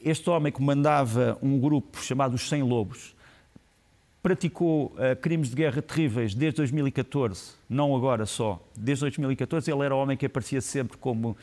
Este 0.03 0.29
homem 0.29 0.51
comandava 0.51 1.37
um 1.41 1.59
grupo 1.59 2.01
chamado 2.01 2.33
os 2.33 2.47
100 2.47 2.63
Lobos, 2.63 3.13
praticou 4.21 4.87
uh, 4.95 5.15
crimes 5.21 5.49
de 5.49 5.55
guerra 5.55 5.81
terríveis 5.81 6.35
desde 6.35 6.57
2014, 6.57 7.53
não 7.69 7.95
agora 7.95 8.25
só, 8.25 8.61
desde 8.75 9.01
2014. 9.01 9.71
Ele 9.71 9.83
era 9.83 9.95
o 9.95 9.99
homem 9.99 10.17
que 10.17 10.25
aparecia 10.25 10.61
sempre 10.61 10.97
como 10.97 11.31
uh, 11.31 11.37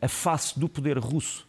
a 0.00 0.08
face 0.08 0.58
do 0.58 0.68
poder 0.68 0.98
russo 0.98 1.46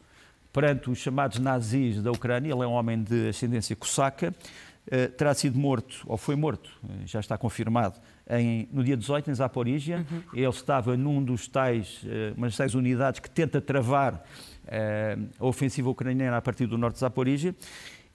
perante 0.51 0.89
os 0.89 0.97
chamados 0.97 1.39
nazis 1.39 2.01
da 2.01 2.11
Ucrânia. 2.11 2.51
Ele 2.51 2.63
é 2.63 2.67
um 2.67 2.73
homem 2.73 3.01
de 3.01 3.29
ascendência 3.29 3.75
cosaca. 3.75 4.33
Uh, 4.87 5.09
terá 5.11 5.33
sido 5.33 5.57
morto, 5.57 6.03
ou 6.07 6.17
foi 6.17 6.35
morto, 6.35 6.71
já 7.05 7.19
está 7.19 7.37
confirmado, 7.37 7.99
em, 8.27 8.67
no 8.71 8.83
dia 8.83 8.97
18, 8.97 9.29
em 9.29 9.35
Zaporizhia. 9.35 10.05
Uhum. 10.11 10.21
Ele 10.33 10.49
estava 10.49 10.97
num 10.97 11.23
dos 11.23 11.47
tais, 11.47 12.01
uh, 12.03 12.33
umas 12.35 12.57
tais 12.57 12.73
unidades 12.73 13.19
que 13.19 13.29
tenta 13.29 13.61
travar 13.61 14.25
a 15.39 15.45
ofensiva 15.45 15.89
ucraniana 15.89 16.37
a 16.37 16.41
partir 16.43 16.67
do 16.67 16.77
norte 16.77 16.93
de 16.93 16.99
Zaporizhia. 16.99 17.55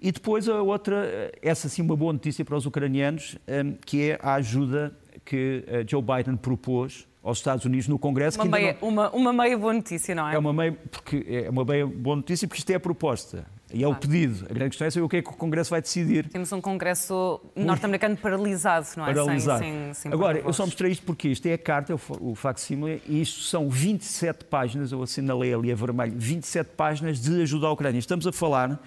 E 0.04 0.12
depois 0.12 0.46
a 0.50 0.60
outra, 0.60 1.32
essa 1.40 1.66
sim 1.66 1.80
uma 1.80 1.96
boa 1.96 2.12
notícia 2.12 2.44
para 2.44 2.54
os 2.54 2.66
ucranianos, 2.66 3.38
que 3.86 4.10
é 4.10 4.18
a 4.22 4.34
ajuda 4.34 4.94
que 5.24 5.64
Joe 5.88 6.02
Biden 6.02 6.36
propôs 6.36 7.08
aos 7.22 7.38
Estados 7.38 7.64
Unidos 7.64 7.88
no 7.88 7.98
Congresso. 7.98 8.38
Uma, 8.38 8.50
meia, 8.50 8.76
não... 8.82 8.88
uma, 8.88 9.10
uma 9.12 9.32
meia 9.32 9.56
boa 9.56 9.72
notícia, 9.72 10.14
não 10.14 10.28
é? 10.28 10.34
É 10.34 10.38
uma 10.38 10.52
meia, 10.52 10.76
porque 10.90 11.24
é 11.26 11.48
uma 11.48 11.64
meia 11.64 11.86
boa 11.86 12.16
notícia 12.16 12.46
porque 12.46 12.58
isto 12.58 12.68
é 12.68 12.74
a 12.74 12.80
proposta. 12.80 13.46
E 13.72 13.78
é 13.78 13.80
claro. 13.80 13.96
o 13.96 14.00
pedido. 14.00 14.44
A 14.44 14.52
grande 14.52 14.70
questão 14.70 14.86
é 14.86 14.90
saber 14.90 15.04
o 15.04 15.08
que 15.08 15.16
é 15.16 15.22
que 15.22 15.30
o 15.30 15.32
Congresso 15.32 15.70
vai 15.70 15.80
decidir. 15.80 16.28
Temos 16.28 16.52
um 16.52 16.60
Congresso 16.60 17.40
norte-americano 17.56 18.14
paralisado, 18.18 18.86
não 18.98 19.04
é? 19.06 19.14
Paralisado. 19.14 19.60
Sem, 19.60 19.72
sem, 19.72 19.94
sem 19.94 20.12
Agora, 20.12 20.38
eu 20.38 20.52
só 20.52 20.66
mostrei 20.66 20.92
isto 20.92 21.02
porque 21.06 21.28
isto 21.28 21.46
é 21.46 21.54
a 21.54 21.58
carta, 21.58 21.98
o 22.20 22.34
facsimile, 22.34 23.02
e 23.08 23.22
isto 23.22 23.40
são 23.40 23.70
27 23.70 24.44
páginas, 24.44 24.92
eu 24.92 25.02
assinalei 25.02 25.54
ali 25.54 25.72
a 25.72 25.74
vermelho, 25.74 26.12
27 26.14 26.72
páginas 26.76 27.18
de 27.18 27.40
ajuda 27.40 27.68
à 27.68 27.72
Ucrânia. 27.72 27.98
Estamos 27.98 28.26
a 28.26 28.32
falar 28.32 28.78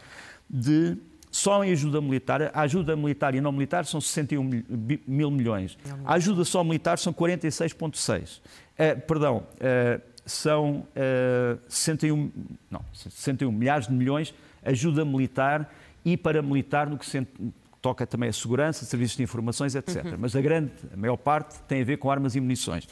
de 0.49 0.97
só 1.29 1.63
em 1.63 1.71
ajuda 1.71 2.01
militar, 2.01 2.51
a 2.53 2.61
ajuda 2.61 2.95
militar 2.95 3.35
e 3.35 3.41
não 3.41 3.51
militar 3.51 3.85
são 3.85 4.01
61 4.01 4.63
mil 5.05 5.29
milhões. 5.29 5.77
A 6.05 6.15
ajuda 6.15 6.43
só 6.43 6.63
militar 6.63 6.97
são 6.97 7.13
46,6. 7.13 8.37
Uh, 8.37 8.41
eh, 8.77 8.95
perdão, 8.95 9.37
uh, 9.37 10.01
são 10.25 10.87
uh, 10.95 11.59
61, 11.67 12.31
não, 12.71 12.81
61 12.93 13.51
milhares 13.51 13.87
de 13.87 13.93
milhões 13.93 14.33
ajuda 14.63 15.05
militar 15.05 15.73
e 16.03 16.17
paramilitar 16.17 16.89
no 16.89 16.97
que 16.97 17.05
se 17.05 17.25
toca 17.81 18.05
também 18.05 18.29
a 18.29 18.33
segurança, 18.33 18.85
serviços 18.85 19.15
de 19.15 19.23
informações, 19.23 19.75
etc. 19.75 20.03
Uhum. 20.05 20.17
Mas 20.19 20.35
a 20.35 20.41
grande, 20.41 20.71
a 20.93 20.97
maior 20.97 21.17
parte 21.17 21.59
tem 21.67 21.81
a 21.81 21.85
ver 21.85 21.97
com 21.97 22.11
armas 22.11 22.35
e 22.35 22.41
munições. 22.41 22.87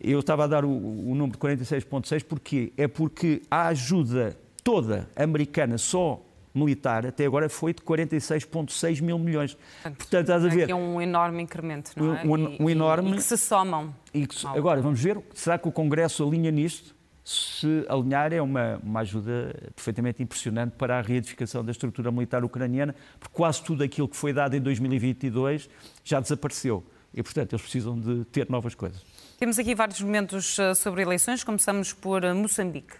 Eu 0.00 0.20
estava 0.20 0.44
a 0.44 0.46
dar 0.46 0.64
o, 0.64 0.70
o 0.70 1.14
número 1.14 1.32
de 1.32 1.38
46,6 1.38 2.24
porque 2.24 2.72
é 2.76 2.88
porque 2.88 3.42
a 3.50 3.68
ajuda 3.68 4.36
toda 4.64 5.08
americana 5.16 5.78
só 5.78 6.25
militar 6.56 7.06
até 7.06 7.26
agora 7.26 7.48
foi 7.48 7.72
de 7.72 7.82
46,6 7.82 9.02
mil 9.02 9.18
milhões. 9.18 9.54
Portanto, 9.54 9.96
Portanto 9.98 10.20
estás 10.20 10.44
a 10.44 10.48
ver. 10.48 10.70
É 10.70 10.74
um 10.74 11.00
enorme 11.00 11.42
incremento, 11.42 11.92
não 11.96 12.14
é? 12.14 12.22
Um, 12.24 12.64
um 12.64 12.70
enorme. 12.70 13.12
E, 13.12 13.16
que 13.16 13.22
se 13.22 13.36
somam. 13.36 13.94
Que, 14.12 14.28
agora, 14.46 14.80
vamos 14.80 15.00
ver, 15.00 15.20
será 15.34 15.58
que 15.58 15.68
o 15.68 15.72
Congresso 15.72 16.26
alinha 16.26 16.50
nisto? 16.50 16.94
Se 17.24 17.84
alinhar, 17.88 18.32
é 18.32 18.40
uma, 18.40 18.80
uma 18.82 19.00
ajuda 19.00 19.52
perfeitamente 19.74 20.22
impressionante 20.22 20.74
para 20.76 20.98
a 20.98 21.00
reedificação 21.00 21.64
da 21.64 21.72
estrutura 21.72 22.12
militar 22.12 22.44
ucraniana, 22.44 22.94
porque 23.18 23.34
quase 23.34 23.62
tudo 23.64 23.82
aquilo 23.82 24.08
que 24.08 24.16
foi 24.16 24.32
dado 24.32 24.54
em 24.54 24.60
2022 24.60 25.68
já 26.04 26.20
desapareceu. 26.20 26.84
E, 27.12 27.22
portanto, 27.22 27.54
eles 27.54 27.62
precisam 27.62 27.98
de 27.98 28.24
ter 28.26 28.48
novas 28.48 28.74
coisas. 28.74 29.02
Temos 29.38 29.58
aqui 29.58 29.74
vários 29.74 30.00
momentos 30.00 30.58
eh, 30.58 30.74
sobre 30.74 31.02
eleições. 31.02 31.42
Começamos 31.42 31.92
por 31.92 32.22
eh, 32.22 32.32
Moçambique. 32.32 32.94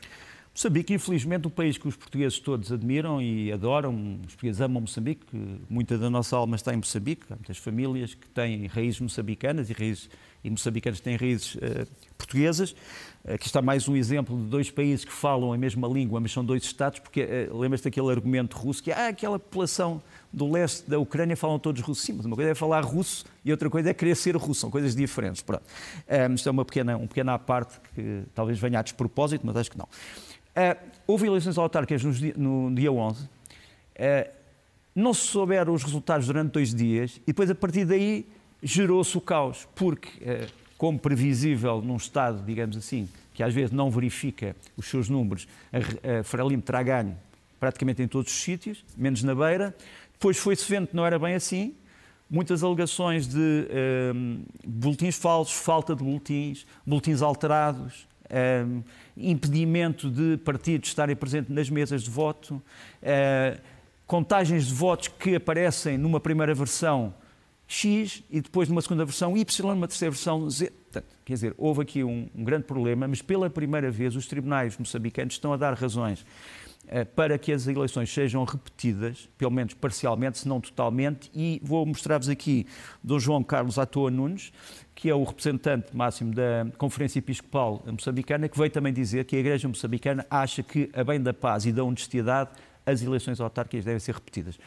Moçambique, 0.56 0.94
infelizmente, 0.94 1.46
um 1.46 1.50
país 1.50 1.76
que 1.76 1.86
os 1.86 1.94
portugueses 1.96 2.38
todos 2.38 2.72
admiram 2.72 3.20
e 3.20 3.52
adoram. 3.52 4.18
Os 4.22 4.28
portugueses 4.28 4.62
amam 4.62 4.80
Moçambique. 4.80 5.26
Muita 5.68 5.98
da 5.98 6.08
nossa 6.08 6.34
alma 6.34 6.56
está 6.56 6.72
em 6.72 6.78
Moçambique. 6.78 7.26
Há 7.30 7.34
muitas 7.34 7.58
famílias 7.58 8.14
que 8.14 8.26
têm 8.30 8.66
raízes 8.66 8.98
moçambicanas 8.98 9.68
e, 9.68 9.74
raízes, 9.74 10.08
e 10.42 10.48
moçambicanos 10.48 10.98
têm 11.00 11.14
raízes 11.16 11.56
uh, 11.56 11.86
portuguesas. 12.16 12.74
Aqui 13.28 13.44
está 13.44 13.60
mais 13.60 13.86
um 13.86 13.94
exemplo 13.94 14.34
de 14.34 14.44
dois 14.44 14.70
países 14.70 15.04
que 15.04 15.12
falam 15.12 15.52
a 15.52 15.58
mesma 15.58 15.86
língua, 15.88 16.20
mas 16.20 16.32
são 16.32 16.42
dois 16.42 16.62
Estados, 16.62 17.00
porque 17.00 17.22
uh, 17.50 17.58
lembras-te 17.58 17.84
daquele 17.84 18.10
argumento 18.10 18.56
russo 18.56 18.82
que 18.82 18.90
ah, 18.90 19.08
aquela 19.08 19.38
população 19.38 20.00
do 20.32 20.50
leste 20.50 20.88
da 20.88 20.98
Ucrânia 20.98 21.36
falam 21.36 21.58
todos 21.58 21.82
russo. 21.82 22.00
Sim, 22.00 22.14
mas 22.14 22.24
uma 22.24 22.34
coisa 22.34 22.52
é 22.52 22.54
falar 22.54 22.82
russo 22.82 23.26
e 23.44 23.50
outra 23.50 23.68
coisa 23.68 23.90
é 23.90 23.94
querer 23.94 24.14
ser 24.16 24.34
russo. 24.36 24.62
São 24.62 24.70
coisas 24.70 24.96
diferentes. 24.96 25.42
Pronto. 25.42 25.64
Um, 26.30 26.34
isto 26.34 26.48
é 26.48 26.52
uma 26.52 26.64
pequena, 26.64 26.96
um 26.96 27.06
pequena 27.06 27.38
parte 27.38 27.78
que 27.94 28.22
talvez 28.34 28.58
venha 28.58 28.78
a 28.78 28.82
despropósito, 28.82 29.46
mas 29.46 29.54
acho 29.54 29.70
que 29.70 29.76
não. 29.76 29.88
Uh, 30.56 30.90
houve 31.06 31.26
eleições 31.26 31.58
autárquicas 31.58 32.02
no 32.02 32.12
dia, 32.12 32.34
no 32.34 32.74
dia 32.74 32.90
11, 32.90 33.24
uh, 33.24 33.28
eh, 33.94 34.30
não 34.94 35.12
se 35.12 35.26
souberam 35.26 35.74
os 35.74 35.82
resultados 35.82 36.26
durante 36.26 36.52
dois 36.52 36.74
dias 36.74 37.20
e 37.24 37.26
depois, 37.26 37.50
a 37.50 37.54
partir 37.54 37.84
daí, 37.84 38.26
gerou-se 38.62 39.14
o 39.18 39.20
caos, 39.20 39.68
porque, 39.74 40.08
uh, 40.24 40.50
como 40.78 40.98
previsível 40.98 41.82
num 41.82 41.96
Estado, 41.96 42.42
digamos 42.42 42.74
assim, 42.74 43.06
que 43.34 43.42
às 43.42 43.52
vezes 43.52 43.70
não 43.70 43.90
verifica 43.90 44.56
os 44.78 44.86
seus 44.86 45.10
números, 45.10 45.46
a, 45.70 46.20
a 46.20 46.24
Frelimo 46.24 46.62
terá 46.62 46.82
ganho 46.82 47.14
praticamente 47.60 48.02
em 48.02 48.08
todos 48.08 48.32
os 48.32 48.38
sítios, 48.38 48.82
menos 48.96 49.22
na 49.22 49.34
beira. 49.34 49.76
Depois 50.12 50.38
foi-se 50.38 50.66
vendo 50.70 50.86
que 50.86 50.96
não 50.96 51.04
era 51.04 51.18
bem 51.18 51.34
assim, 51.34 51.74
muitas 52.30 52.62
alegações 52.62 53.26
de 53.26 53.68
boletins 54.64 55.16
falsos, 55.16 55.54
falta 55.54 55.94
de 55.94 56.02
boletins, 56.02 56.66
boletins 56.86 57.20
alterados, 57.20 58.06
uh, 58.26 58.82
impedimento 59.16 60.10
de 60.10 60.36
partidos 60.38 60.88
estarem 60.88 61.16
presentes 61.16 61.54
nas 61.54 61.70
mesas 61.70 62.02
de 62.02 62.10
voto, 62.10 62.54
uh, 62.54 63.60
contagens 64.06 64.66
de 64.66 64.74
votos 64.74 65.08
que 65.08 65.36
aparecem 65.36 65.96
numa 65.96 66.20
primeira 66.20 66.54
versão 66.54 67.14
X 67.66 68.22
e 68.30 68.40
depois 68.40 68.68
numa 68.68 68.82
segunda 68.82 69.04
versão 69.04 69.36
Y, 69.36 69.74
numa 69.74 69.88
terceira 69.88 70.12
versão 70.12 70.48
Z. 70.48 70.72
Quer 71.24 71.32
dizer, 71.32 71.54
houve 71.58 71.82
aqui 71.82 72.04
um, 72.04 72.28
um 72.34 72.44
grande 72.44 72.64
problema, 72.64 73.08
mas 73.08 73.20
pela 73.20 73.50
primeira 73.50 73.90
vez 73.90 74.14
os 74.14 74.26
tribunais 74.26 74.78
moçambicanos 74.78 75.34
estão 75.34 75.52
a 75.52 75.56
dar 75.56 75.74
razões 75.74 76.24
para 77.14 77.38
que 77.38 77.52
as 77.52 77.66
eleições 77.66 78.12
sejam 78.12 78.44
repetidas, 78.44 79.28
pelo 79.36 79.50
menos 79.50 79.74
parcialmente, 79.74 80.38
se 80.38 80.48
não 80.48 80.60
totalmente, 80.60 81.30
e 81.34 81.60
vou 81.62 81.84
mostrar-vos 81.84 82.28
aqui 82.28 82.66
Dom 83.02 83.18
João 83.18 83.42
Carlos 83.42 83.78
Atoa 83.78 84.10
Nunes, 84.10 84.52
que 84.94 85.10
é 85.10 85.14
o 85.14 85.24
representante 85.24 85.94
máximo 85.94 86.32
da 86.32 86.66
Conferência 86.78 87.18
Episcopal 87.18 87.82
Moçambicana, 87.86 88.48
que 88.48 88.56
veio 88.56 88.70
também 88.70 88.92
dizer 88.92 89.24
que 89.24 89.36
a 89.36 89.38
Igreja 89.38 89.68
Moçambicana 89.68 90.24
acha 90.30 90.62
que, 90.62 90.88
a 90.94 91.04
bem 91.04 91.20
da 91.20 91.34
paz 91.34 91.66
e 91.66 91.72
da 91.72 91.84
honestidade, 91.84 92.50
as 92.84 93.02
eleições 93.02 93.40
autárquicas 93.40 93.84
devem 93.84 94.00
ser 94.00 94.14
repetidas. 94.14 94.58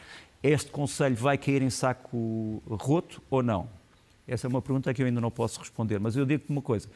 Este 0.42 0.70
Conselho 0.70 1.16
vai 1.16 1.36
cair 1.36 1.62
em 1.62 1.70
saco 1.70 2.62
roto 2.66 3.22
ou 3.28 3.42
não? 3.42 3.68
Essa 4.26 4.46
é 4.46 4.48
uma 4.48 4.62
pergunta 4.62 4.94
que 4.94 5.02
eu 5.02 5.06
ainda 5.06 5.20
não 5.20 5.30
posso 5.30 5.58
responder, 5.58 5.98
mas 5.98 6.14
eu 6.14 6.24
digo-te 6.24 6.50
uma 6.50 6.62
coisa. 6.62 6.88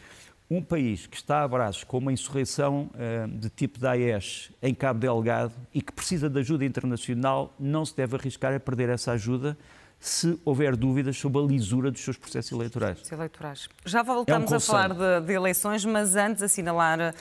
Um 0.50 0.62
país 0.62 1.06
que 1.06 1.16
está 1.16 1.42
a 1.42 1.48
braços 1.48 1.84
com 1.84 1.98
uma 1.98 2.12
insurreição 2.12 2.90
uh, 2.94 3.28
de 3.28 3.48
tipo 3.48 3.78
Daesh 3.78 4.52
em 4.62 4.74
Cabo 4.74 5.00
Delgado 5.00 5.54
e 5.72 5.80
que 5.80 5.90
precisa 5.90 6.28
de 6.28 6.38
ajuda 6.38 6.64
internacional, 6.64 7.54
não 7.58 7.84
se 7.84 7.96
deve 7.96 8.16
arriscar 8.16 8.54
a 8.54 8.60
perder 8.60 8.90
essa 8.90 9.12
ajuda 9.12 9.56
se 9.98 10.38
houver 10.44 10.76
dúvidas 10.76 11.16
sobre 11.16 11.40
a 11.40 11.44
lisura 11.46 11.90
dos 11.90 12.02
seus 12.02 12.18
processos 12.18 12.52
eleitorais. 12.52 13.10
eleitorais. 13.10 13.70
Já 13.86 14.02
voltamos 14.02 14.52
é 14.52 14.54
um 14.54 14.56
a 14.58 14.60
falar 14.60 14.92
de, 14.92 15.26
de, 15.26 15.32
eleições, 15.32 15.82
mas 15.86 16.14
antes 16.14 16.42
assinalar 16.42 17.14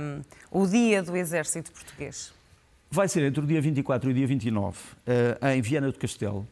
um, 0.00 0.22
o 0.50 0.66
dia 0.66 1.02
do 1.02 1.14
Exército 1.14 1.70
Português. 1.70 2.32
Vai 2.90 3.08
ser 3.08 3.24
entre 3.24 3.44
o 3.44 3.46
dia 3.46 3.60
24 3.60 4.08
e 4.08 4.12
o 4.12 4.14
dia 4.14 4.26
29, 4.26 4.78
uh, 4.78 4.80
eh, 5.06 5.56
em 5.56 5.60
Viana 5.60 5.92
do 5.92 5.98
Castelo 5.98 6.48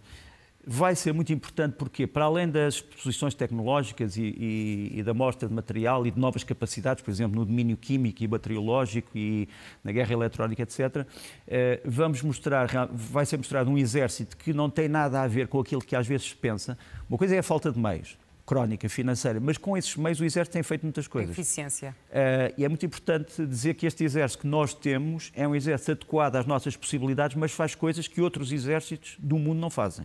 vai 0.66 0.94
ser 0.94 1.12
muito 1.12 1.32
importante 1.32 1.74
porque, 1.76 2.06
para 2.06 2.24
além 2.24 2.48
das 2.48 2.74
exposições 2.74 3.34
tecnológicas 3.34 4.16
e, 4.16 4.22
e, 4.22 4.92
e, 4.98 5.02
da 5.02 5.12
mostra 5.12 5.48
de 5.48 5.54
material 5.54 6.06
e 6.06 6.10
de 6.10 6.18
novas 6.18 6.44
capacidades, 6.44 7.02
por 7.02 7.10
exemplo, 7.10 7.36
no 7.36 7.44
domínio 7.44 7.76
químico 7.76 8.22
e 8.22 8.26
bacteriológico 8.26 9.10
e 9.14 9.48
na 9.82 9.90
guerra 9.92 10.12
eletrónica, 10.12 10.62
etc., 10.62 11.06
eh, 11.48 11.80
vamos 11.84 12.22
mostrar, 12.22 12.68
vai 12.92 13.26
ser 13.26 13.36
mostrado 13.36 13.70
um 13.70 13.76
exército 13.76 14.36
que 14.36 14.52
não 14.52 14.70
tem 14.70 14.88
nada 14.88 15.20
a 15.22 15.26
ver 15.26 15.48
com 15.48 15.58
aquilo 15.58 15.80
que 15.80 15.96
às 15.96 16.06
vezes 16.06 16.28
se 16.28 16.36
pensa. 16.36 16.78
Uma 17.08 17.18
coisa 17.18 17.34
é 17.34 17.38
a 17.38 17.42
falta 17.42 17.72
de 17.72 17.78
meios, 17.78 18.16
crónica, 18.46 18.88
financeira, 18.88 19.40
mas 19.40 19.58
com 19.58 19.76
esses 19.76 19.96
meios 19.96 20.20
o 20.20 20.24
Exército 20.24 20.52
tem 20.52 20.62
feito 20.62 20.82
muitas 20.82 21.06
coisas. 21.08 21.30
Eficiência. 21.30 21.94
Uh, 22.10 22.54
e 22.56 22.64
é 22.64 22.68
muito 22.68 22.84
importante 22.84 23.44
dizer 23.46 23.74
que 23.74 23.86
este 23.86 24.04
Exército 24.04 24.42
que 24.42 24.46
nós 24.46 24.74
temos 24.74 25.32
é 25.34 25.46
um 25.46 25.54
Exército 25.54 25.92
adequado 25.92 26.36
às 26.36 26.46
nossas 26.46 26.76
possibilidades, 26.76 27.36
mas 27.36 27.52
faz 27.52 27.74
coisas 27.74 28.06
que 28.06 28.20
outros 28.20 28.52
exércitos 28.52 29.16
do 29.18 29.38
mundo 29.38 29.58
não 29.58 29.70
fazem. 29.70 30.04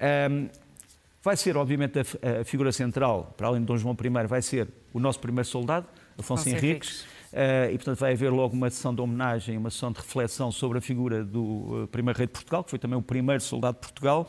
Um, 0.00 0.48
vai 1.22 1.36
ser, 1.36 1.56
obviamente, 1.56 1.98
a, 1.98 2.40
a, 2.40 2.44
figura 2.44 2.72
central, 2.72 3.34
para 3.36 3.46
além 3.46 3.60
de 3.60 3.66
Dom 3.66 3.76
João 3.76 3.96
I, 4.02 4.26
vai 4.26 4.42
ser 4.42 4.68
o 4.92 4.98
nosso 4.98 5.20
primeiro 5.20 5.46
soldado, 5.46 5.86
Afonso, 6.18 6.48
Henriques. 6.48 7.02
Uh, 7.32 7.70
e, 7.72 7.76
portanto, 7.76 7.98
vai 7.98 8.12
haver 8.12 8.30
logo 8.30 8.54
uma 8.54 8.68
sessão 8.68 8.94
de 8.94 9.00
homenagem, 9.00 9.56
uma 9.56 9.70
sessão 9.70 9.92
de 9.92 9.98
reflexão 9.98 10.50
sobre 10.50 10.78
a 10.78 10.80
figura 10.80 11.24
do 11.24 11.84
uh, 11.84 11.88
primeiro 11.88 12.18
rei 12.18 12.26
de 12.26 12.32
Portugal, 12.32 12.64
que 12.64 12.70
foi 12.70 12.78
também 12.78 12.98
o 12.98 13.02
primeiro 13.02 13.40
soldado 13.40 13.76
de 13.76 13.80
Portugal. 13.80 14.28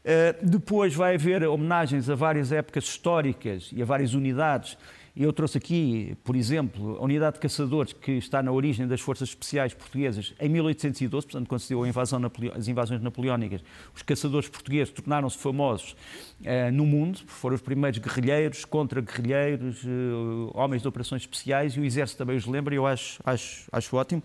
Uh, 0.00 0.44
depois 0.44 0.92
vai 0.94 1.14
haver 1.14 1.44
homenagens 1.44 2.10
a 2.10 2.16
várias 2.16 2.50
épocas 2.50 2.84
históricas 2.84 3.70
e 3.72 3.80
a 3.80 3.84
várias 3.84 4.14
unidades 4.14 4.76
eu 5.14 5.30
trouxe 5.30 5.58
aqui, 5.58 6.16
por 6.24 6.34
exemplo, 6.34 6.96
a 6.96 7.04
unidade 7.04 7.34
de 7.34 7.40
caçadores 7.40 7.92
que 7.92 8.12
está 8.12 8.42
na 8.42 8.50
origem 8.50 8.86
das 8.86 9.00
forças 9.00 9.28
especiais 9.28 9.74
portuguesas 9.74 10.32
em 10.40 10.48
1812, 10.48 11.26
portanto, 11.26 11.48
quando 11.48 11.60
se 11.60 11.68
deu 11.68 11.86
invasão 11.86 12.20
as 12.54 12.66
invasões 12.66 13.02
napoleónicas, 13.02 13.60
os 13.94 14.00
caçadores 14.00 14.48
portugueses 14.48 14.90
tornaram-se 14.90 15.36
famosos 15.36 15.94
eh, 16.42 16.70
no 16.70 16.86
mundo, 16.86 17.20
foram 17.26 17.54
os 17.54 17.60
primeiros 17.60 17.98
guerrilheiros, 17.98 18.64
contra-guerrilheiros, 18.64 19.84
eh, 19.84 19.88
homens 20.54 20.80
de 20.80 20.88
operações 20.88 21.22
especiais, 21.22 21.74
e 21.74 21.80
o 21.80 21.84
Exército 21.84 22.16
também 22.16 22.36
os 22.36 22.46
lembra, 22.46 22.74
e 22.74 22.78
eu 22.78 22.86
acho, 22.86 23.20
acho, 23.26 23.68
acho 23.70 23.96
ótimo. 23.96 24.22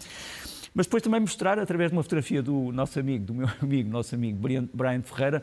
Mas 0.78 0.86
depois 0.86 1.01
também 1.01 1.19
mostrar, 1.19 1.57
através 1.57 1.89
de 1.89 1.97
uma 1.97 2.03
fotografia 2.03 2.39
do 2.39 2.71
nosso 2.71 2.99
amigo, 2.99 3.25
do 3.25 3.34
meu 3.34 3.49
amigo, 3.59 3.89
nosso 3.89 4.13
amigo 4.13 4.38
Brian 4.39 5.01
Ferreira, 5.01 5.41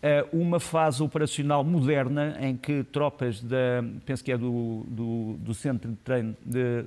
eh, 0.00 0.24
uma 0.32 0.60
fase 0.60 1.02
operacional 1.02 1.64
moderna 1.64 2.36
em 2.40 2.56
que 2.56 2.84
tropas 2.84 3.42
da, 3.42 3.82
penso 4.04 4.22
que 4.22 4.30
é 4.30 4.38
do, 4.38 4.84
do, 4.86 5.34
do 5.40 5.52
centro 5.54 5.90
de 5.90 5.96
treino 5.96 6.36
de, 6.40 6.84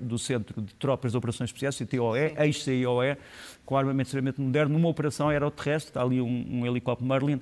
do 0.00 0.18
centro 0.18 0.62
de 0.62 0.72
tropas 0.76 1.12
de 1.12 1.18
operações 1.18 1.48
especiais, 1.50 1.76
CTOE, 1.76 2.32
ex-CIOE, 2.38 3.18
com 3.66 3.76
armamento 3.76 4.08
extremamente 4.08 4.40
moderno, 4.40 4.72
numa 4.72 4.88
operação 4.88 5.28
aeroterrestre, 5.28 5.90
está 5.90 6.00
ali 6.00 6.22
um, 6.22 6.60
um 6.60 6.66
helicóptero 6.66 7.06
Merlin, 7.06 7.38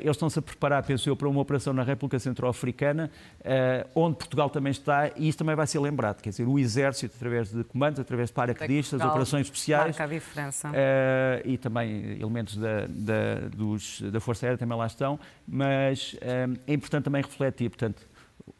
eles 0.00 0.16
estão-se 0.16 0.38
a 0.38 0.42
preparar, 0.42 0.82
penso 0.82 1.08
eu, 1.08 1.16
para 1.16 1.28
uma 1.28 1.40
operação 1.40 1.72
na 1.72 1.82
República 1.82 2.18
Centro-Africana, 2.18 3.10
eh, 3.42 3.86
onde 3.94 4.16
Portugal 4.16 4.50
também 4.50 4.70
está, 4.70 5.10
e 5.16 5.28
isso 5.28 5.38
também 5.38 5.54
vai 5.54 5.66
ser 5.66 5.78
lembrado. 5.78 6.20
Quer 6.20 6.30
dizer, 6.30 6.46
o 6.46 6.58
Exército, 6.58 7.14
através 7.16 7.52
de 7.52 7.64
comandos, 7.64 8.00
através 8.00 8.30
de 8.30 8.34
paraquedistas, 8.34 9.00
operações 9.00 9.46
especiais. 9.46 9.96
Marca 9.96 10.04
a 10.04 10.06
diferença. 10.06 10.70
Eh, 10.72 11.42
e 11.44 11.58
também 11.58 12.20
elementos 12.20 12.56
da, 12.56 12.86
da, 12.88 13.48
dos, 13.54 14.00
da 14.02 14.20
Força 14.20 14.46
Aérea 14.46 14.58
também 14.58 14.76
lá 14.76 14.86
estão, 14.86 15.18
mas 15.46 16.16
é 16.66 16.72
importante 16.72 17.04
também 17.04 17.22
refletir, 17.22 17.68
portanto, 17.68 18.02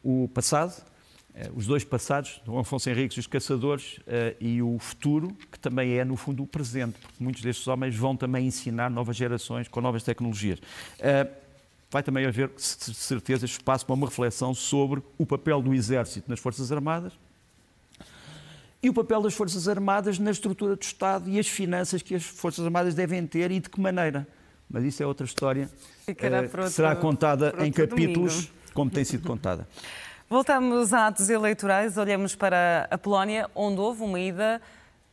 o 0.03 0.27
passado, 0.33 0.73
eh, 0.73 0.90
os 1.55 1.65
dois 1.65 1.83
passados, 1.83 2.41
o 2.45 2.59
Afonso 2.59 2.89
Henriques 2.89 3.17
e 3.17 3.19
os 3.19 3.27
Caçadores, 3.27 3.97
uh, 3.99 4.35
e 4.39 4.61
o 4.61 4.77
futuro, 4.79 5.29
que 5.51 5.59
também 5.59 5.97
é, 5.97 6.03
no 6.03 6.15
fundo, 6.15 6.43
o 6.43 6.47
presente, 6.47 6.97
porque 6.99 7.23
muitos 7.23 7.41
destes 7.41 7.67
homens 7.67 7.95
vão 7.95 8.15
também 8.15 8.45
ensinar 8.45 8.89
novas 8.89 9.15
gerações 9.15 9.67
com 9.67 9.79
novas 9.79 10.03
tecnologias. 10.03 10.59
Uh, 10.59 11.31
vai 11.89 12.03
também 12.03 12.25
haver, 12.25 12.49
de 12.49 12.61
certeza, 12.61 13.45
espaço 13.45 13.85
para 13.85 13.95
uma 13.95 14.07
reflexão 14.07 14.53
sobre 14.53 15.01
o 15.17 15.25
papel 15.25 15.61
do 15.61 15.73
Exército 15.73 16.29
nas 16.29 16.39
Forças 16.39 16.71
Armadas 16.71 17.13
e 18.83 18.89
o 18.89 18.93
papel 18.93 19.21
das 19.21 19.33
Forças 19.33 19.67
Armadas 19.67 20.17
na 20.17 20.31
estrutura 20.31 20.75
do 20.75 20.81
Estado 20.81 21.29
e 21.29 21.37
as 21.37 21.47
finanças 21.47 22.01
que 22.01 22.15
as 22.15 22.23
Forças 22.23 22.65
Armadas 22.65 22.95
devem 22.95 23.25
ter 23.27 23.51
e 23.51 23.59
de 23.59 23.69
que 23.69 23.79
maneira. 23.79 24.27
Mas 24.69 24.83
isso 24.85 25.03
é 25.03 25.05
outra 25.05 25.25
história 25.25 25.69
que 26.05 26.69
será 26.69 26.95
contada 26.95 27.53
em 27.59 27.71
capítulos, 27.71 28.33
domingo. 28.33 28.53
como 28.73 28.89
tem 28.89 29.03
sido 29.03 29.27
contada. 29.27 29.67
Voltamos 30.31 30.93
a 30.93 31.07
atos 31.07 31.29
eleitorais, 31.29 31.97
olhamos 31.97 32.35
para 32.35 32.87
a 32.89 32.97
Polónia, 32.97 33.49
onde 33.53 33.81
houve 33.81 34.01
uma 34.01 34.17
ida 34.17 34.61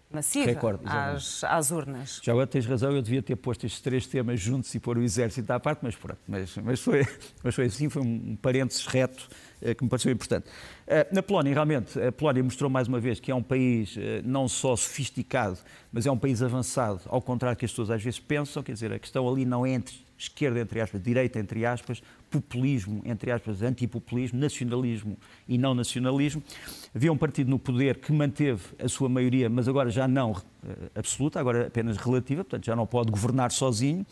massiva 0.08 0.46
Record, 0.46 0.80
às, 0.84 1.42
às, 1.42 1.72
urnas. 1.72 2.20
Já 2.22 2.30
agora 2.30 2.46
tens 2.46 2.64
razão, 2.66 2.92
eu 2.92 3.02
devia 3.02 3.20
ter 3.20 3.34
posto 3.34 3.66
estes 3.66 3.80
três 3.80 4.06
temas 4.06 4.38
juntos 4.38 4.72
e 4.76 4.78
pôr 4.78 4.96
o 4.96 5.02
exército 5.02 5.52
à 5.52 5.58
parte, 5.58 5.80
mas 5.82 5.96
pronto, 5.96 6.20
mas, 6.28 6.56
mas, 6.58 6.78
foi, 6.78 7.04
mas 7.42 7.52
foi 7.52 7.64
assim, 7.64 7.88
foi 7.88 8.00
um 8.00 8.36
parênteses 8.36 8.86
reto 8.86 9.28
eh, 9.60 9.74
que 9.74 9.82
me 9.82 9.90
pareceu 9.90 10.12
importante. 10.12 10.46
Eh, 10.86 11.08
na 11.10 11.20
Polónia, 11.20 11.52
realmente, 11.52 12.00
a 12.00 12.12
Polónia 12.12 12.44
mostrou 12.44 12.70
mais 12.70 12.86
uma 12.86 13.00
vez 13.00 13.18
que 13.18 13.32
é 13.32 13.34
um 13.34 13.42
país 13.42 13.96
eh, 13.98 14.22
não 14.24 14.46
só 14.46 14.76
sofisticado, 14.76 15.58
mas 15.92 16.06
é 16.06 16.12
um 16.12 16.18
país 16.18 16.44
avançado, 16.44 17.00
ao 17.06 17.20
contrário 17.20 17.56
do 17.56 17.58
que 17.58 17.64
as 17.64 17.72
pessoas 17.72 17.90
às 17.90 18.00
vezes 18.00 18.20
pensam, 18.20 18.62
quer 18.62 18.70
dizer, 18.70 18.92
a 18.92 19.00
questão 19.00 19.28
ali 19.28 19.44
não 19.44 19.66
é 19.66 19.70
entre 19.70 20.06
esquerda, 20.16 20.60
entre 20.60 20.80
aspas, 20.80 21.02
direita, 21.02 21.38
entre 21.40 21.66
aspas, 21.66 22.02
populismo, 22.30 23.02
entre 23.04 23.30
aspas, 23.30 23.62
antipopulismo, 23.62 24.38
nacionalismo 24.38 25.16
e 25.48 25.58
não 25.58 25.74
nacionalismo. 25.74 26.42
Havia 26.94 27.12
um 27.12 27.16
partido 27.16 27.50
no 27.50 27.58
poder 27.58 27.98
que 27.98 28.12
manteve 28.12 28.62
a 28.78 28.88
sua 28.88 29.08
maioria, 29.08 29.48
mas 29.48 29.68
agora 29.68 29.90
já 29.90 30.06
não 30.06 30.36
eh, 30.66 30.90
absoluta, 30.94 31.40
agora 31.40 31.66
apenas 31.66 31.96
relativa, 31.96 32.44
portanto 32.44 32.66
já 32.66 32.76
não 32.76 32.86
pode 32.86 33.10
governar 33.10 33.50
sozinho. 33.50 34.06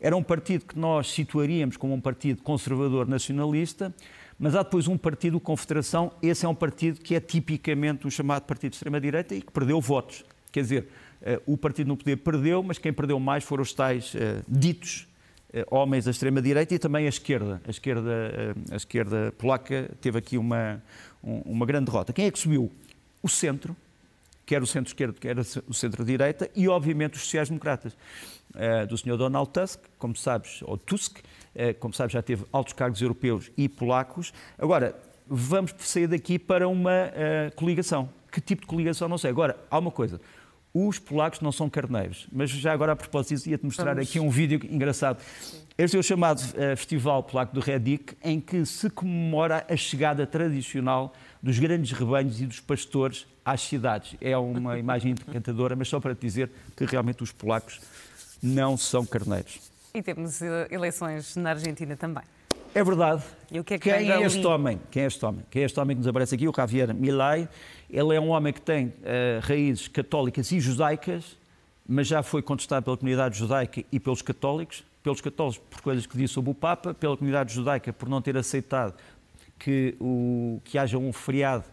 Era 0.00 0.16
um 0.16 0.22
partido 0.22 0.66
que 0.66 0.78
nós 0.78 1.10
situaríamos 1.10 1.76
como 1.76 1.94
um 1.94 2.00
partido 2.00 2.42
conservador 2.42 3.06
nacionalista, 3.06 3.94
mas 4.38 4.54
há 4.54 4.62
depois 4.62 4.86
um 4.86 4.96
partido, 4.96 5.40
Confederação, 5.40 6.12
esse 6.22 6.46
é 6.46 6.48
um 6.48 6.54
partido 6.54 7.00
que 7.00 7.14
é 7.14 7.20
tipicamente 7.20 8.06
um 8.06 8.10
chamado 8.10 8.44
partido 8.44 8.70
de 8.70 8.76
extrema-direita 8.76 9.34
e 9.34 9.42
que 9.42 9.50
perdeu 9.50 9.80
votos. 9.80 10.24
Quer 10.52 10.62
dizer, 10.62 10.88
eh, 11.20 11.40
o 11.46 11.56
partido 11.56 11.88
no 11.88 11.96
poder 11.96 12.16
perdeu, 12.16 12.62
mas 12.62 12.78
quem 12.78 12.92
perdeu 12.92 13.18
mais 13.18 13.44
foram 13.44 13.62
os 13.62 13.72
tais 13.72 14.14
uh, 14.14 14.18
ditos 14.48 15.04
eh, 15.04 15.08
homens 15.70 16.04
da 16.04 16.10
extrema-direita 16.10 16.74
e 16.74 16.78
também 16.78 17.06
a 17.06 17.08
esquerda. 17.08 17.60
A 17.66 17.70
esquerda, 17.70 18.10
eh, 18.10 18.54
a 18.72 18.76
esquerda 18.76 19.32
polaca 19.38 19.90
teve 20.00 20.18
aqui 20.18 20.36
uma, 20.36 20.82
uma 21.22 21.64
grande 21.64 21.86
derrota. 21.86 22.12
Quem 22.12 22.26
é 22.26 22.30
que 22.30 22.38
subiu? 22.38 22.70
O 23.22 23.28
centro, 23.28 23.76
quer 24.44 24.62
o 24.62 24.66
centro-esquerdo, 24.66 25.18
quer 25.18 25.36
o 25.66 25.74
centro-direita, 25.74 26.50
e 26.54 26.68
obviamente 26.68 27.14
os 27.14 27.22
sociais-democratas. 27.22 27.96
Eh, 28.54 28.86
do 28.86 28.96
Sr. 28.96 29.16
Donald 29.16 29.50
Tusk, 29.50 29.80
como 29.98 30.16
sabes, 30.16 30.62
ou 30.62 30.76
Tusk, 30.76 31.18
como 31.80 31.92
sabes, 31.92 32.12
já 32.12 32.22
teve 32.22 32.44
altos 32.52 32.72
cargos 32.72 33.02
europeus 33.02 33.50
e 33.56 33.68
polacos. 33.68 34.32
Agora, 34.56 34.94
vamos 35.26 35.74
sair 35.78 36.06
daqui 36.06 36.38
para 36.38 36.68
uma 36.68 37.10
coligação. 37.56 38.08
Que 38.30 38.40
tipo 38.40 38.62
de 38.62 38.68
coligação? 38.68 39.08
Não 39.08 39.18
sei. 39.18 39.30
Agora, 39.30 39.58
há 39.68 39.78
uma 39.78 39.90
coisa. 39.90 40.20
Os 40.86 40.96
polacos 40.96 41.40
não 41.40 41.50
são 41.50 41.68
carneiros, 41.68 42.28
mas 42.30 42.50
já 42.50 42.72
agora 42.72 42.92
a 42.92 42.96
propósito 42.96 43.34
disso 43.34 43.50
ia-te 43.50 43.64
mostrar 43.64 43.94
Vamos. 43.94 44.08
aqui 44.08 44.20
um 44.20 44.30
vídeo 44.30 44.60
engraçado. 44.70 45.20
Sim. 45.40 45.62
Este 45.76 45.96
é 45.96 45.98
o 45.98 46.02
chamado 46.04 46.38
uh, 46.38 46.76
Festival 46.76 47.20
Polaco 47.24 47.52
do 47.52 47.60
Redik, 47.60 48.16
em 48.22 48.40
que 48.40 48.64
se 48.64 48.88
comemora 48.88 49.66
a 49.68 49.76
chegada 49.76 50.24
tradicional 50.24 51.12
dos 51.42 51.58
grandes 51.58 51.90
rebanhos 51.90 52.40
e 52.40 52.46
dos 52.46 52.60
pastores 52.60 53.26
às 53.44 53.60
cidades. 53.60 54.14
É 54.20 54.38
uma 54.38 54.78
imagem 54.78 55.10
encantadora, 55.10 55.74
mas 55.74 55.88
só 55.88 55.98
para 55.98 56.14
te 56.14 56.20
dizer 56.20 56.48
que 56.76 56.84
realmente 56.84 57.24
os 57.24 57.32
polacos 57.32 57.80
não 58.40 58.76
são 58.76 59.04
carneiros. 59.04 59.58
E 59.92 60.00
temos 60.00 60.40
uh, 60.42 60.44
eleições 60.70 61.34
na 61.34 61.50
Argentina 61.50 61.96
também. 61.96 62.22
É 62.74 62.84
verdade. 62.84 63.22
E 63.50 63.58
o 63.58 63.64
que 63.64 63.74
é 63.74 63.78
que 63.78 63.90
Quem 63.90 64.10
é 64.10 64.22
este 64.22 64.46
homem? 64.46 64.80
Quem 64.90 65.02
é 65.02 65.06
este 65.06 65.24
homem? 65.24 65.44
Quem 65.50 65.62
é 65.62 65.64
este 65.64 65.80
homem 65.80 65.96
que 65.96 66.00
nos 66.00 66.08
aparece 66.08 66.34
aqui? 66.34 66.48
O 66.48 66.52
Javier 66.54 66.94
Milei. 66.94 67.48
Ele 67.90 68.14
é 68.14 68.20
um 68.20 68.28
homem 68.28 68.52
que 68.52 68.60
tem 68.60 68.86
uh, 68.86 68.92
raízes 69.42 69.88
católicas 69.88 70.52
e 70.52 70.60
judaicas, 70.60 71.36
mas 71.86 72.06
já 72.06 72.22
foi 72.22 72.42
contestado 72.42 72.84
pela 72.84 72.96
comunidade 72.96 73.38
judaica 73.38 73.82
e 73.90 73.98
pelos 73.98 74.22
católicos. 74.22 74.84
Pelos 75.02 75.20
católicos 75.20 75.58
por 75.70 75.80
coisas 75.80 76.06
que 76.06 76.16
disse 76.18 76.34
sobre 76.34 76.50
o 76.50 76.54
Papa, 76.54 76.92
pela 76.92 77.16
comunidade 77.16 77.54
judaica 77.54 77.92
por 77.92 78.08
não 78.08 78.20
ter 78.20 78.36
aceitado 78.36 78.94
que, 79.58 79.96
o, 79.98 80.60
que 80.64 80.76
haja 80.76 80.98
um 80.98 81.12
feriado 81.12 81.64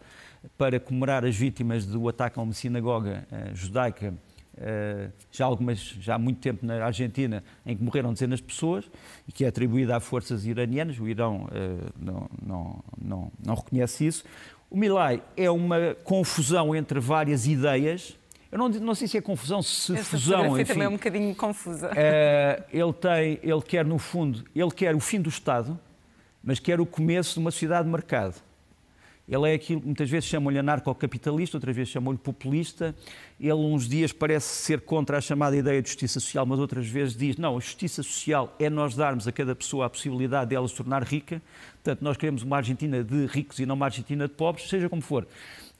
para 0.56 0.80
comemorar 0.80 1.24
as 1.24 1.36
vítimas 1.36 1.84
do 1.84 2.08
ataque 2.08 2.38
a 2.38 2.42
uma 2.42 2.52
sinagoga 2.52 3.26
uh, 3.30 3.54
judaica 3.54 4.14
Uh, 4.56 5.12
já 5.30 5.44
algumas 5.44 5.78
já 5.78 6.14
há 6.14 6.18
muito 6.18 6.40
tempo 6.40 6.64
na 6.64 6.82
Argentina 6.82 7.44
em 7.66 7.76
que 7.76 7.82
morreram 7.82 8.12
dezenas 8.12 8.38
de 8.38 8.44
pessoas 8.44 8.90
e 9.28 9.32
que 9.32 9.44
é 9.44 9.48
atribuída 9.48 9.94
a 9.96 10.00
forças 10.00 10.46
iranianas. 10.46 10.98
O 10.98 11.06
Irão 11.06 11.44
uh, 11.44 11.92
não, 11.98 12.30
não, 12.42 12.84
não, 12.98 13.32
não, 13.44 13.54
reconhece 13.54 14.06
isso. 14.06 14.24
O 14.70 14.76
Milai 14.76 15.22
é 15.36 15.50
uma 15.50 15.94
confusão 16.02 16.74
entre 16.74 16.98
várias 16.98 17.46
ideias. 17.46 18.18
Eu 18.50 18.58
não, 18.58 18.68
não 18.70 18.94
sei 18.94 19.06
se 19.06 19.18
é 19.18 19.20
confusão, 19.20 19.62
se 19.62 19.94
Essa 19.94 20.04
fusão. 20.04 20.58
Enfim, 20.58 20.72
também 20.72 20.86
é 20.86 20.88
um 20.88 20.92
bocadinho 20.92 21.34
confusa. 21.34 21.90
Uh, 21.90 22.64
ele 22.72 22.92
tem, 22.94 23.38
ele 23.42 23.62
quer 23.62 23.84
no 23.84 23.98
fundo, 23.98 24.42
ele 24.54 24.70
quer 24.70 24.94
o 24.94 25.00
fim 25.00 25.20
do 25.20 25.28
Estado, 25.28 25.78
mas 26.42 26.58
quer 26.58 26.80
o 26.80 26.86
começo 26.86 27.34
de 27.34 27.40
uma 27.40 27.50
sociedade 27.50 27.84
de 27.84 27.92
mercado. 27.92 28.36
Ele 29.28 29.50
é 29.50 29.54
aquilo 29.54 29.82
muitas 29.84 30.08
vezes 30.08 30.28
chamam-lhe 30.28 30.58
anarcocapitalista, 30.58 31.56
outras 31.56 31.74
vezes 31.74 31.92
chamam-lhe 31.92 32.18
populista. 32.18 32.94
Ele, 33.40 33.52
uns 33.54 33.88
dias, 33.88 34.12
parece 34.12 34.46
ser 34.46 34.80
contra 34.82 35.18
a 35.18 35.20
chamada 35.20 35.56
ideia 35.56 35.82
de 35.82 35.88
justiça 35.88 36.20
social, 36.20 36.46
mas 36.46 36.60
outras 36.60 36.86
vezes 36.86 37.16
diz: 37.16 37.36
não, 37.36 37.56
a 37.56 37.60
justiça 37.60 38.02
social 38.02 38.54
é 38.58 38.70
nós 38.70 38.94
darmos 38.94 39.26
a 39.26 39.32
cada 39.32 39.54
pessoa 39.54 39.86
a 39.86 39.90
possibilidade 39.90 40.50
dela 40.50 40.68
se 40.68 40.74
tornar 40.74 41.02
rica. 41.02 41.42
Portanto, 41.82 42.02
nós 42.02 42.16
queremos 42.16 42.42
uma 42.42 42.56
Argentina 42.56 43.02
de 43.02 43.26
ricos 43.26 43.58
e 43.58 43.66
não 43.66 43.74
uma 43.74 43.86
Argentina 43.86 44.28
de 44.28 44.34
pobres, 44.34 44.68
seja 44.68 44.88
como 44.88 45.02
for. 45.02 45.26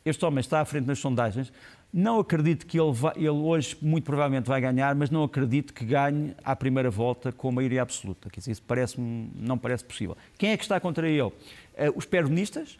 Este 0.05 0.25
homem 0.25 0.41
está 0.41 0.61
à 0.61 0.65
frente 0.65 0.87
nas 0.87 0.99
sondagens. 0.99 1.53
Não 1.93 2.21
acredito 2.21 2.67
que 2.67 2.79
ele, 2.79 2.93
vai, 2.93 3.15
ele 3.17 3.29
hoje, 3.31 3.77
muito 3.81 4.05
provavelmente, 4.05 4.47
vai 4.47 4.61
ganhar, 4.61 4.95
mas 4.95 5.09
não 5.09 5.25
acredito 5.25 5.73
que 5.73 5.85
ganhe 5.85 6.35
à 6.45 6.55
primeira 6.55 6.91
volta 6.91 7.33
com 7.33 7.51
maioria 7.51 7.83
absoluta. 7.83 8.29
Quer 8.29 8.41
dizer, 8.41 8.53
isso 8.53 8.63
parece 8.63 9.01
não 9.01 9.57
parece 9.57 9.85
possível. 9.85 10.17
Quem 10.37 10.51
é 10.51 10.57
que 10.57 10.63
está 10.63 10.79
contra 10.79 11.09
ele? 11.09 11.23
Uh, 11.23 11.33
os 11.95 12.05
peronistas, 12.05 12.79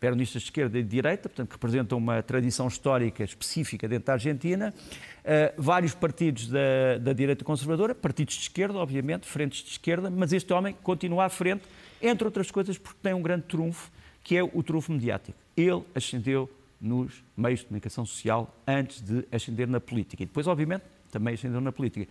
peronistas 0.00 0.42
de 0.42 0.48
esquerda 0.48 0.78
e 0.78 0.82
de 0.82 0.88
direita, 0.88 1.28
portanto, 1.28 1.48
que 1.48 1.54
representam 1.54 1.98
uma 1.98 2.22
tradição 2.22 2.68
histórica 2.68 3.22
específica 3.24 3.88
dentro 3.88 4.06
da 4.06 4.14
Argentina, 4.14 4.72
uh, 4.72 5.62
vários 5.62 5.94
partidos 5.94 6.48
da, 6.48 6.98
da, 7.00 7.12
direita 7.12 7.44
conservadora, 7.44 7.94
partidos 7.94 8.34
de 8.34 8.42
esquerda, 8.42 8.78
obviamente, 8.78 9.26
frentes 9.26 9.62
de 9.62 9.70
esquerda, 9.70 10.10
mas 10.10 10.32
este 10.32 10.52
homem 10.52 10.74
continua 10.82 11.24
à 11.24 11.28
frente, 11.28 11.64
entre 12.00 12.24
outras 12.24 12.50
coisas, 12.50 12.78
porque 12.78 12.98
tem 13.02 13.14
um 13.14 13.22
grande 13.22 13.44
trunfo, 13.44 13.90
que 14.22 14.36
é 14.36 14.42
o 14.42 14.62
trunfo 14.62 14.92
mediático. 14.92 15.38
Ele 15.56 15.82
ascendeu 15.94 16.50
nos 16.80 17.24
meios 17.36 17.60
de 17.60 17.66
comunicação 17.66 18.04
social 18.04 18.54
antes 18.66 19.00
de 19.00 19.26
ascender 19.32 19.66
na 19.66 19.80
política. 19.80 20.22
E 20.22 20.26
depois, 20.26 20.46
obviamente, 20.46 20.82
também 21.10 21.34
ascendeu 21.34 21.60
na 21.60 21.72
política. 21.72 22.06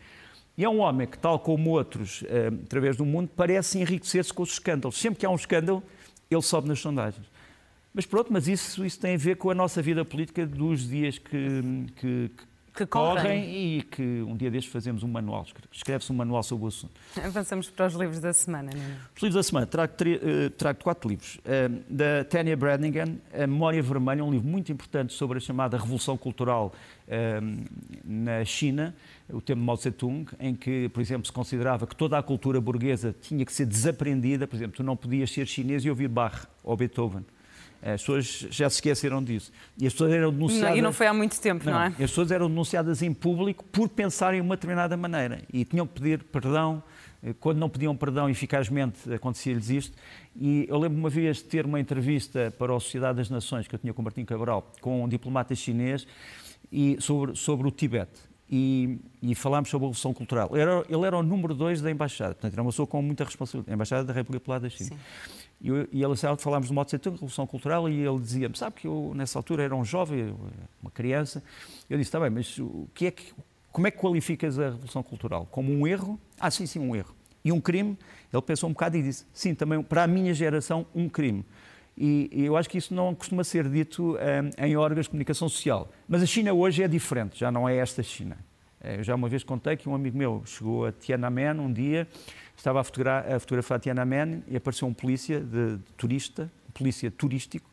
E 0.57 0.63
é 0.63 0.69
um 0.69 0.79
homem 0.79 1.05
que, 1.05 1.17
tal 1.17 1.37
como 1.37 1.71
outros, 1.71 2.21
uh, 2.21 2.63
através 2.63 2.95
do 2.95 3.05
mundo, 3.05 3.29
parece 3.35 3.77
enriquecer-se 3.79 4.33
com 4.33 4.41
os 4.41 4.53
escândalos. 4.53 4.97
Sempre 4.97 5.19
que 5.19 5.25
há 5.25 5.29
um 5.29 5.35
escândalo, 5.35 5.83
ele 6.31 6.41
sobe 6.41 6.67
nas 6.67 6.79
sondagens. 6.79 7.34
Mas 7.95 8.05
pronto, 8.05 8.31
mas 8.31 8.45
isso, 8.49 8.85
isso 8.85 8.99
tem 8.99 9.15
a 9.15 9.17
ver 9.17 9.37
com 9.37 9.49
a 9.49 9.55
nossa 9.55 9.81
vida 9.81 10.03
política 10.03 10.45
dos 10.45 10.89
dias 10.89 11.17
que, 11.17 11.61
que, 11.95 12.29
que 12.75 12.85
correm. 12.85 13.15
correm. 13.15 13.77
e 13.77 13.81
que 13.83 14.01
um 14.27 14.35
dia 14.35 14.51
destes 14.51 14.69
fazemos 14.69 15.01
um 15.01 15.07
manual, 15.07 15.45
escreve-se 15.71 16.11
um 16.11 16.15
manual 16.15 16.43
sobre 16.43 16.65
o 16.65 16.67
assunto. 16.67 16.91
Avançamos 17.23 17.69
para 17.69 17.87
os 17.87 17.93
livros 17.93 18.19
da 18.19 18.33
semana, 18.33 18.69
não 18.75 18.83
é? 18.83 18.97
Os 19.15 19.23
livros 19.23 19.35
da 19.35 19.43
semana, 19.43 19.65
trago, 19.65 19.93
uh, 19.93 20.49
trago 20.49 20.83
quatro 20.83 21.07
livros. 21.07 21.37
Uh, 21.37 21.81
da 21.89 22.25
Tanya 22.25 22.57
Brannigan, 22.57 23.15
A 23.33 23.47
Memória 23.47 23.81
Vermelha, 23.81 24.25
um 24.25 24.31
livro 24.31 24.45
muito 24.45 24.73
importante 24.73 25.13
sobre 25.13 25.37
a 25.37 25.39
chamada 25.39 25.77
Revolução 25.77 26.17
Cultural 26.17 26.73
uh, 27.07 27.65
na 28.03 28.43
China, 28.43 28.93
o 29.29 29.39
tema 29.39 29.61
de 29.61 29.65
Mao 29.65 29.77
Tse-tung, 29.77 30.25
em 30.37 30.53
que, 30.53 30.89
por 30.89 30.99
exemplo, 30.99 31.25
se 31.25 31.31
considerava 31.31 31.87
que 31.87 31.95
toda 31.95 32.17
a 32.17 32.21
cultura 32.21 32.59
burguesa 32.59 33.15
tinha 33.21 33.45
que 33.45 33.53
ser 33.53 33.65
desaprendida, 33.65 34.45
por 34.45 34.57
exemplo, 34.57 34.75
tu 34.75 34.83
não 34.83 34.97
podias 34.97 35.31
ser 35.31 35.47
chinês 35.47 35.85
e 35.85 35.89
ouvir 35.89 36.09
Bach 36.09 36.45
ou 36.61 36.75
Beethoven 36.75 37.23
as 37.81 38.01
pessoas 38.01 38.47
já 38.49 38.69
se 38.69 38.77
esqueceram 38.77 39.23
disso. 39.23 39.51
E 39.77 39.85
as 39.85 39.93
pessoas 39.93 40.11
eram 40.13 40.31
denunciadas. 40.31 40.77
E 40.77 40.81
não 40.81 40.93
foi 40.93 41.07
há 41.07 41.13
muito 41.13 41.39
tempo, 41.39 41.65
não, 41.65 41.73
não 41.73 41.81
é? 41.81 41.87
As 41.87 41.95
pessoas 41.95 42.31
eram 42.31 42.49
denunciadas 42.49 43.01
em 43.01 43.13
público 43.13 43.63
por 43.65 43.89
pensarem 43.89 44.41
de 44.41 44.45
uma 44.45 44.55
determinada 44.55 44.95
maneira 44.97 45.41
e 45.51 45.63
tinham 45.65 45.85
que 45.85 45.93
pedir 45.93 46.23
perdão. 46.23 46.83
Eh, 47.23 47.33
quando 47.39 47.57
não 47.57 47.69
pediam 47.69 47.95
perdão, 47.95 48.29
eficazmente 48.29 49.11
acontecia-lhes 49.13 49.69
isto. 49.69 49.97
E 50.35 50.65
eu 50.69 50.77
lembro 50.77 50.97
uma 50.97 51.09
vez 51.09 51.37
de 51.37 51.45
ter 51.45 51.65
uma 51.65 51.79
entrevista 51.79 52.53
para 52.57 52.75
a 52.75 52.79
Sociedade 52.79 53.17
das 53.17 53.29
Nações, 53.29 53.67
que 53.67 53.75
eu 53.75 53.79
tinha 53.79 53.93
com 53.93 54.01
o 54.01 54.05
Martim 54.05 54.25
Cabral, 54.25 54.71
com 54.81 55.03
um 55.03 55.07
diplomata 55.07 55.55
chinês, 55.55 56.05
e 56.71 56.97
sobre, 56.99 57.35
sobre 57.35 57.67
o 57.67 57.71
Tibete. 57.71 58.19
E, 58.49 58.99
e, 59.23 59.33
falámos 59.33 59.69
sobre 59.69 59.85
a 59.85 59.87
Revolução 59.87 60.13
Cultural. 60.13 60.49
Ele 60.51 60.61
era, 60.61 60.85
ele 60.87 61.03
era 61.03 61.17
o 61.17 61.23
número 61.23 61.55
dois 61.55 61.81
da 61.81 61.89
Embaixada, 61.89 62.35
portanto, 62.35 62.53
era 62.53 62.61
uma 62.61 62.69
pessoa 62.69 62.85
com 62.85 63.01
muita 63.01 63.23
responsabilidade, 63.23 63.71
a 63.71 63.73
Embaixada 63.73 64.03
da 64.03 64.13
República 64.13 64.39
Popular 64.39 64.59
da 64.59 64.69
China. 64.69 64.91
Sim. 64.91 64.97
E, 65.65 65.67
eu, 65.67 65.87
e 65.91 66.03
ele 66.03 66.15
falámos 66.37 66.67
de 66.67 66.73
Mao 66.75 66.85
Tse 66.85 66.99
Tung, 66.99 67.15
Revolução 67.15 67.47
Cultural, 67.47 67.89
e 67.89 68.05
ele 68.05 68.19
dizia-me, 68.19 68.55
sabe 68.55 68.75
que 68.75 68.85
eu 68.85 69.13
nessa 69.15 69.39
altura 69.39 69.63
era 69.63 69.75
um 69.75 69.83
jovem, 69.83 70.35
uma 70.79 70.91
criança. 70.91 71.43
Eu 71.89 71.97
disse, 71.97 72.09
está 72.09 72.19
bem, 72.19 72.29
mas 72.29 72.59
o 72.59 72.87
que 72.93 73.07
é 73.07 73.11
que, 73.11 73.33
como 73.71 73.87
é 73.87 73.91
que 73.91 73.97
qualificas 73.97 74.59
a 74.59 74.65
Revolução 74.65 75.01
Cultural? 75.01 75.47
Como 75.49 75.73
um 75.73 75.87
erro? 75.87 76.19
Ah, 76.39 76.51
sim, 76.51 76.67
sim, 76.67 76.77
um 76.77 76.95
erro. 76.95 77.15
E 77.43 77.51
um 77.51 77.59
crime? 77.59 77.97
Ele 78.31 78.41
pensou 78.43 78.69
um 78.69 78.73
bocado 78.73 78.95
e 78.95 79.01
disse, 79.01 79.25
sim, 79.33 79.55
também 79.55 79.81
para 79.81 80.03
a 80.03 80.07
minha 80.07 80.35
geração, 80.35 80.85
um 80.93 81.09
crime. 81.09 81.43
E, 81.97 82.29
e 82.31 82.45
eu 82.45 82.55
acho 82.55 82.69
que 82.69 82.77
isso 82.77 82.93
não 82.93 83.15
costuma 83.15 83.43
ser 83.43 83.67
dito 83.67 84.17
um, 84.17 84.63
em 84.63 84.77
órgãos 84.77 85.07
de 85.07 85.09
comunicação 85.09 85.49
social. 85.49 85.89
Mas 86.07 86.21
a 86.21 86.27
China 86.27 86.53
hoje 86.53 86.83
é 86.83 86.87
diferente, 86.87 87.39
já 87.39 87.51
não 87.51 87.67
é 87.67 87.75
esta 87.75 88.03
China. 88.03 88.37
Eh, 88.85 88.99
eu 88.99 89.03
já 89.03 89.15
uma 89.15 89.27
vez 89.27 89.43
contei 89.43 89.75
que 89.75 89.89
um 89.89 89.95
amigo 89.95 90.15
meu 90.15 90.43
chegou 90.45 90.85
a 90.85 90.91
Tiananmen 90.91 91.59
um 91.59 91.73
dia 91.73 92.07
estava 92.55 92.79
a, 92.79 92.83
fotografar, 92.83 93.33
a 93.33 93.39
fotografar 93.39 93.79
Tiananmen 93.79 94.43
e 94.47 94.55
apareceu 94.55 94.87
um 94.87 94.93
polícia 94.93 95.39
de, 95.39 95.77
de 95.77 95.93
turista, 95.97 96.51
um 96.69 96.71
polícia 96.71 97.09
turístico, 97.09 97.69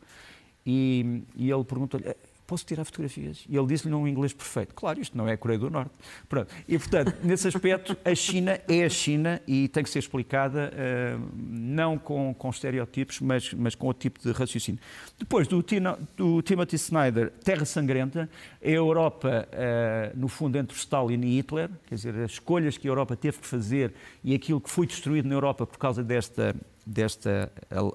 e, 0.65 1.21
e 1.35 1.51
ele 1.51 1.63
perguntou-lhe 1.63 2.09
posso 2.45 2.65
tirar 2.65 2.83
fotografias? 2.85 3.45
E 3.49 3.55
ele 3.55 3.67
disse-lhe 3.67 3.91
num 3.91 4.07
inglês 4.07 4.33
perfeito. 4.33 4.73
Claro, 4.73 4.99
isto 4.99 5.17
não 5.17 5.27
é 5.27 5.33
a 5.33 5.37
Coreia 5.37 5.59
do 5.59 5.69
Norte. 5.69 5.91
Pronto. 6.27 6.53
E, 6.67 6.77
portanto, 6.77 7.15
nesse 7.23 7.47
aspecto, 7.47 7.97
a 8.03 8.15
China 8.15 8.59
é 8.67 8.83
a 8.83 8.89
China 8.89 9.41
e 9.47 9.67
tem 9.67 9.83
que 9.83 9.89
ser 9.89 9.99
explicada 9.99 10.71
uh, 10.73 11.29
não 11.35 11.97
com, 11.97 12.33
com 12.33 12.49
estereótipos, 12.49 13.19
mas, 13.19 13.53
mas 13.53 13.75
com 13.75 13.87
outro 13.87 14.01
tipo 14.01 14.19
de 14.19 14.31
raciocínio. 14.31 14.79
Depois, 15.17 15.47
do, 15.47 15.61
Tina, 15.63 15.97
do 16.15 16.41
Timothy 16.41 16.75
Snyder, 16.75 17.31
Terra 17.43 17.65
Sangrenta, 17.65 18.29
é 18.61 18.71
a 18.71 18.75
Europa, 18.75 19.47
uh, 19.51 20.17
no 20.19 20.27
fundo, 20.27 20.57
entre 20.57 20.77
Stalin 20.77 21.21
e 21.21 21.37
Hitler, 21.37 21.69
quer 21.87 21.95
dizer, 21.95 22.15
as 22.15 22.31
escolhas 22.31 22.77
que 22.77 22.87
a 22.87 22.91
Europa 22.91 23.15
teve 23.15 23.39
que 23.39 23.47
fazer 23.47 23.93
e 24.23 24.33
aquilo 24.35 24.59
que 24.59 24.69
foi 24.69 24.85
destruído 24.85 25.27
na 25.27 25.35
Europa 25.35 25.65
por 25.65 25.77
causa 25.77 26.03
desta, 26.03 26.55
desta 26.85 27.51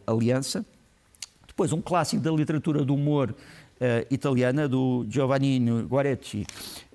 aliança. 0.07 0.65
Depois, 1.47 1.73
um 1.73 1.83
clássico 1.83 2.23
da 2.23 2.31
literatura 2.31 2.85
do 2.85 2.95
humor, 2.95 3.35
italiana 4.11 4.69
do 4.69 5.07
Giovanni 5.09 5.59
Guaretti, 5.83 6.47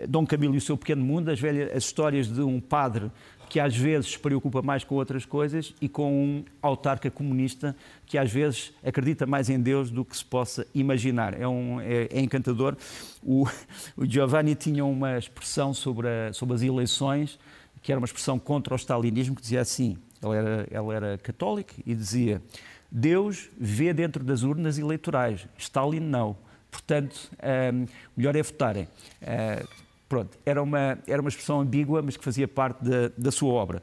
Dom 0.07 0.25
Camilo 0.25 0.55
e 0.55 0.57
o 0.57 0.61
seu 0.61 0.77
pequeno 0.77 1.03
mundo, 1.03 1.29
as, 1.29 1.39
velhas, 1.39 1.71
as 1.75 1.83
histórias 1.83 2.27
de 2.27 2.41
um 2.41 2.59
padre 2.59 3.09
que 3.53 3.59
às 3.59 3.77
vezes 3.77 4.13
se 4.13 4.17
preocupa 4.17 4.63
mais 4.63 4.83
com 4.83 4.95
outras 4.95 5.27
coisas 5.27 5.75
e 5.79 5.87
com 5.87 6.11
um 6.11 6.45
autarca 6.59 7.11
comunista 7.11 7.75
que 8.03 8.17
às 8.17 8.31
vezes 8.31 8.73
acredita 8.83 9.27
mais 9.27 9.47
em 9.47 9.59
Deus 9.59 9.91
do 9.91 10.03
que 10.03 10.17
se 10.17 10.25
possa 10.25 10.65
imaginar. 10.73 11.39
É, 11.39 11.47
um, 11.47 11.79
é, 11.79 12.07
é 12.11 12.19
encantador. 12.19 12.75
O, 13.21 13.47
o, 13.95 14.07
Giovanni 14.07 14.55
tinha 14.55 14.83
uma 14.83 15.19
expressão 15.19 15.71
sobre, 15.71 16.07
a, 16.07 16.33
sobre 16.33 16.55
as 16.55 16.63
eleições, 16.63 17.37
que 17.83 17.91
era 17.91 17.99
uma 17.99 18.05
expressão 18.05 18.39
contra 18.39 18.73
o 18.73 18.75
stalinismo, 18.75 19.35
que 19.35 19.41
dizia 19.43 19.61
assim, 19.61 19.97
ela 20.19 20.35
era, 20.35 20.67
ela 20.71 20.95
era 20.95 21.17
católica 21.19 21.75
e 21.85 21.93
dizia 21.93 22.41
Deus 22.89 23.51
vê 23.55 23.93
dentro 23.93 24.23
das 24.23 24.41
urnas 24.41 24.79
eleitorais, 24.79 25.47
Stalin 25.59 25.99
não. 25.99 26.35
Portanto, 26.73 27.29
um, 27.71 27.85
melhor 28.17 28.35
é 28.35 28.41
votarem. 28.41 28.87
Uh, 29.21 29.67
pronto, 30.09 30.35
era 30.43 30.61
uma, 30.61 30.97
era 31.07 31.21
uma 31.21 31.29
expressão 31.29 31.61
ambígua, 31.61 32.01
mas 32.01 32.17
que 32.17 32.23
fazia 32.23 32.47
parte 32.47 32.83
da, 32.83 33.11
da 33.15 33.31
sua 33.31 33.53
obra. 33.53 33.81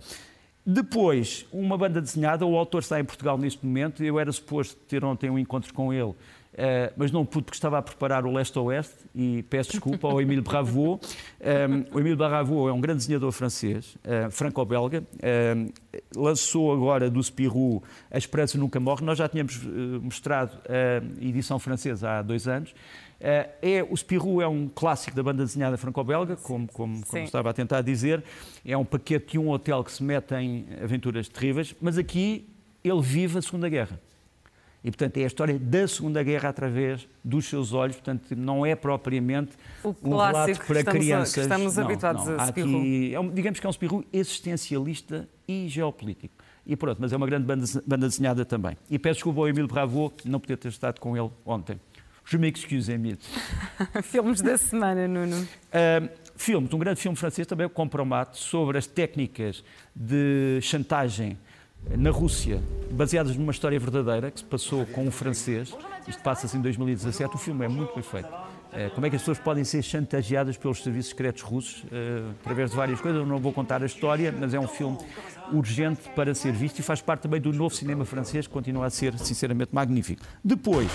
Depois, 0.67 1.47
uma 1.53 1.79
banda 1.79 2.01
desenhada, 2.01 2.45
o 2.45 2.57
autor 2.57 2.81
está 2.81 2.99
em 2.99 3.05
Portugal 3.05 3.39
neste 3.39 3.65
momento, 3.65 4.03
eu 4.03 4.19
era 4.19 4.31
suposto 4.33 4.77
ter 4.89 5.05
ontem 5.05 5.31
um 5.31 5.39
encontro 5.39 5.73
com 5.73 5.93
ele, 5.93 6.15
Uh, 6.53 6.93
mas 6.97 7.13
não 7.13 7.25
pude 7.25 7.45
porque 7.45 7.57
estava 7.57 7.79
a 7.79 7.83
preparar 7.83 8.27
o 8.27 8.33
Leste-Oeste 8.33 8.97
e 9.15 9.45
peço 9.45 9.71
desculpa 9.71 10.09
ao 10.09 10.21
Emile 10.21 10.41
Bravo. 10.41 10.95
Um, 10.95 10.99
ehm, 11.41 11.85
o 11.93 12.01
Emile 12.01 12.17
Bravo 12.17 12.69
é 12.69 12.73
um 12.73 12.81
grande 12.81 12.99
desenhador 12.99 13.31
francês, 13.31 13.97
uh, 14.05 14.31
franco-belga, 14.33 15.05
uh, 15.05 15.73
lançou 16.17 16.73
agora 16.73 17.09
do 17.09 17.23
Spirou 17.23 17.83
A 18.11 18.19
Esperança 18.19 18.59
Nunca 18.59 18.81
Morre. 18.81 19.05
Nós 19.05 19.17
já 19.17 19.29
tínhamos 19.29 19.63
mostrado 20.03 20.59
a 20.69 21.25
edição 21.25 21.59
francesa 21.59 22.11
há 22.11 22.23
dois 22.23 22.49
anos. 22.49 22.75
é, 23.21 23.87
o 23.89 23.97
Spirou 23.97 24.43
é 24.43 24.49
um 24.49 24.69
clássico 24.69 25.17
da 25.17 25.23
banda 25.23 25.45
desenhada 25.45 25.77
franco-belga, 25.77 26.37
como, 26.37 26.67
como, 26.73 27.07
como 27.07 27.25
estava 27.25 27.51
a 27.51 27.53
tentar 27.53 27.83
dizer. 27.83 28.25
É 28.65 28.77
um 28.77 28.85
paquete 28.85 29.33
de 29.33 29.39
um 29.39 29.51
hotel 29.51 29.85
que 29.85 29.93
se 29.93 30.03
mete 30.03 30.35
em 30.35 30.67
aventuras 30.83 31.29
terríveis, 31.29 31.75
mas 31.81 31.97
aqui 31.97 32.49
ele 32.83 33.01
vive 33.01 33.39
a 33.39 33.43
Segunda 33.43 33.69
Guerra. 33.69 34.01
E, 34.83 34.91
portanto, 34.91 35.19
é 35.19 35.25
a 35.25 35.27
história 35.27 35.59
da 35.59 35.87
Segunda 35.87 36.23
Guerra 36.23 36.49
através 36.49 37.07
dos 37.23 37.47
seus 37.47 37.75
olhos, 37.75 37.97
portanto, 37.97 38.35
não 38.35 38.65
é 38.65 38.75
propriamente 38.75 39.53
um 39.85 40.11
relato 40.11 40.59
para 40.65 40.81
estamos 40.81 40.99
crianças. 40.99 41.39
A, 41.39 41.43
estamos 41.43 41.77
não, 41.77 41.85
habituados 41.85 42.27
não. 42.27 42.41
a 42.41 42.45
aqui, 42.45 43.15
é 43.15 43.21
um, 43.21 43.31
Digamos 43.31 43.61
que 43.61 43.67
é 43.67 43.69
um 43.69 43.71
espirro 43.71 44.05
existencialista 44.11 45.29
e 45.47 45.69
geopolítico. 45.69 46.35
E 46.67 46.77
pronto, 46.77 46.99
mas 46.99 47.13
é 47.13 47.17
uma 47.17 47.27
grande 47.27 47.45
banda, 47.47 47.65
banda 47.87 48.09
desenhada 48.09 48.45
também. 48.45 48.77
E 48.91 48.99
peço 48.99 49.17
desculpa 49.17 49.41
ao 49.41 49.49
Emílio 49.49 49.69
Bravo, 49.69 50.13
não 50.25 50.41
poder 50.41 50.57
ter 50.57 50.69
estado 50.69 50.99
com 50.99 51.17
ele 51.17 51.31
ontem. 51.45 51.79
Je 52.25 52.39
m'excuse, 52.39 52.93
Emílio. 52.93 53.19
Filmes 54.05 54.41
da 54.41 54.57
semana, 54.57 55.07
Nuno. 55.09 55.37
Uh, 55.43 56.09
filmes, 56.37 56.73
um 56.73 56.79
grande 56.79 57.01
filme 57.01 57.17
francês 57.17 57.47
também, 57.47 57.67
o 57.67 57.71
Compromat, 57.71 58.35
sobre 58.35 58.79
as 58.79 58.87
técnicas 58.87 59.63
de 59.95 60.59
chantagem 60.63 61.37
na 61.89 62.11
Rússia, 62.11 62.63
baseadas 62.91 63.37
numa 63.37 63.53
história 63.53 63.79
verdadeira 63.79 64.31
que 64.31 64.41
se 64.41 64.45
passou 64.45 64.85
com 64.87 65.05
um 65.07 65.11
francês. 65.11 65.75
Isto 66.07 66.23
passa-se 66.23 66.57
em 66.57 66.61
2017. 66.61 67.35
O 67.35 67.39
filme 67.39 67.65
é 67.65 67.69
muito 67.69 67.95
bem 67.95 68.03
feito. 68.03 68.29
Eh, 68.73 68.89
como 68.91 69.07
é 69.07 69.11
que 69.11 69.17
as 69.17 69.23
pessoas 69.23 69.39
podem 69.39 69.65
ser 69.65 69.83
chantageadas 69.83 70.57
pelos 70.57 70.83
serviços 70.83 71.11
secretos 71.11 71.43
russos 71.43 71.83
uh, 71.85 72.31
através 72.41 72.71
de 72.71 72.77
várias 72.77 73.01
coisas? 73.01 73.21
Eu 73.21 73.27
não 73.27 73.39
vou 73.39 73.53
contar 73.53 73.83
a 73.83 73.87
história, 73.87 74.33
mas 74.33 74.55
é 74.55 74.61
um 74.61 74.69
filme 74.69 74.97
urgente 75.53 76.09
para 76.15 76.35
ser 76.35 76.53
visto 76.53 76.79
e 76.79 76.83
faz 76.83 77.01
parte 77.01 77.23
também 77.23 77.41
do 77.41 77.53
novo 77.53 77.75
cinema 77.75 78.05
francês, 78.05 78.47
que 78.47 78.53
continua 78.53 78.87
a 78.87 78.91
ser, 78.91 79.19
sinceramente, 79.19 79.75
magnífico. 79.75 80.23
Depois, 80.45 80.89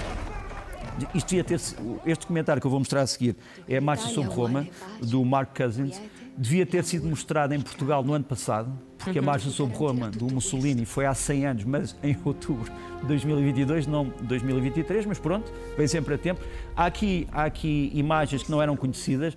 isto 1.14 1.28
devia 1.28 1.44
ter, 1.44 1.60
este 2.06 2.26
comentário 2.26 2.62
que 2.62 2.68
eu 2.68 2.72
vou 2.72 2.80
mostrar 2.80 3.02
a 3.02 3.08
seguir 3.08 3.36
é 3.68 3.78
a 3.78 3.82
Marcha 3.82 4.08
sobre 4.08 4.34
Roma, 4.34 4.66
do 5.02 5.26
Mark 5.26 5.56
Cousins 5.56 6.02
devia 6.38 6.66
ter 6.66 6.84
sido 6.84 7.08
mostrada 7.08 7.56
em 7.56 7.62
Portugal 7.62 8.04
no 8.04 8.14
ano 8.14 8.26
passado, 8.26 8.72
porque 8.98 9.18
a 9.18 9.22
uhum. 9.22 9.26
marcha 9.26 9.50
sobre 9.50 9.76
Roma 9.78 10.10
do 10.10 10.26
Mussolini 10.26 10.86
foi 10.86 11.06
há 11.06 11.14
100 11.14 11.46
anos, 11.46 11.64
mas 11.64 11.96
em 12.04 12.18
outubro 12.26 12.72
de 13.02 13.08
2022, 13.08 13.88
não 13.88 14.12
2023, 14.22 15.06
mas 15.06 15.20
pronto, 15.20 15.52
vem 15.78 15.88
sempre 15.88 16.16
a 16.16 16.18
tempo. 16.18 16.42
Há 16.76 16.86
aqui, 16.86 17.28
há 17.32 17.46
aqui 17.46 17.92
imagens 17.94 18.44
que 18.44 18.52
não 18.52 18.62
eram 18.62 18.76
conhecidas. 18.76 19.36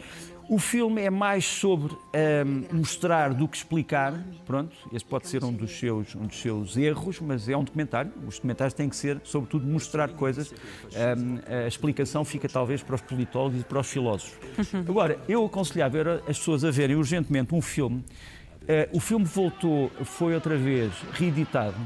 O 0.48 0.58
filme 0.58 1.02
é 1.02 1.10
mais 1.10 1.44
sobre 1.44 1.92
um, 1.92 2.78
mostrar 2.78 3.34
do 3.34 3.46
que 3.46 3.58
explicar. 3.58 4.14
Pronto, 4.46 4.74
esse 4.90 5.04
pode 5.04 5.28
ser 5.28 5.44
um 5.44 5.52
dos, 5.52 5.78
seus, 5.78 6.14
um 6.14 6.26
dos 6.26 6.40
seus 6.40 6.74
erros, 6.74 7.20
mas 7.20 7.50
é 7.50 7.56
um 7.56 7.62
documentário. 7.62 8.10
Os 8.26 8.36
documentários 8.36 8.72
têm 8.72 8.88
que 8.88 8.96
ser, 8.96 9.20
sobretudo, 9.24 9.66
mostrar 9.66 10.08
coisas. 10.08 10.50
Um, 10.50 11.38
a 11.64 11.68
explicação 11.68 12.24
fica 12.24 12.48
talvez 12.48 12.82
para 12.82 12.94
os 12.94 13.02
politólogos 13.02 13.60
e 13.60 13.64
para 13.64 13.78
os 13.78 13.90
filósofos. 13.90 14.38
Agora, 14.88 15.18
eu 15.28 15.44
aconselhava 15.44 16.22
as 16.26 16.38
pessoas 16.38 16.64
a 16.64 16.70
verem 16.70 16.96
urgentemente 16.96 17.54
um 17.54 17.60
filme. 17.60 18.02
Uh, 18.62 18.96
o 18.96 19.00
filme 19.00 19.26
voltou, 19.26 19.90
foi 20.04 20.34
outra 20.34 20.56
vez 20.56 20.92
reeditado 21.12 21.76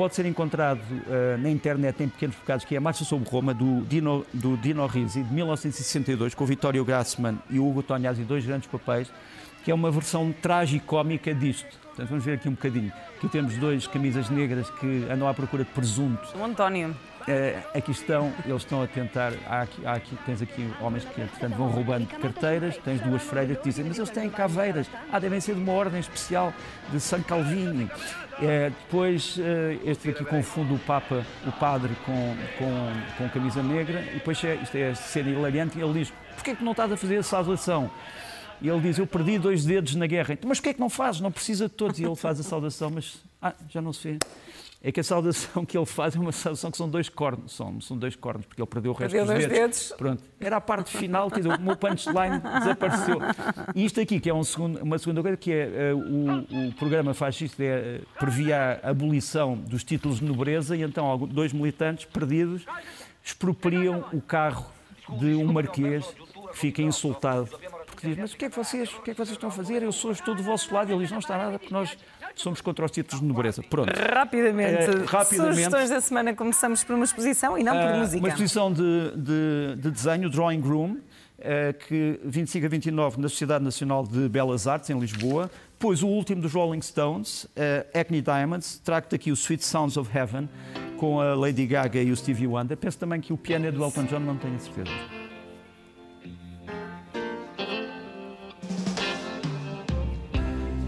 pode 0.00 0.14
ser 0.14 0.24
encontrado 0.24 0.80
uh, 0.80 1.36
na 1.36 1.50
internet 1.50 2.02
em 2.02 2.08
pequenos 2.08 2.34
bocados, 2.34 2.64
que 2.64 2.74
é 2.74 2.78
a 2.78 2.80
Marcha 2.80 3.04
sobre 3.04 3.28
Roma, 3.28 3.52
do 3.52 3.82
Dino, 3.82 4.24
do 4.32 4.56
Dino 4.56 4.86
Risi, 4.86 5.22
de 5.22 5.30
1962, 5.30 6.34
com 6.34 6.42
o 6.42 6.46
Vittorio 6.46 6.82
Gassman 6.86 7.38
e 7.50 7.58
o 7.58 7.68
Hugo 7.68 7.82
Tognazzi, 7.82 8.22
dois 8.22 8.46
grandes 8.46 8.66
papéis, 8.66 9.12
que 9.62 9.70
é 9.70 9.74
uma 9.74 9.90
versão 9.90 10.32
tragicómica 10.40 11.34
disto. 11.34 11.68
Portanto, 11.88 12.08
vamos 12.08 12.24
ver 12.24 12.32
aqui 12.36 12.48
um 12.48 12.52
bocadinho. 12.52 12.90
Aqui 13.18 13.28
temos 13.28 13.54
dois 13.58 13.86
camisas 13.86 14.30
negras 14.30 14.70
que 14.70 15.04
andam 15.12 15.28
à 15.28 15.34
procura 15.34 15.64
de 15.64 15.70
presunto. 15.70 16.34
O 16.34 16.44
António. 16.44 16.96
Uh, 17.20 17.76
aqui 17.76 17.90
estão, 17.90 18.32
eles 18.46 18.62
estão 18.62 18.82
a 18.82 18.86
tentar. 18.86 19.32
Há 19.46 19.62
aqui, 19.62 19.86
há 19.86 19.92
aqui, 19.92 20.16
tens 20.24 20.40
aqui 20.40 20.68
homens 20.80 21.04
que, 21.04 21.20
portanto, 21.20 21.54
vão 21.54 21.68
roubando 21.68 22.06
carteiras, 22.06 22.76
tens 22.78 23.00
duas 23.00 23.22
freiras 23.22 23.58
que 23.58 23.64
dizem, 23.64 23.84
mas 23.84 23.98
eles 23.98 24.10
têm 24.10 24.30
caveiras, 24.30 24.86
ah, 25.12 25.18
devem 25.18 25.38
ser 25.40 25.54
de 25.54 25.60
uma 25.60 25.72
ordem 25.72 26.00
especial 26.00 26.52
de 26.90 26.98
San 26.98 27.22
Calvini. 27.22 27.84
Uh, 27.84 28.70
depois, 28.70 29.36
uh, 29.36 29.42
este 29.84 30.10
aqui 30.10 30.24
confunde 30.24 30.72
o 30.72 30.78
Papa, 30.78 31.24
o 31.46 31.52
padre, 31.52 31.94
com, 32.06 32.36
com, 32.58 32.92
com 33.18 33.28
camisa 33.28 33.62
negra, 33.62 34.00
e 34.00 34.14
depois 34.14 34.42
é, 34.42 34.54
isto 34.54 34.76
é 34.76 34.94
cena 34.94 35.28
hilariante, 35.28 35.78
e 35.78 35.82
ele 35.82 35.92
diz: 35.92 36.12
porquê 36.34 36.52
é 36.52 36.54
que 36.54 36.64
não 36.64 36.72
estás 36.72 36.90
a 36.90 36.96
fazer 36.96 37.18
a 37.18 37.22
saudação? 37.22 37.90
E 38.62 38.68
ele 38.68 38.80
diz: 38.80 38.98
Eu 38.98 39.06
perdi 39.06 39.38
dois 39.38 39.64
dedos 39.64 39.94
na 39.94 40.06
guerra. 40.06 40.38
Mas 40.44 40.58
porquê 40.58 40.70
é 40.70 40.74
que 40.74 40.80
não 40.80 40.90
fazes? 40.90 41.20
Não 41.20 41.32
precisa 41.32 41.66
de 41.66 41.74
todos. 41.74 41.98
E 41.98 42.04
ele 42.04 42.16
faz 42.16 42.38
a 42.38 42.42
saudação, 42.42 42.90
mas 42.90 43.22
ah, 43.40 43.54
já 43.68 43.80
não 43.80 43.92
se 43.92 44.12
vê 44.12 44.18
é 44.82 44.90
que 44.90 45.00
a 45.00 45.04
saudação 45.04 45.64
que 45.66 45.76
ele 45.76 45.86
faz 45.86 46.16
é 46.16 46.18
uma 46.18 46.32
saudação 46.32 46.70
que 46.70 46.76
são 46.76 46.88
dois 46.88 47.08
cornos, 47.08 47.52
são, 47.52 47.80
são 47.80 47.96
dois 47.96 48.16
cornos, 48.16 48.46
porque 48.46 48.60
ele 48.60 48.68
perdeu 48.68 48.92
o 48.92 48.94
resto 48.94 49.12
perdeu 49.12 49.34
dos 49.34 49.44
dedos. 49.44 49.58
dedos. 49.58 49.94
Pronto. 49.96 50.22
Era 50.40 50.56
a 50.56 50.60
parte 50.60 50.96
final, 50.96 51.30
dizer, 51.30 51.48
o 51.48 51.60
meu 51.60 51.76
punchline 51.76 52.40
desapareceu. 52.58 53.18
E 53.74 53.84
isto 53.84 54.00
aqui, 54.00 54.18
que 54.18 54.30
é 54.30 54.34
um 54.34 54.42
segundo, 54.42 54.82
uma 54.82 54.98
segunda 54.98 55.22
coisa, 55.22 55.36
que 55.36 55.52
é 55.52 55.92
uh, 55.92 55.98
o, 55.98 56.68
o, 56.68 56.72
programa 56.74 57.12
fascista 57.12 57.62
é, 57.62 58.00
uh, 58.00 58.18
previa 58.18 58.80
a 58.82 58.90
abolição 58.90 59.54
dos 59.56 59.84
títulos 59.84 60.18
de 60.18 60.24
nobreza 60.24 60.76
e 60.76 60.82
então 60.82 61.18
dois 61.26 61.52
militantes 61.52 62.06
perdidos 62.06 62.64
expropriam 63.22 64.04
o 64.12 64.20
carro 64.20 64.66
de 65.18 65.34
um 65.34 65.52
marquês 65.52 66.06
que 66.52 66.58
fica 66.58 66.80
insultado 66.82 67.50
porque 68.00 68.08
diz, 68.08 68.18
mas 68.18 68.32
o 68.32 68.36
que 68.36 68.44
é 68.46 68.50
que 68.50 68.56
vocês, 68.56 68.94
o 68.94 69.02
que 69.02 69.10
é 69.10 69.14
que 69.14 69.18
vocês 69.18 69.36
estão 69.36 69.50
a 69.50 69.52
fazer? 69.52 69.82
Eu 69.82 69.92
sou, 69.92 70.10
estou 70.10 70.34
do 70.34 70.42
vosso 70.42 70.72
lado. 70.72 70.90
E 70.90 70.94
ele 70.94 71.02
diz, 71.02 71.10
não 71.10 71.18
está 71.18 71.36
nada, 71.36 71.58
porque 71.58 71.72
nós 71.72 71.98
somos 72.40 72.60
contra 72.60 72.84
os 72.84 72.90
títulos 72.90 73.20
de 73.20 73.26
nobreza. 73.26 73.62
Pronto. 73.62 73.92
Rapidamente. 73.94 74.90
Uh, 74.90 75.04
rapidamente. 75.04 75.54
Sugestões 75.54 75.90
da 75.90 76.00
semana, 76.00 76.34
começamos 76.34 76.84
por 76.84 76.94
uma 76.94 77.04
exposição 77.04 77.58
e 77.58 77.62
não 77.62 77.72
por 77.76 77.90
uh, 77.90 77.98
música. 77.98 78.18
Uma 78.18 78.28
exposição 78.28 78.72
de, 78.72 79.12
de, 79.16 79.76
de 79.76 79.90
desenho, 79.90 80.28
Drawing 80.30 80.60
Room, 80.60 80.92
uh, 80.92 80.98
que 81.86 82.20
25 82.24 82.66
a 82.66 82.68
29 82.68 83.20
na 83.20 83.28
Sociedade 83.28 83.64
Nacional 83.64 84.06
de 84.06 84.28
Belas 84.28 84.66
Artes, 84.66 84.90
em 84.90 84.98
Lisboa. 84.98 85.50
Depois 85.72 86.02
o 86.02 86.08
último 86.08 86.42
dos 86.42 86.52
Rolling 86.52 86.82
Stones, 86.82 87.44
uh, 87.44 87.98
Acne 87.98 88.20
Diamonds. 88.20 88.78
Trago-te 88.84 89.14
aqui 89.14 89.30
o 89.30 89.34
Sweet 89.34 89.64
Sounds 89.64 89.96
of 89.96 90.10
Heaven, 90.16 90.48
com 90.98 91.20
a 91.20 91.34
Lady 91.34 91.66
Gaga 91.66 92.02
e 92.02 92.10
o 92.10 92.16
Stevie 92.16 92.46
Wonder. 92.46 92.76
Penso 92.76 92.98
também 92.98 93.20
que 93.20 93.32
o 93.32 93.36
piano 93.36 93.66
é 93.66 93.72
do 93.72 93.82
Elton 93.82 94.04
John, 94.04 94.20
não 94.20 94.36
tenho 94.36 94.58
certeza. 94.60 95.19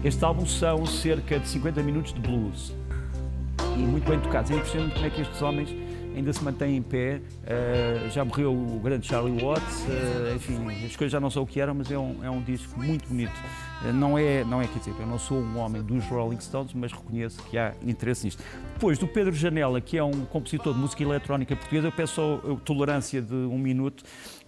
Este 0.03 0.25
álbum 0.25 0.45
são 0.45 0.85
cerca 0.85 1.39
de 1.39 1.47
50 1.47 1.81
minutos 1.81 2.13
de 2.13 2.19
blues 2.19 2.73
e 3.77 3.79
muito 3.79 4.09
bem 4.09 4.19
tocados. 4.19 4.51
É 4.51 4.55
impressionante 4.55 4.93
como 4.95 5.05
é 5.05 5.09
que 5.09 5.21
estes 5.21 5.41
homens 5.41 5.73
ainda 6.13 6.33
se 6.33 6.43
mantêm 6.43 6.75
em 6.75 6.81
pé. 6.81 7.21
Uh, 7.43 8.09
já 8.09 8.25
morreu 8.25 8.51
o 8.51 8.81
grande 8.83 9.07
Charlie 9.07 9.41
Watts, 9.41 9.85
uh, 9.85 10.35
enfim, 10.35 10.85
as 10.85 10.95
coisas 10.97 11.11
já 11.11 11.21
não 11.21 11.29
são 11.29 11.43
o 11.43 11.47
que 11.47 11.59
eram, 11.59 11.73
mas 11.73 11.89
é 11.89 11.97
um, 11.97 12.21
é 12.21 12.29
um 12.29 12.41
disco 12.41 12.77
muito 12.81 13.07
bonito. 13.07 13.31
Uh, 13.81 13.93
não 13.93 14.17
é, 14.17 14.43
não 14.43 14.61
é, 14.61 14.67
quer 14.67 14.79
dizer, 14.79 14.93
eu 14.99 15.07
não 15.07 15.17
sou 15.17 15.37
um 15.37 15.57
homem 15.57 15.81
dos 15.81 16.03
Rolling 16.05 16.39
Stones, 16.39 16.73
mas 16.73 16.91
reconheço 16.91 17.41
que 17.43 17.57
há 17.57 17.73
interesse 17.81 18.25
nisto. 18.25 18.43
Depois, 18.73 18.97
do 18.97 19.07
Pedro 19.07 19.33
Janela, 19.33 19.79
que 19.79 19.97
é 19.97 20.03
um 20.03 20.25
compositor 20.25 20.73
de 20.73 20.79
música 20.79 21.01
eletrónica 21.01 21.55
portuguesa, 21.55 21.87
eu 21.87 21.91
peço 21.93 22.15
só 22.15 22.55
tolerância 22.65 23.21
de 23.21 23.33
um 23.33 23.57
minuto. 23.57 24.03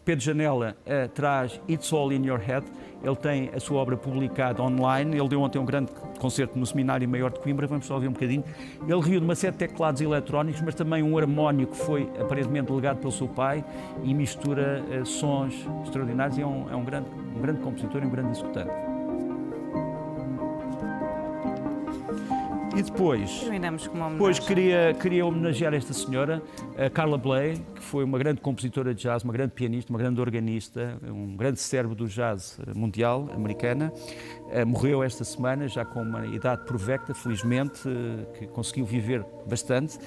Pedro 0.06 0.24
Janela 0.24 0.78
traz 1.14 1.60
It's 1.68 1.92
All 1.92 2.14
In 2.14 2.26
Your 2.26 2.40
Head, 2.40 2.66
ele 3.06 3.16
tem 3.16 3.52
a 3.56 3.60
sua 3.60 3.80
obra 3.80 3.96
publicada 3.96 4.64
online. 4.64 5.16
Ele 5.16 5.28
deu 5.28 5.40
ontem 5.42 5.60
um 5.60 5.66
grande 5.66 5.92
concerto 6.20 6.58
no 6.58 6.66
Seminário 6.66 7.08
Maior 7.08 7.32
de 7.32 7.40
Coimbra. 7.40 7.68
Vamos 7.68 7.86
só 7.86 7.94
ouvir 7.94 8.08
um 8.08 8.14
bocadinho. 8.14 8.44
Ele 8.88 9.02
reúne 9.02 9.26
uma 9.26 9.36
série 9.36 9.52
de 9.52 9.60
teclados 9.60 10.02
eletrónicos, 10.02 10.62
mas 10.62 10.74
também 10.74 11.04
um 11.04 11.16
harmónio 11.16 11.68
que 11.68 11.78
foi 11.78 12.10
aparentemente 12.20 12.72
legado 12.72 12.98
pelo 12.98 13.12
seu 13.12 13.28
pai 13.28 13.64
e 14.04 14.14
mistura 14.14 14.84
uh, 14.84 15.06
sons 15.06 15.54
extraordinários. 15.84 16.38
E 16.38 16.42
é 16.42 16.48
um, 16.48 16.68
é 16.72 16.76
um, 16.76 16.84
grande, 16.84 17.08
um 17.36 17.42
grande 17.42 17.60
compositor 17.60 18.02
e 18.02 18.08
um 18.08 18.10
grande 18.10 18.32
executante. 18.32 18.95
E 22.76 22.84
depois, 22.84 23.40
Terminamos 23.40 23.88
com 23.88 23.96
uma 23.96 24.10
depois 24.10 24.38
queria, 24.38 24.94
queria 25.02 25.26
homenagear 25.26 25.74
esta 25.74 25.94
senhora, 25.94 26.44
a 26.78 26.90
Carla 26.90 27.18
Bley, 27.18 27.58
que 27.74 27.82
foi 27.82 28.04
uma 28.04 28.18
grande 28.18 28.42
compositora 28.42 28.94
de 28.94 29.02
jazz, 29.02 29.24
uma 29.24 29.32
grande 29.32 29.54
pianista, 29.54 29.94
uma 29.94 29.98
grande 29.98 30.20
organista, 30.20 30.98
um 31.04 31.38
grande 31.38 31.58
cérebro 31.58 31.96
do 31.96 32.06
jazz 32.06 32.60
mundial, 32.76 33.30
americana. 33.34 33.94
Eh, 34.50 34.66
morreu 34.66 35.02
esta 35.02 35.24
semana, 35.24 35.70
já 35.70 35.86
com 35.86 36.02
uma 36.02 36.26
idade 36.28 36.66
provecta, 36.66 37.14
felizmente, 37.14 37.88
eh, 37.88 38.26
que 38.38 38.48
conseguiu 38.48 38.86
viver 38.86 39.26
bastante. 39.48 39.98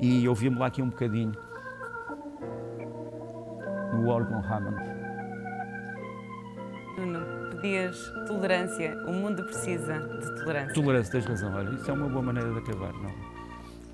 E 0.00 0.28
ouvimos 0.28 0.60
lá 0.60 0.66
aqui 0.66 0.80
um 0.80 0.90
bocadinho 0.90 1.32
no 3.94 4.08
órgão 4.08 4.38
Hammond 4.38 5.02
pedias 7.62 8.12
tolerância. 8.26 8.98
O 9.06 9.12
mundo 9.12 9.44
precisa 9.44 10.00
de 10.00 10.34
tolerância. 10.40 10.74
Tolerância, 10.74 11.12
tens 11.12 11.24
razão. 11.24 11.54
Olha, 11.54 11.70
isso 11.70 11.88
é 11.88 11.94
uma 11.94 12.08
boa 12.08 12.22
maneira 12.22 12.52
de 12.52 12.58
acabar, 12.58 12.92
não? 12.92 13.14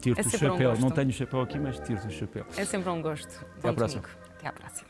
Tiro-te 0.01 0.23
é 0.23 0.27
o 0.27 0.31
chapéu. 0.31 0.73
Um 0.73 0.81
não 0.81 0.91
tenho 0.91 1.09
o 1.09 1.13
chapéu 1.13 1.41
aqui, 1.43 1.59
mas 1.59 1.79
tiro-te 1.81 2.07
o 2.07 2.11
chapéu. 2.11 2.47
É 2.57 2.65
sempre 2.65 2.89
um 2.89 3.03
gosto. 3.03 3.47
Até 3.59 3.69
à 3.69 3.73
próxima. 3.73 4.03
Até 4.39 4.49
à 4.49 4.53
próxima. 4.53 4.89